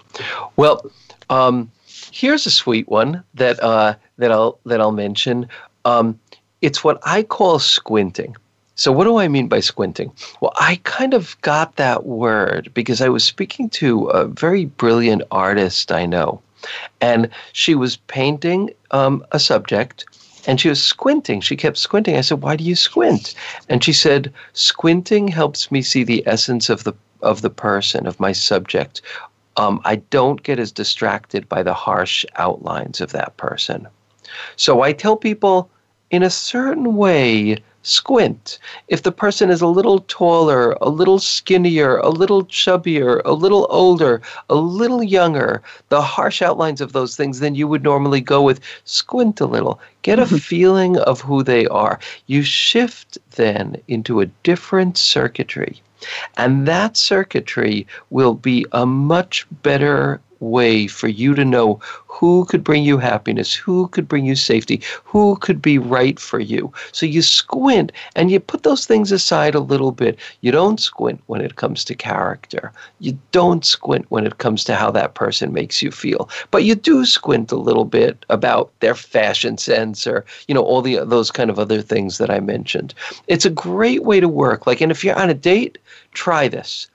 Well, 0.56 0.90
um, 1.28 1.70
here's 2.12 2.46
a 2.46 2.50
sweet 2.50 2.88
one 2.88 3.22
that 3.34 3.62
uh, 3.62 3.94
that 4.18 4.32
I'll 4.32 4.58
that 4.66 4.80
I'll 4.80 4.92
mention. 4.92 5.48
Um, 5.84 6.18
it's 6.60 6.82
what 6.82 7.00
I 7.04 7.22
call 7.22 7.58
squinting. 7.58 8.36
So, 8.74 8.90
what 8.92 9.04
do 9.04 9.18
I 9.18 9.28
mean 9.28 9.46
by 9.48 9.60
squinting? 9.60 10.10
Well, 10.40 10.52
I 10.56 10.80
kind 10.84 11.14
of 11.14 11.36
got 11.42 11.76
that 11.76 12.06
word 12.06 12.70
because 12.74 13.00
I 13.00 13.08
was 13.08 13.24
speaking 13.24 13.68
to 13.70 14.06
a 14.06 14.26
very 14.26 14.64
brilliant 14.64 15.22
artist 15.30 15.92
I 15.92 16.06
know, 16.06 16.40
and 17.00 17.28
she 17.52 17.74
was 17.74 17.96
painting 17.96 18.70
um, 18.90 19.24
a 19.32 19.38
subject 19.38 20.04
and 20.46 20.60
she 20.60 20.68
was 20.68 20.82
squinting. 20.82 21.40
She 21.40 21.56
kept 21.56 21.76
squinting. 21.76 22.16
I 22.16 22.22
said, 22.22 22.42
Why 22.42 22.56
do 22.56 22.64
you 22.64 22.74
squint? 22.74 23.34
And 23.68 23.84
she 23.84 23.92
said, 23.92 24.32
Squinting 24.52 25.28
helps 25.28 25.70
me 25.70 25.82
see 25.82 26.04
the 26.04 26.26
essence 26.26 26.70
of 26.70 26.84
the 26.84 26.94
of 27.22 27.42
the 27.42 27.50
person, 27.50 28.06
of 28.06 28.20
my 28.20 28.32
subject. 28.32 29.02
Um, 29.56 29.80
I 29.84 29.96
don't 29.96 30.42
get 30.42 30.58
as 30.58 30.72
distracted 30.72 31.48
by 31.48 31.62
the 31.62 31.74
harsh 31.74 32.24
outlines 32.36 33.00
of 33.00 33.12
that 33.12 33.36
person. 33.36 33.88
So 34.56 34.82
I 34.82 34.92
tell 34.92 35.16
people, 35.16 35.70
in 36.10 36.22
a 36.22 36.30
certain 36.30 36.96
way, 36.96 37.58
squint. 37.82 38.58
If 38.88 39.02
the 39.02 39.12
person 39.12 39.50
is 39.50 39.62
a 39.62 39.66
little 39.66 40.00
taller, 40.00 40.72
a 40.80 40.90
little 40.90 41.18
skinnier, 41.18 41.96
a 41.98 42.10
little 42.10 42.44
chubbier, 42.44 43.22
a 43.24 43.32
little 43.32 43.66
older, 43.70 44.20
a 44.50 44.54
little 44.54 45.02
younger, 45.02 45.62
the 45.88 46.02
harsh 46.02 46.42
outlines 46.42 46.80
of 46.80 46.92
those 46.92 47.16
things, 47.16 47.40
then 47.40 47.54
you 47.54 47.66
would 47.66 47.82
normally 47.82 48.20
go 48.20 48.42
with 48.42 48.60
squint 48.84 49.40
a 49.40 49.46
little. 49.46 49.80
Get 50.02 50.18
a 50.18 50.26
feeling 50.50 50.98
of 50.98 51.20
who 51.20 51.42
they 51.42 51.66
are. 51.66 51.98
You 52.26 52.42
shift 52.42 53.18
then 53.32 53.80
into 53.88 54.20
a 54.20 54.26
different 54.26 54.98
circuitry. 54.98 55.80
And 56.36 56.66
that 56.66 56.96
circuitry 56.96 57.86
will 58.10 58.34
be 58.34 58.66
a 58.72 58.86
much 58.86 59.46
better 59.62 60.20
way 60.40 60.86
for 60.86 61.08
you 61.08 61.34
to 61.34 61.44
know 61.44 61.80
who 62.20 62.44
could 62.46 62.62
bring 62.62 62.84
you 62.84 62.98
happiness, 62.98 63.54
who 63.54 63.88
could 63.88 64.06
bring 64.06 64.26
you 64.26 64.36
safety, 64.36 64.82
who 65.04 65.36
could 65.36 65.62
be 65.62 65.78
right 65.78 66.18
for 66.18 66.38
you. 66.38 66.70
So 66.92 67.06
you 67.06 67.22
squint 67.22 67.92
and 68.14 68.30
you 68.30 68.40
put 68.40 68.62
those 68.62 68.84
things 68.84 69.10
aside 69.10 69.54
a 69.54 69.60
little 69.60 69.92
bit. 69.92 70.18
You 70.42 70.52
don't 70.52 70.78
squint 70.78 71.22
when 71.28 71.40
it 71.40 71.56
comes 71.56 71.82
to 71.84 71.94
character. 71.94 72.72
You 72.98 73.18
don't 73.32 73.64
squint 73.64 74.04
when 74.10 74.26
it 74.26 74.36
comes 74.36 74.64
to 74.64 74.74
how 74.74 74.90
that 74.90 75.14
person 75.14 75.54
makes 75.54 75.80
you 75.80 75.90
feel. 75.90 76.28
But 76.50 76.64
you 76.64 76.74
do 76.74 77.06
squint 77.06 77.52
a 77.52 77.56
little 77.56 77.86
bit 77.86 78.26
about 78.28 78.70
their 78.80 78.94
fashion 78.94 79.56
sense 79.56 80.06
or, 80.06 80.26
you 80.46 80.54
know, 80.54 80.62
all 80.62 80.82
the 80.82 80.98
those 81.04 81.30
kind 81.30 81.48
of 81.48 81.58
other 81.58 81.80
things 81.80 82.18
that 82.18 82.30
I 82.30 82.40
mentioned. 82.40 82.92
It's 83.28 83.46
a 83.46 83.50
great 83.50 84.02
way 84.02 84.20
to 84.20 84.28
work. 84.28 84.66
Like 84.66 84.82
and 84.82 84.92
if 84.92 85.02
you're 85.04 85.18
on 85.18 85.30
a 85.30 85.34
date, 85.34 85.78
try 86.12 86.48
this 86.48 86.89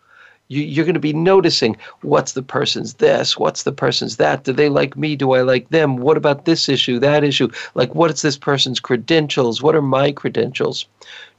you, 0.48 0.82
are 0.82 0.86
going 0.86 0.94
to 0.94 1.00
be 1.00 1.14
noticing 1.14 1.76
what's 2.02 2.34
the 2.34 2.44
person's 2.44 2.96
this, 2.96 3.38
what's 3.38 3.64
the 3.64 3.72
person's 3.72 4.18
that. 4.18 4.44
Do 4.44 4.54
they 4.54 4.70
like 4.70 4.96
me? 4.96 5.16
Do 5.16 5.32
I 5.32 5.42
like 5.42 5.70
them? 5.70 5.98
What 5.98 6.18
about 6.18 6.46
this 6.46 6.70
issue, 6.70 7.00
that 7.00 7.24
issue? 7.24 7.50
Like, 7.74 7.96
what 7.96 8.12
is 8.12 8.22
this 8.22 8.38
person's 8.38 8.80
credentials? 8.80 9.62
What 9.62 9.76
are 9.76 9.82
my 9.82 10.12
credentials? 10.12 10.86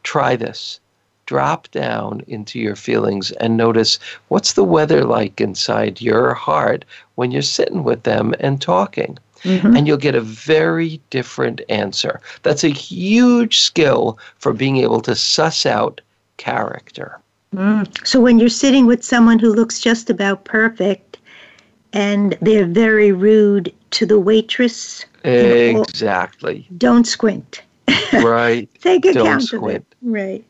Try 0.03 0.37
this. 0.37 0.81
Drop 1.27 1.69
down 1.73 2.23
into 2.29 2.59
your 2.59 2.77
feelings 2.77 3.33
and 3.33 3.57
notice 3.57 3.99
what's 4.29 4.53
the 4.53 4.65
weather 4.65 5.05
like 5.05 5.41
inside 5.41 6.01
your 6.01 6.35
heart 6.35 6.85
when 7.17 7.33
you're 7.33 7.43
sitting 7.43 7.83
with 7.83 8.05
them 8.05 8.35
and 8.41 8.61
talking. 8.61 9.19
Mm-hmm. 9.43 9.77
And 9.77 9.87
you'll 9.87 9.99
get 9.99 10.15
a 10.15 10.21
very 10.21 11.01
different 11.11 11.61
answer. 11.69 12.21
That's 12.43 12.65
a 12.65 12.69
huge 12.69 13.61
skill 13.61 14.19
for 14.39 14.53
being 14.53 14.79
able 14.79 15.01
to 15.03 15.15
suss 15.15 15.67
out 15.67 16.01
character. 16.37 17.21
Mm. 17.55 18.07
So 18.07 18.20
when 18.20 18.38
you're 18.38 18.49
sitting 18.49 18.86
with 18.86 19.03
someone 19.03 19.38
who 19.38 19.53
looks 19.53 19.80
just 19.80 20.11
about 20.11 20.44
perfect 20.44 21.18
and 21.92 22.36
they're 22.40 22.66
very 22.66 23.12
rude 23.12 23.72
to 23.92 24.07
the 24.07 24.18
waitress. 24.18 25.05
Exactly. 25.24 26.68
Don't 26.76 27.07
squint. 27.07 27.62
Right. 28.12 28.68
Take 28.80 29.07
account 29.07 29.49
Don't 29.51 29.64
of 29.64 29.70
it. 29.70 29.84
Right. 30.03 30.44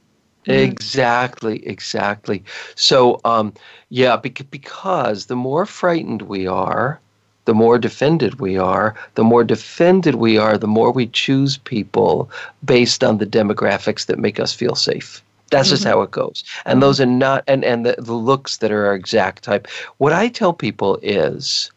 Exactly, 0.46 1.66
exactly. 1.66 2.44
So, 2.76 3.20
um, 3.24 3.52
yeah, 3.88 4.16
because 4.16 5.26
the 5.26 5.36
more 5.36 5.66
frightened 5.66 6.22
we 6.22 6.46
are, 6.46 7.00
the 7.46 7.54
more 7.54 7.78
defended 7.78 8.40
we 8.40 8.58
are. 8.58 8.94
The 9.14 9.24
more 9.24 9.44
defended 9.44 10.16
we 10.16 10.36
are, 10.36 10.58
the 10.58 10.66
more 10.66 10.90
we 10.90 11.06
choose 11.06 11.56
people 11.56 12.30
based 12.64 13.02
on 13.02 13.18
the 13.18 13.26
demographics 13.26 14.06
that 14.06 14.18
make 14.18 14.38
us 14.38 14.52
feel 14.52 14.74
safe. 14.74 15.22
That's 15.50 15.68
just 15.68 15.84
how 15.84 16.02
it 16.02 16.10
goes. 16.10 16.42
And 16.64 16.82
those 16.82 17.00
are 17.00 17.06
not, 17.06 17.44
and, 17.46 17.64
and 17.64 17.86
the, 17.86 17.94
the 17.98 18.14
looks 18.14 18.56
that 18.58 18.72
are 18.72 18.86
our 18.86 18.94
exact 18.94 19.44
type. 19.44 19.68
What 19.98 20.12
I 20.12 20.28
tell 20.28 20.52
people 20.52 20.98
is 21.02 21.70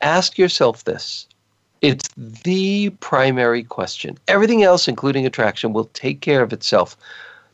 ask 0.00 0.38
yourself 0.38 0.84
this 0.84 1.26
it's 1.80 2.08
the 2.16 2.90
primary 3.00 3.62
question. 3.62 4.18
Everything 4.26 4.62
else, 4.62 4.88
including 4.88 5.26
attraction, 5.26 5.72
will 5.72 5.90
take 5.94 6.20
care 6.20 6.42
of 6.42 6.52
itself. 6.52 6.96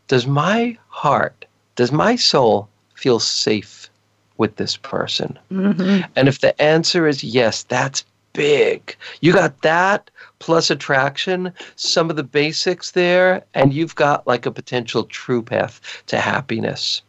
Does 0.08 0.26
my 0.26 0.76
heart, 0.88 1.44
does 1.76 1.92
my 1.92 2.16
soul 2.16 2.68
feel 2.94 3.20
safe 3.20 3.90
with 4.36 4.56
this 4.56 4.76
person? 4.76 5.38
Mm-hmm. 5.52 6.10
And 6.16 6.28
if 6.28 6.40
the 6.40 6.60
answer 6.60 7.06
is 7.06 7.22
yes, 7.22 7.64
that's 7.64 8.04
big. 8.34 8.94
You 9.22 9.32
got 9.32 9.62
that 9.62 10.10
plus 10.38 10.70
attraction, 10.70 11.50
some 11.76 12.10
of 12.10 12.16
the 12.16 12.22
basics 12.22 12.90
there, 12.90 13.42
and 13.54 13.72
you've 13.72 13.94
got 13.94 14.26
like 14.26 14.44
a 14.44 14.50
potential 14.50 15.04
true 15.04 15.42
path 15.42 15.80
to 16.08 16.20
happiness. 16.20 17.00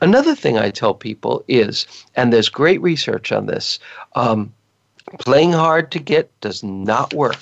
Another 0.00 0.34
thing 0.34 0.58
I 0.58 0.70
tell 0.70 0.94
people 0.94 1.44
is, 1.46 1.86
and 2.16 2.32
there's 2.32 2.48
great 2.48 2.82
research 2.82 3.30
on 3.30 3.46
this, 3.46 3.78
um, 4.16 4.52
playing 5.20 5.52
hard 5.52 5.92
to 5.92 6.00
get 6.00 6.28
does 6.40 6.64
not 6.64 7.14
work. 7.14 7.38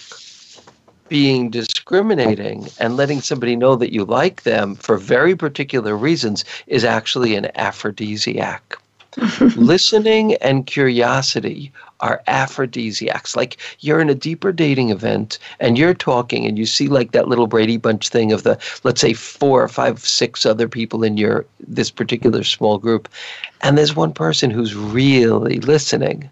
Being 1.08 1.50
discriminating 1.50 2.68
and 2.78 2.96
letting 2.96 3.20
somebody 3.20 3.56
know 3.56 3.74
that 3.76 3.92
you 3.92 4.04
like 4.04 4.42
them 4.42 4.76
for 4.76 4.96
very 4.96 5.34
particular 5.34 5.96
reasons 5.96 6.44
is 6.66 6.84
actually 6.84 7.34
an 7.34 7.50
aphrodisiac. 7.56 8.78
Listening 9.56 10.34
and 10.36 10.66
curiosity 10.66 11.72
are 12.00 12.22
aphrodisiacs. 12.28 13.34
Like 13.34 13.56
you're 13.80 14.00
in 14.00 14.08
a 14.08 14.14
deeper 14.14 14.52
dating 14.52 14.90
event 14.90 15.38
and 15.58 15.76
you're 15.76 15.94
talking 15.94 16.46
and 16.46 16.58
you 16.58 16.64
see 16.64 16.88
like 16.88 17.12
that 17.12 17.28
little 17.28 17.46
Brady 17.46 17.76
Bunch 17.76 18.08
thing 18.08 18.32
of 18.32 18.44
the 18.44 18.58
let's 18.84 19.00
say 19.00 19.12
four 19.12 19.62
or 19.62 19.68
five, 19.68 19.98
six 20.00 20.46
other 20.46 20.68
people 20.68 21.02
in 21.02 21.16
your 21.16 21.44
this 21.58 21.90
particular 21.90 22.44
small 22.44 22.78
group, 22.78 23.08
and 23.62 23.76
there's 23.76 23.96
one 23.96 24.12
person 24.12 24.50
who's 24.50 24.74
really 24.74 25.58
listening. 25.60 26.30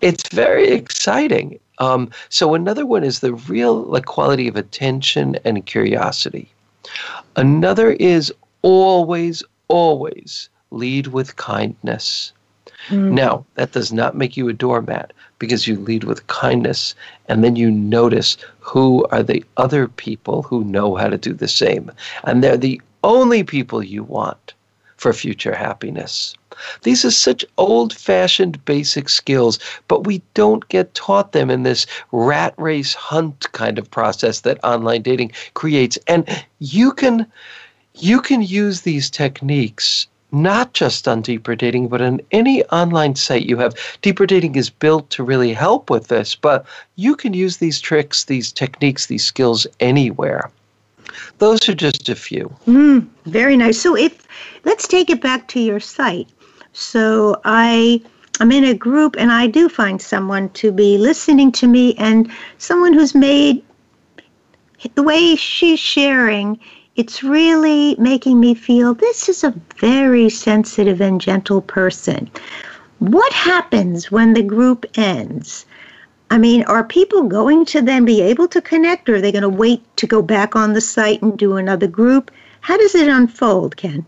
It's 0.00 0.28
very 0.28 0.68
exciting. 0.68 1.58
Um, 1.78 2.10
so 2.28 2.54
another 2.54 2.84
one 2.84 3.04
is 3.04 3.20
the 3.20 3.34
real 3.34 3.82
like 3.82 4.04
quality 4.04 4.46
of 4.46 4.56
attention 4.56 5.36
and 5.44 5.64
curiosity. 5.64 6.50
Another 7.36 7.92
is 7.92 8.32
always, 8.62 9.42
always 9.68 10.48
lead 10.70 11.08
with 11.08 11.36
kindness. 11.36 12.32
Mm-hmm. 12.88 13.14
Now, 13.14 13.44
that 13.54 13.72
does 13.72 13.92
not 13.92 14.16
make 14.16 14.36
you 14.36 14.48
a 14.48 14.52
doormat 14.52 15.12
because 15.38 15.66
you 15.66 15.78
lead 15.78 16.04
with 16.04 16.26
kindness 16.26 16.94
and 17.28 17.42
then 17.42 17.56
you 17.56 17.70
notice 17.70 18.36
who 18.60 19.04
are 19.10 19.22
the 19.22 19.44
other 19.56 19.88
people 19.88 20.42
who 20.42 20.64
know 20.64 20.94
how 20.94 21.08
to 21.08 21.18
do 21.18 21.32
the 21.32 21.48
same. 21.48 21.90
And 22.24 22.42
they're 22.42 22.56
the 22.56 22.80
only 23.04 23.44
people 23.44 23.82
you 23.82 24.02
want 24.02 24.54
for 24.96 25.12
future 25.12 25.54
happiness. 25.54 26.34
These 26.82 27.04
are 27.04 27.10
such 27.10 27.44
old 27.56 27.92
fashioned 27.92 28.64
basic 28.64 29.08
skills, 29.08 29.58
but 29.86 30.06
we 30.06 30.22
don't 30.34 30.68
get 30.68 30.94
taught 30.94 31.32
them 31.32 31.50
in 31.50 31.62
this 31.62 31.86
rat 32.10 32.54
race 32.56 32.94
hunt 32.94 33.50
kind 33.52 33.78
of 33.78 33.90
process 33.90 34.40
that 34.40 34.62
online 34.64 35.02
dating 35.02 35.32
creates. 35.54 35.98
And 36.08 36.28
you 36.58 36.92
can 36.92 37.26
you 37.94 38.20
can 38.20 38.42
use 38.42 38.82
these 38.82 39.10
techniques 39.10 40.06
not 40.32 40.74
just 40.74 41.08
on 41.08 41.22
deeper 41.22 41.56
dating, 41.56 41.88
but 41.88 42.02
on 42.02 42.20
any 42.32 42.64
online 42.66 43.14
site 43.14 43.46
you 43.46 43.56
have. 43.56 43.74
Deeper 44.02 44.26
dating 44.26 44.56
is 44.56 44.70
built 44.70 45.08
to 45.10 45.22
really 45.22 45.52
help 45.52 45.90
with 45.90 46.08
this, 46.08 46.34
but 46.34 46.66
you 46.96 47.16
can 47.16 47.34
use 47.34 47.56
these 47.56 47.80
tricks, 47.80 48.24
these 48.24 48.52
techniques, 48.52 49.06
these 49.06 49.24
skills 49.24 49.66
anywhere. 49.80 50.50
Those 51.38 51.68
are 51.68 51.74
just 51.74 52.08
a 52.08 52.14
few. 52.14 52.54
Mm, 52.66 53.08
very 53.26 53.56
nice. 53.56 53.80
So 53.80 53.96
if 53.96 54.26
let's 54.64 54.86
take 54.86 55.10
it 55.10 55.22
back 55.22 55.48
to 55.48 55.60
your 55.60 55.80
site. 55.80 56.28
So 56.72 57.40
I 57.44 58.02
I'm 58.40 58.52
in 58.52 58.64
a 58.64 58.74
group 58.74 59.16
and 59.18 59.32
I 59.32 59.46
do 59.46 59.68
find 59.68 60.00
someone 60.00 60.50
to 60.50 60.70
be 60.70 60.98
listening 60.98 61.50
to 61.52 61.66
me 61.66 61.94
and 61.96 62.30
someone 62.58 62.92
who's 62.92 63.14
made 63.14 63.64
the 64.94 65.02
way 65.02 65.34
she's 65.34 65.80
sharing 65.80 66.60
it's 66.98 67.22
really 67.22 67.94
making 67.96 68.40
me 68.40 68.54
feel 68.54 68.92
this 68.92 69.28
is 69.28 69.44
a 69.44 69.54
very 69.76 70.28
sensitive 70.28 71.00
and 71.00 71.20
gentle 71.20 71.62
person. 71.62 72.28
What 72.98 73.32
happens 73.32 74.10
when 74.10 74.34
the 74.34 74.42
group 74.42 74.84
ends? 74.96 75.64
I 76.30 76.38
mean, 76.38 76.64
are 76.64 76.82
people 76.82 77.22
going 77.22 77.64
to 77.66 77.80
then 77.80 78.04
be 78.04 78.20
able 78.20 78.48
to 78.48 78.60
connect 78.60 79.08
or 79.08 79.14
are 79.14 79.20
they 79.20 79.30
going 79.30 79.42
to 79.42 79.48
wait 79.48 79.80
to 79.98 80.08
go 80.08 80.20
back 80.20 80.56
on 80.56 80.72
the 80.72 80.80
site 80.80 81.22
and 81.22 81.38
do 81.38 81.56
another 81.56 81.86
group? 81.86 82.32
How 82.62 82.76
does 82.76 82.96
it 82.96 83.08
unfold, 83.08 83.76
Ken? 83.76 84.04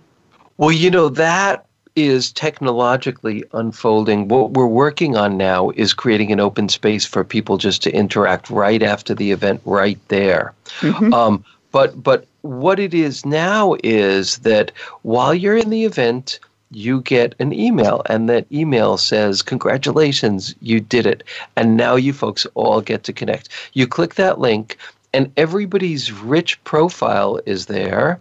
Well, 0.57 0.73
you 0.73 0.91
know, 0.91 1.09
that 1.11 1.67
is 1.95 2.33
technologically 2.33 3.45
unfolding. 3.53 4.27
What 4.27 4.51
we're 4.51 4.67
working 4.67 5.17
on 5.17 5.37
now 5.37 5.71
is 5.71 5.95
creating 5.95 6.33
an 6.33 6.41
open 6.41 6.69
space 6.69 7.07
for 7.07 7.23
people 7.23 7.57
just 7.57 7.83
to 7.85 7.93
interact 7.93 8.51
right 8.51 8.83
after 8.83 9.15
the 9.15 9.31
event, 9.31 9.61
right 9.65 9.99
there. 10.09 10.55
Mm-hmm. 10.81 11.15
Um, 11.15 11.45
but 11.73 12.03
but 12.03 12.27
what 12.43 12.79
it 12.79 12.95
is 12.95 13.25
now 13.25 13.77
is 13.85 14.39
that 14.39 14.73
while 15.03 15.35
you're 15.35 15.57
in 15.57 15.71
the 15.71 15.85
event, 15.85 16.39
you 16.71 17.01
get 17.03 17.35
an 17.41 17.53
email, 17.53 18.03
and 18.07 18.29
that 18.29 18.47
email 18.53 18.97
says, 18.97 19.43
Congratulations, 19.43 20.55
you 20.61 20.81
did 20.81 21.07
it. 21.07 21.25
And 21.57 21.77
now 21.77 21.97
you 21.97 22.13
folks 22.13 22.47
all 22.55 22.81
get 22.81 23.03
to 23.05 23.13
connect. 23.13 23.49
You 23.73 23.87
click 23.87 24.15
that 24.15 24.39
link, 24.39 24.79
and 25.13 25.33
everybody's 25.37 26.13
rich 26.13 26.63
profile 26.65 27.41
is 27.47 27.67
there. 27.67 28.21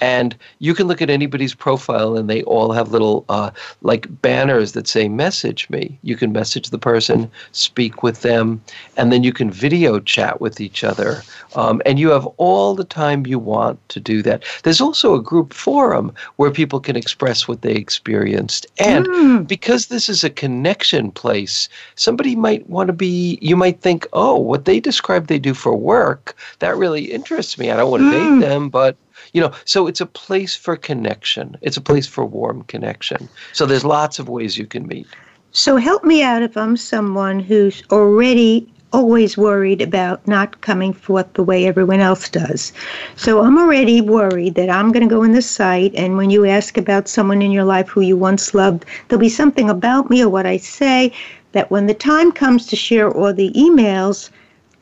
And 0.00 0.36
you 0.58 0.74
can 0.74 0.86
look 0.86 1.00
at 1.00 1.10
anybody's 1.10 1.54
profile, 1.54 2.16
and 2.16 2.28
they 2.28 2.42
all 2.42 2.72
have 2.72 2.92
little 2.92 3.24
uh, 3.28 3.50
like 3.82 4.06
banners 4.22 4.72
that 4.72 4.86
say 4.86 5.08
"message 5.08 5.68
me." 5.70 5.98
You 6.02 6.16
can 6.16 6.32
message 6.32 6.70
the 6.70 6.78
person, 6.78 7.30
speak 7.52 8.02
with 8.02 8.22
them, 8.22 8.62
and 8.96 9.12
then 9.12 9.22
you 9.24 9.32
can 9.32 9.50
video 9.50 10.00
chat 10.00 10.40
with 10.40 10.60
each 10.60 10.84
other. 10.84 11.22
Um, 11.54 11.80
and 11.86 11.98
you 11.98 12.10
have 12.10 12.26
all 12.36 12.74
the 12.74 12.84
time 12.84 13.26
you 13.26 13.38
want 13.38 13.78
to 13.90 14.00
do 14.00 14.22
that. 14.22 14.44
There's 14.62 14.80
also 14.80 15.14
a 15.14 15.22
group 15.22 15.52
forum 15.52 16.12
where 16.36 16.50
people 16.50 16.80
can 16.80 16.96
express 16.96 17.46
what 17.48 17.62
they 17.62 17.74
experienced. 17.74 18.66
And 18.78 19.06
Mm. 19.06 19.46
because 19.46 19.86
this 19.86 20.08
is 20.08 20.24
a 20.24 20.30
connection 20.30 21.10
place, 21.10 21.68
somebody 21.94 22.34
might 22.36 22.68
want 22.68 22.88
to 22.88 22.92
be, 22.92 23.38
you 23.40 23.56
might 23.56 23.80
think, 23.80 24.06
oh, 24.12 24.36
what 24.36 24.64
they 24.64 24.80
describe 24.80 25.26
they 25.26 25.38
do 25.38 25.54
for 25.54 25.74
work, 25.76 26.34
that 26.58 26.76
really 26.76 27.04
interests 27.12 27.58
me. 27.58 27.70
I 27.70 27.76
don't 27.76 27.90
want 27.90 28.02
to 28.02 28.16
Mm. 28.16 28.40
date 28.40 28.46
them, 28.46 28.68
but 28.68 28.96
you 29.34 29.40
know 29.40 29.52
so 29.66 29.86
it's 29.86 30.00
a 30.00 30.06
place 30.06 30.56
for 30.56 30.76
connection. 30.76 31.56
It's 31.60 31.76
a 31.76 31.82
place 31.82 32.06
for 32.06 32.24
warm 32.24 32.62
connection. 32.62 33.28
So 33.52 33.66
there's 33.66 33.84
lots 33.84 34.18
of 34.18 34.28
ways 34.28 34.56
you 34.56 34.66
can 34.66 34.86
meet. 34.86 35.06
So 35.52 35.76
help 35.76 36.02
me 36.04 36.22
out 36.22 36.42
if 36.42 36.56
I'm 36.56 36.76
someone 36.76 37.38
who's 37.38 37.82
already 37.92 38.66
always 38.94 39.36
worried 39.36 39.82
about 39.82 40.26
not 40.28 40.60
coming 40.60 40.92
forth 40.92 41.32
the 41.34 41.42
way 41.42 41.66
everyone 41.66 41.98
else 41.98 42.28
does. 42.28 42.72
So 43.16 43.42
I'm 43.42 43.58
already 43.58 44.00
worried 44.00 44.54
that 44.54 44.70
I'm 44.70 44.92
going 44.92 45.06
to 45.08 45.14
go 45.14 45.24
in 45.24 45.32
the 45.32 45.42
site 45.42 45.92
and 45.96 46.16
when 46.16 46.30
you 46.30 46.46
ask 46.46 46.76
about 46.76 47.08
someone 47.08 47.42
in 47.42 47.50
your 47.50 47.64
life 47.64 47.88
who 47.88 48.02
you 48.02 48.16
once 48.16 48.54
loved, 48.54 48.84
there'll 49.08 49.20
be 49.20 49.28
something 49.28 49.68
about 49.68 50.10
me 50.10 50.22
or 50.22 50.28
what 50.28 50.46
I 50.46 50.58
say 50.58 51.12
that 51.52 51.72
when 51.72 51.86
the 51.86 51.94
time 51.94 52.30
comes 52.30 52.66
to 52.66 52.76
share 52.76 53.10
all 53.10 53.32
the 53.32 53.50
emails, 53.52 54.30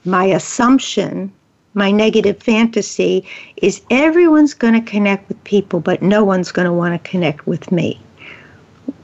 my 0.04 0.26
assumption, 0.26 1.32
my 1.74 1.90
negative 1.90 2.42
fantasy 2.42 3.24
is 3.56 3.80
everyone's 3.90 4.54
going 4.54 4.74
to 4.74 4.90
connect 4.90 5.28
with 5.28 5.42
people, 5.44 5.80
but 5.80 6.02
no 6.02 6.24
one's 6.24 6.52
going 6.52 6.66
to 6.66 6.72
want 6.72 7.02
to 7.02 7.10
connect 7.10 7.46
with 7.46 7.72
me. 7.72 8.00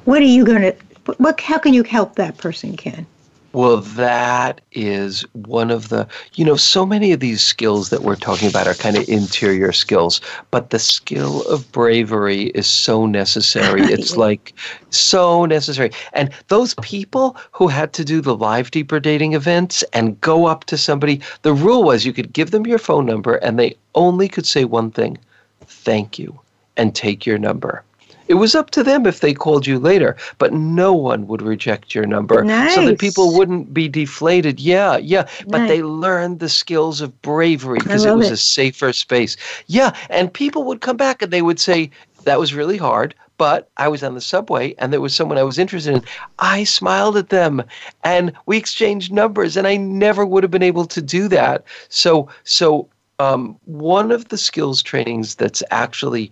What 0.05 0.21
are 0.23 0.27
you 0.27 0.45
going 0.45 0.63
to 0.63 0.77
what 1.17 1.41
how 1.41 1.59
can 1.59 1.73
you 1.73 1.83
help 1.83 2.17
that 2.17 2.37
person 2.37 2.77
ken 2.77 3.07
well 3.53 3.79
that 3.79 4.61
is 4.73 5.23
one 5.33 5.71
of 5.71 5.89
the 5.89 6.07
you 6.35 6.45
know 6.45 6.57
so 6.57 6.85
many 6.85 7.13
of 7.13 7.21
these 7.21 7.43
skills 7.43 7.91
that 7.91 8.03
we're 8.03 8.17
talking 8.17 8.49
about 8.49 8.67
are 8.67 8.75
kind 8.75 8.97
of 8.97 9.09
interior 9.09 9.73
skills 9.73 10.21
but 10.51 10.71
the 10.71 10.79
skill 10.79 11.43
of 11.49 11.71
bravery 11.73 12.47
is 12.49 12.67
so 12.67 13.07
necessary. 13.07 13.83
It's 13.99 14.17
like 14.17 14.53
so 14.91 15.47
necessary. 15.47 15.91
And 16.13 16.31
those 16.49 16.75
people 16.83 17.37
who 17.53 17.69
had 17.69 17.93
to 17.95 18.05
do 18.05 18.21
the 18.21 18.37
live 18.37 18.71
deeper 18.71 19.01
dating 19.01 19.33
events 19.33 19.83
and 19.93 20.21
go 20.21 20.47
up 20.47 20.65
to 20.67 20.77
somebody 20.77 21.21
the 21.43 21.55
rule 21.55 21.83
was 21.83 22.05
you 22.05 22.13
could 22.13 22.33
give 22.33 22.51
them 22.51 22.67
your 22.67 22.79
phone 22.79 23.07
number 23.07 23.37
and 23.37 23.59
they 23.59 23.77
only 23.95 24.29
could 24.29 24.47
say 24.47 24.65
one 24.65 24.91
thing 24.91 25.19
thank 25.67 26.19
you 26.19 26.39
and 26.77 26.95
take 26.95 27.27
your 27.27 27.39
number 27.39 27.83
It 28.29 28.35
was 28.35 28.55
up 28.55 28.71
to 28.71 28.83
them 28.83 29.07
if 29.07 29.21
they 29.21 29.35
called 29.35 29.67
you 29.67 29.79
later, 29.79 30.17
but 30.39 30.53
no 30.53 30.93
one 30.93 31.27
would 31.27 31.43
reject 31.43 31.95
your 31.95 32.07
number 32.07 32.45
nice. 32.45 32.75
so 32.75 32.87
that 32.87 32.99
people 32.99 33.37
wouldn't 33.37 33.73
be 33.73 33.89
deflated. 33.89 34.61
Yeah, 34.61 34.99
yeah. 34.99 35.27
But 35.47 35.59
nice. 35.59 35.69
they 35.69 35.83
learned 35.83 36.39
the 36.41 36.49
skills 36.49 37.01
of 37.01 37.21
bravery 37.23 37.79
because 37.79 38.05
it 38.05 38.15
was 38.15 38.29
it. 38.29 38.35
a 38.35 38.37
safer 38.37 38.93
space. 38.93 39.37
Yeah. 39.67 39.95
And 40.11 40.33
people 40.33 40.65
would 40.65 40.81
come 40.81 40.97
back 40.97 41.23
and 41.23 41.33
they 41.33 41.43
would 41.43 41.59
say, 41.59 41.91
that 42.25 42.39
was 42.39 42.53
really 42.53 42.77
hard, 42.77 43.15
but 43.39 43.71
I 43.77 43.89
was 43.89 44.03
on 44.03 44.15
the 44.15 44.21
subway 44.21 44.75
and 44.79 44.93
there 44.93 45.01
was 45.01 45.15
someone 45.15 45.39
I 45.39 45.45
was 45.45 45.59
interested 45.59 45.95
in. 45.95 46.05
I 46.39 46.65
smiled 46.65 47.17
at 47.17 47.31
them 47.31 47.63
and 48.05 48.33
we 48.47 48.59
exchanged 48.59 49.13
numbers 49.13 49.57
and 49.57 49.67
I 49.67 49.77
never 49.77 50.27
would 50.27 50.43
have 50.43 50.51
been 50.51 50.63
able 50.63 50.85
to 50.87 51.01
do 51.01 51.29
that. 51.29 51.65
So 51.89 52.29
so 52.45 52.89
um, 53.19 53.57
one 53.65 54.13
of 54.13 54.29
the 54.29 54.39
skills 54.39 54.83
trainings 54.83 55.37
that's 55.37 55.63
actually 55.71 56.31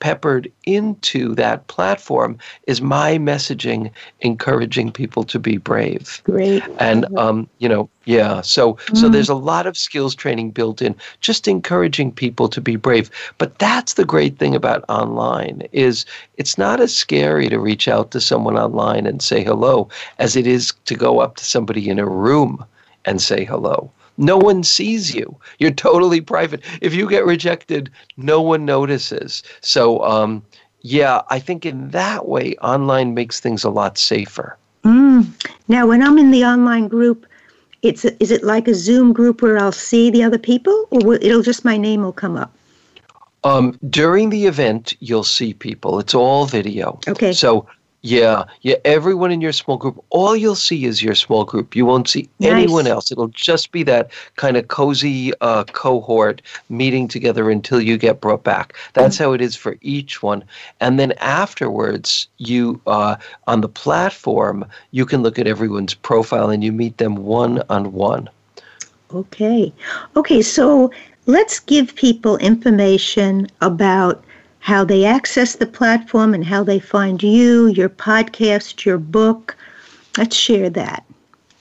peppered 0.00 0.50
into 0.64 1.34
that 1.34 1.66
platform 1.68 2.38
is 2.66 2.80
my 2.80 3.18
messaging 3.18 3.90
encouraging 4.20 4.90
people 4.90 5.22
to 5.24 5.38
be 5.38 5.58
brave. 5.58 6.20
Great. 6.24 6.62
And 6.78 7.06
um, 7.16 7.48
you 7.58 7.68
know 7.68 7.88
yeah 8.06 8.40
so 8.40 8.74
mm. 8.74 8.96
so 8.96 9.08
there's 9.08 9.28
a 9.28 9.34
lot 9.34 9.66
of 9.66 9.76
skills 9.76 10.14
training 10.14 10.50
built 10.50 10.80
in 10.80 10.96
just 11.20 11.46
encouraging 11.46 12.10
people 12.10 12.48
to 12.48 12.60
be 12.60 12.76
brave. 12.76 13.10
But 13.38 13.58
that's 13.58 13.94
the 13.94 14.04
great 14.04 14.38
thing 14.38 14.54
about 14.54 14.84
online 14.88 15.62
is 15.72 16.04
it's 16.36 16.58
not 16.58 16.80
as 16.80 16.96
scary 16.96 17.48
to 17.48 17.58
reach 17.58 17.86
out 17.86 18.10
to 18.10 18.20
someone 18.20 18.56
online 18.56 19.06
and 19.06 19.22
say 19.22 19.44
hello 19.44 19.88
as 20.18 20.34
it 20.34 20.46
is 20.46 20.72
to 20.86 20.94
go 20.94 21.20
up 21.20 21.36
to 21.36 21.44
somebody 21.44 21.88
in 21.88 21.98
a 21.98 22.08
room 22.08 22.64
and 23.04 23.20
say 23.20 23.44
hello 23.44 23.90
no 24.20 24.36
one 24.36 24.62
sees 24.62 25.14
you. 25.14 25.36
You're 25.58 25.70
totally 25.70 26.20
private. 26.20 26.62
If 26.80 26.94
you 26.94 27.08
get 27.08 27.24
rejected, 27.24 27.90
no 28.16 28.40
one 28.40 28.64
notices. 28.64 29.42
So, 29.60 30.04
um, 30.04 30.44
yeah, 30.82 31.22
I 31.30 31.38
think 31.38 31.66
in 31.66 31.90
that 31.90 32.28
way, 32.28 32.54
online 32.56 33.14
makes 33.14 33.40
things 33.40 33.64
a 33.64 33.70
lot 33.70 33.98
safer. 33.98 34.56
Mm. 34.84 35.26
Now, 35.68 35.86
when 35.86 36.02
I'm 36.02 36.18
in 36.18 36.30
the 36.30 36.44
online 36.44 36.88
group, 36.88 37.26
it's 37.82 38.04
a, 38.04 38.22
is 38.22 38.30
it 38.30 38.42
like 38.44 38.68
a 38.68 38.74
Zoom 38.74 39.12
group 39.12 39.42
where 39.42 39.58
I'll 39.58 39.72
see 39.72 40.10
the 40.10 40.22
other 40.22 40.38
people, 40.38 40.86
or 40.90 41.00
will, 41.00 41.18
it'll 41.22 41.42
just 41.42 41.64
my 41.64 41.76
name 41.76 42.02
will 42.02 42.12
come 42.12 42.36
up? 42.36 42.52
Um, 43.42 43.78
during 43.88 44.28
the 44.28 44.46
event, 44.46 44.94
you'll 45.00 45.24
see 45.24 45.54
people. 45.54 45.98
It's 45.98 46.14
all 46.14 46.44
video. 46.44 47.00
Okay. 47.08 47.32
So 47.32 47.66
yeah, 48.02 48.44
yeah. 48.62 48.76
Everyone 48.84 49.30
in 49.30 49.42
your 49.42 49.52
small 49.52 49.76
group, 49.76 50.02
all 50.08 50.34
you'll 50.34 50.54
see 50.54 50.86
is 50.86 51.02
your 51.02 51.14
small 51.14 51.44
group. 51.44 51.76
You 51.76 51.84
won't 51.84 52.08
see 52.08 52.28
nice. 52.38 52.52
anyone 52.52 52.86
else. 52.86 53.12
It'll 53.12 53.28
just 53.28 53.72
be 53.72 53.82
that 53.84 54.10
kind 54.36 54.56
of 54.56 54.68
cozy 54.68 55.32
uh, 55.42 55.64
cohort 55.64 56.40
meeting 56.70 57.08
together 57.08 57.50
until 57.50 57.80
you 57.80 57.98
get 57.98 58.22
brought 58.22 58.42
back. 58.42 58.74
That's 58.94 59.16
mm-hmm. 59.16 59.24
how 59.24 59.32
it 59.34 59.42
is 59.42 59.54
for 59.54 59.76
each 59.82 60.22
one. 60.22 60.44
And 60.80 60.98
then 60.98 61.12
afterwards, 61.18 62.28
you 62.38 62.80
uh, 62.86 63.16
on 63.46 63.60
the 63.60 63.68
platform, 63.68 64.64
you 64.92 65.04
can 65.04 65.22
look 65.22 65.38
at 65.38 65.46
everyone's 65.46 65.94
profile 65.94 66.48
and 66.48 66.64
you 66.64 66.72
meet 66.72 66.96
them 66.96 67.16
one 67.16 67.62
on 67.68 67.92
one. 67.92 68.30
Okay, 69.12 69.72
okay. 70.16 70.40
So 70.40 70.90
let's 71.26 71.58
give 71.58 71.94
people 71.96 72.38
information 72.38 73.48
about 73.60 74.24
how 74.60 74.84
they 74.84 75.04
access 75.04 75.56
the 75.56 75.66
platform 75.66 76.32
and 76.32 76.44
how 76.44 76.62
they 76.62 76.78
find 76.78 77.22
you, 77.22 77.66
your 77.66 77.88
podcast, 77.88 78.84
your 78.84 78.98
book. 78.98 79.56
Let's 80.16 80.36
share 80.36 80.70
that. 80.70 81.04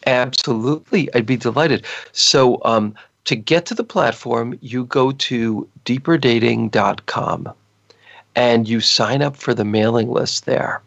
Absolutely. 0.06 1.14
I'd 1.14 1.26
be 1.26 1.38
delighted. 1.38 1.86
So, 2.12 2.62
um, 2.64 2.96
to 3.26 3.36
get 3.36 3.66
to 3.68 3.76
the 3.76 3.84
platform, 3.84 4.58
you 4.62 4.86
go 4.86 5.12
to 5.12 5.68
deeperdating.com 5.86 7.54
and 8.36 8.68
you 8.68 8.80
sign 8.80 9.22
up 9.22 9.36
for 9.36 9.54
the 9.54 9.66
mailing 9.66 10.10
list 10.10 10.46
there. 10.46 10.82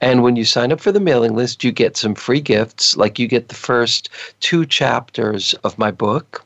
And 0.00 0.22
when 0.22 0.36
you 0.36 0.44
sign 0.44 0.72
up 0.72 0.80
for 0.80 0.92
the 0.92 1.00
mailing 1.00 1.34
list, 1.36 1.62
you 1.62 1.72
get 1.72 1.96
some 1.96 2.14
free 2.14 2.40
gifts, 2.40 2.96
like 2.96 3.18
you 3.18 3.28
get 3.28 3.48
the 3.48 3.54
first 3.54 4.08
two 4.40 4.64
chapters 4.64 5.54
of 5.64 5.78
my 5.78 5.90
book 5.90 6.44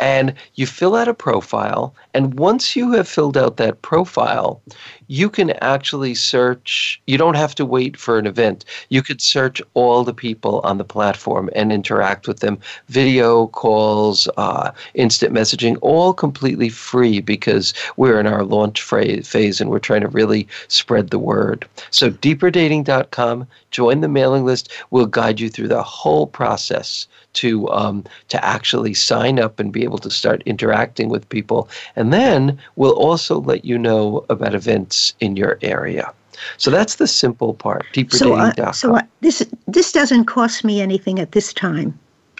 and 0.00 0.34
you 0.54 0.66
fill 0.66 0.94
out 0.94 1.08
a 1.08 1.14
profile. 1.14 1.94
And 2.14 2.38
once 2.38 2.76
you 2.76 2.92
have 2.92 3.08
filled 3.08 3.36
out 3.36 3.56
that 3.56 3.82
profile, 3.82 4.60
you 5.08 5.30
can 5.30 5.50
actually 5.62 6.14
search. 6.14 7.00
You 7.06 7.18
don't 7.18 7.36
have 7.36 7.54
to 7.56 7.64
wait 7.64 7.96
for 7.96 8.18
an 8.18 8.26
event. 8.26 8.64
You 8.90 9.02
could 9.02 9.20
search 9.20 9.60
all 9.74 10.04
the 10.04 10.14
people 10.14 10.60
on 10.64 10.78
the 10.78 10.84
platform 10.84 11.50
and 11.54 11.72
interact 11.72 12.28
with 12.28 12.40
them. 12.40 12.58
Video 12.88 13.46
calls, 13.48 14.28
uh, 14.36 14.70
instant 14.94 15.34
messaging, 15.34 15.78
all 15.80 16.12
completely 16.12 16.68
free 16.68 17.20
because 17.20 17.72
we're 17.96 18.20
in 18.20 18.26
our 18.26 18.44
launch 18.44 18.82
phase 18.82 19.60
and 19.60 19.70
we're 19.70 19.78
trying 19.78 20.02
to 20.02 20.08
really 20.08 20.46
spread 20.68 21.10
the 21.10 21.18
word. 21.18 21.66
So, 21.90 22.10
deeperdating.com, 22.10 23.46
join 23.70 24.00
the 24.00 24.08
mailing 24.08 24.44
list. 24.44 24.70
We'll 24.90 25.06
guide 25.06 25.40
you 25.40 25.48
through 25.48 25.68
the 25.68 25.82
whole 25.82 26.26
process 26.26 27.06
to 27.34 27.68
um, 27.70 28.04
to 28.28 28.44
actually 28.44 28.94
sign 28.94 29.38
up 29.38 29.60
and 29.60 29.72
be 29.72 29.84
able 29.88 29.98
to 29.98 30.10
start 30.10 30.42
interacting 30.46 31.08
with 31.08 31.28
people. 31.28 31.68
And 31.96 32.12
then 32.12 32.58
we'll 32.76 32.98
also 33.08 33.40
let 33.40 33.64
you 33.64 33.78
know 33.78 34.24
about 34.28 34.54
events 34.54 35.14
in 35.20 35.36
your 35.36 35.58
area. 35.62 36.12
So 36.56 36.70
that's 36.70 36.96
the 36.96 37.06
simple 37.06 37.54
part. 37.54 37.84
So, 38.10 38.34
uh, 38.34 38.72
so 38.72 38.96
uh, 38.96 39.02
this 39.20 39.42
this 39.66 39.90
doesn't 39.92 40.26
cost 40.26 40.64
me 40.64 40.80
anything 40.80 41.18
at 41.18 41.32
this 41.32 41.52
time. 41.52 41.98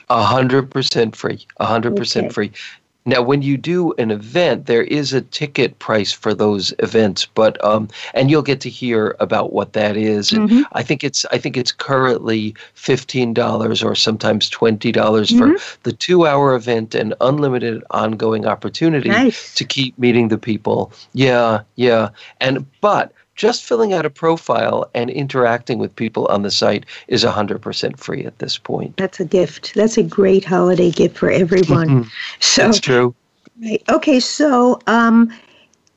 A 0.09 0.23
hundred 0.23 0.71
percent 0.71 1.17
free. 1.17 1.41
A 1.59 1.67
hundred 1.67 1.97
percent 1.97 2.33
free. 2.33 2.53
Now, 3.07 3.23
when 3.23 3.41
you 3.41 3.57
do 3.57 3.95
an 3.95 4.11
event, 4.11 4.67
there 4.67 4.83
is 4.83 5.15
a 5.15 5.23
ticket 5.23 5.79
price 5.79 6.13
for 6.13 6.35
those 6.35 6.75
events, 6.81 7.27
but 7.35 7.63
um, 7.65 7.89
and 8.13 8.31
you'll 8.31 8.43
get 8.43 8.61
to 8.63 8.69
hear 8.69 9.17
about 9.19 9.53
what 9.53 9.73
that 9.73 9.97
is. 9.97 10.31
Mm-hmm. 10.31 10.63
I 10.73 10.83
think 10.83 11.03
it's 11.03 11.25
I 11.33 11.39
think 11.39 11.57
it's 11.57 11.73
currently 11.73 12.55
fifteen 12.75 13.33
dollars 13.33 13.83
or 13.83 13.95
sometimes 13.95 14.51
twenty 14.51 14.93
dollars 14.93 15.31
mm-hmm. 15.31 15.57
for 15.57 15.79
the 15.85 15.93
two-hour 15.93 16.55
event 16.55 16.95
and 16.95 17.15
unlimited 17.23 17.83
ongoing 17.91 18.45
opportunity 18.45 19.09
nice. 19.09 19.55
to 19.55 19.65
keep 19.65 19.99
meeting 19.99 20.29
the 20.29 20.39
people. 20.39 20.93
Yeah, 21.15 21.63
yeah, 21.77 22.11
and 22.41 22.67
but 22.83 23.13
just 23.39 23.65
filling 23.65 23.95
out 23.95 24.05
a 24.05 24.11
profile 24.11 24.91
and 24.95 25.09
interacting 25.09 25.79
with 25.79 25.95
people 25.97 26.27
on 26.27 26.43
the 26.43 26.51
site 26.51 26.85
is 27.07 27.25
100% 27.25 27.99
free 27.99 28.25
at 28.25 28.39
this 28.41 28.59
point. 28.59 28.97
That's 28.99 29.21
a 29.21 29.25
gift. 29.25 29.73
That's 29.75 29.97
a 29.97 30.03
great 30.03 30.45
holiday 30.45 30.91
gift 30.91 31.17
for 31.17 31.31
everyone. 31.31 32.11
so 32.41 32.63
That's 32.63 32.81
true. 32.81 33.15
Okay, 33.89 34.21
so 34.21 34.79
um, 34.87 35.33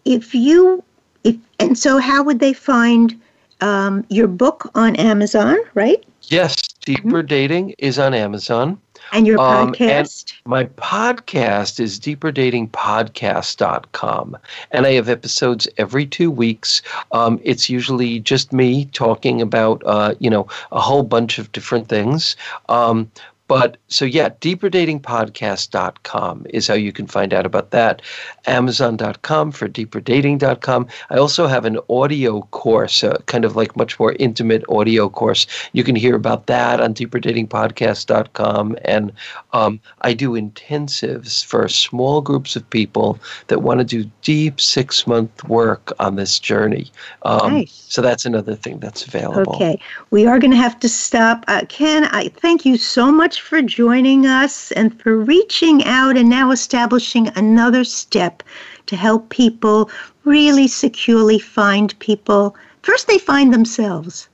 if 0.05 0.33
you 0.33 0.83
if 1.23 1.35
and 1.59 1.77
so 1.77 1.99
how 1.99 2.23
would 2.23 2.39
they 2.39 2.53
find 2.53 3.19
um, 3.59 4.03
your 4.09 4.27
book 4.27 4.71
on 4.73 4.95
Amazon, 4.95 5.57
right? 5.75 6.03
Yes, 6.23 6.55
Deeper 6.85 7.19
mm-hmm. 7.19 7.27
Dating 7.27 7.75
is 7.77 7.99
on 7.99 8.13
Amazon. 8.13 8.79
And 9.11 9.27
your 9.27 9.39
um, 9.39 9.73
podcast? 9.73 10.33
And 10.45 10.51
my 10.51 10.63
podcast 10.65 11.79
is 11.79 11.99
deeperdatingpodcast.com. 11.99 14.37
And 14.71 14.85
I 14.85 14.91
have 14.93 15.09
episodes 15.09 15.67
every 15.77 16.05
two 16.05 16.29
weeks. 16.31 16.81
Um, 17.11 17.41
it's 17.43 17.69
usually 17.69 18.19
just 18.19 18.53
me 18.53 18.85
talking 18.85 19.41
about, 19.41 19.81
uh, 19.85 20.15
you 20.19 20.29
know, 20.29 20.47
a 20.71 20.79
whole 20.79 21.03
bunch 21.03 21.39
of 21.39 21.51
different 21.51 21.89
things. 21.89 22.37
Um, 22.69 23.11
but 23.51 23.75
so 23.89 24.05
yeah, 24.05 24.29
deeperdatingpodcast.com 24.29 26.45
is 26.51 26.69
how 26.69 26.73
you 26.73 26.93
can 26.93 27.05
find 27.05 27.33
out 27.33 27.45
about 27.45 27.71
that. 27.71 28.01
Amazon.com 28.47 29.51
for 29.51 29.67
deeperdating.com. 29.67 30.87
I 31.09 31.17
also 31.17 31.47
have 31.47 31.65
an 31.65 31.77
audio 31.89 32.43
course, 32.51 33.03
a 33.03 33.21
kind 33.25 33.43
of 33.43 33.57
like 33.57 33.75
much 33.75 33.99
more 33.99 34.13
intimate 34.13 34.63
audio 34.69 35.09
course. 35.09 35.47
You 35.73 35.83
can 35.83 35.97
hear 35.97 36.15
about 36.15 36.47
that 36.47 36.79
on 36.79 36.93
deeperdatingpodcast.com. 36.93 38.77
And 38.85 39.11
um, 39.51 39.81
I 40.03 40.13
do 40.13 40.31
intensives 40.31 41.43
for 41.43 41.67
small 41.67 42.21
groups 42.21 42.55
of 42.55 42.69
people 42.69 43.19
that 43.47 43.61
want 43.61 43.81
to 43.81 43.83
do 43.83 44.09
deep 44.21 44.61
six 44.61 45.05
month 45.05 45.43
work 45.49 45.91
on 45.99 46.15
this 46.15 46.39
journey. 46.39 46.89
Um, 47.23 47.55
nice. 47.55 47.85
So 47.89 48.01
that's 48.01 48.25
another 48.25 48.55
thing 48.55 48.79
that's 48.79 49.05
available. 49.05 49.55
Okay. 49.55 49.77
We 50.09 50.25
are 50.25 50.39
going 50.39 50.51
to 50.51 50.57
have 50.57 50.79
to 50.79 50.87
stop. 50.87 51.43
Uh, 51.49 51.63
Ken, 51.67 52.05
I 52.05 52.29
thank 52.29 52.65
you 52.65 52.77
so 52.77 53.11
much 53.11 53.40
for 53.41 53.61
joining 53.61 54.25
us 54.25 54.71
and 54.71 54.99
for 55.01 55.17
reaching 55.17 55.83
out 55.83 56.15
and 56.15 56.29
now 56.29 56.51
establishing 56.51 57.27
another 57.35 57.83
step 57.83 58.43
to 58.85 58.95
help 58.95 59.29
people 59.29 59.89
really 60.23 60.67
securely 60.67 61.39
find 61.39 61.97
people. 61.99 62.55
First, 62.83 63.07
they 63.07 63.17
find 63.17 63.53
themselves. 63.53 64.29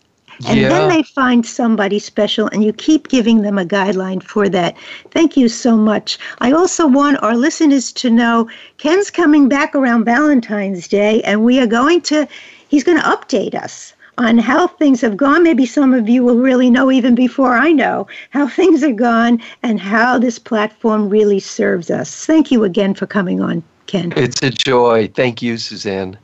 And 0.47 0.59
yeah. 0.59 0.69
then 0.69 0.89
they 0.89 1.01
find 1.01 1.43
somebody 1.43 1.97
special, 1.97 2.47
and 2.47 2.63
you 2.63 2.71
keep 2.71 3.07
giving 3.07 3.41
them 3.41 3.57
a 3.57 3.65
guideline 3.65 4.21
for 4.21 4.47
that. 4.49 4.77
Thank 5.09 5.35
you 5.35 5.49
so 5.49 5.75
much. 5.75 6.19
I 6.39 6.51
also 6.51 6.85
want 6.85 7.23
our 7.23 7.35
listeners 7.35 7.91
to 7.93 8.11
know 8.11 8.47
Ken's 8.77 9.09
coming 9.09 9.49
back 9.49 9.73
around 9.73 10.05
Valentine's 10.05 10.87
Day, 10.87 11.23
and 11.23 11.43
we 11.43 11.59
are 11.59 11.65
going 11.65 12.01
to, 12.01 12.27
he's 12.67 12.83
going 12.83 12.99
to 12.99 13.03
update 13.03 13.55
us 13.55 13.93
on 14.17 14.37
how 14.37 14.67
things 14.67 15.01
have 15.01 15.17
gone. 15.17 15.43
Maybe 15.43 15.65
some 15.65 15.93
of 15.93 16.09
you 16.09 16.23
will 16.23 16.37
really 16.37 16.69
know 16.69 16.91
even 16.91 17.15
before 17.15 17.53
I 17.53 17.71
know 17.71 18.07
how 18.31 18.47
things 18.47 18.83
are 18.83 18.93
gone 18.93 19.41
and 19.63 19.79
how 19.79 20.17
this 20.17 20.39
platform 20.39 21.09
really 21.09 21.39
serves 21.39 21.89
us. 21.89 22.25
Thank 22.25 22.51
you 22.51 22.63
again 22.63 22.93
for 22.93 23.05
coming 23.05 23.41
on. 23.41 23.63
Ken. 23.87 24.13
It's 24.17 24.43
a 24.43 24.49
joy. 24.49 25.07
Thank 25.07 25.41
you, 25.41 25.57
Suzanne. 25.57 26.17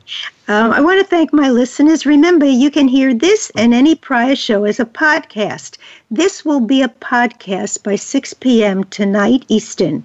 Um, 0.48 0.70
I 0.70 0.82
want 0.82 1.00
to 1.00 1.06
thank 1.06 1.32
my 1.32 1.48
listeners. 1.48 2.04
Remember, 2.04 2.44
you 2.44 2.70
can 2.70 2.86
hear 2.86 3.14
this 3.14 3.50
and 3.56 3.72
any 3.72 3.94
prior 3.94 4.36
show 4.36 4.64
as 4.64 4.78
a 4.78 4.84
podcast. 4.84 5.78
This 6.10 6.44
will 6.44 6.60
be 6.60 6.82
a 6.82 6.88
podcast 6.88 7.82
by 7.82 7.96
6 7.96 8.34
p.m. 8.34 8.84
tonight 8.84 9.46
Eastern. 9.48 10.04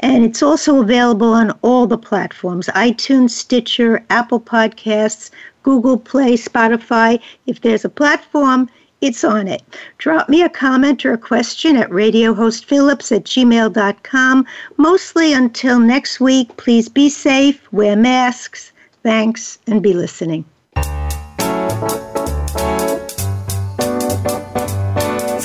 And 0.00 0.24
it's 0.24 0.42
also 0.42 0.82
available 0.82 1.32
on 1.32 1.52
all 1.62 1.86
the 1.86 1.96
platforms 1.96 2.66
iTunes, 2.74 3.30
Stitcher, 3.30 4.04
Apple 4.10 4.40
Podcasts, 4.40 5.30
Google 5.66 5.98
Play, 5.98 6.36
Spotify. 6.36 7.20
If 7.48 7.60
there's 7.62 7.84
a 7.84 7.88
platform, 7.88 8.70
it's 9.00 9.24
on 9.24 9.48
it. 9.48 9.64
Drop 9.98 10.28
me 10.28 10.42
a 10.42 10.48
comment 10.48 11.04
or 11.04 11.12
a 11.12 11.18
question 11.18 11.76
at 11.76 11.90
radiohostphillips 11.90 13.10
at 13.14 13.24
gmail.com. 13.24 14.46
Mostly 14.76 15.32
until 15.32 15.80
next 15.80 16.20
week, 16.20 16.56
please 16.56 16.88
be 16.88 17.08
safe, 17.10 17.60
wear 17.72 17.96
masks. 17.96 18.70
Thanks, 19.02 19.58
and 19.66 19.82
be 19.82 19.92
listening. 19.92 20.44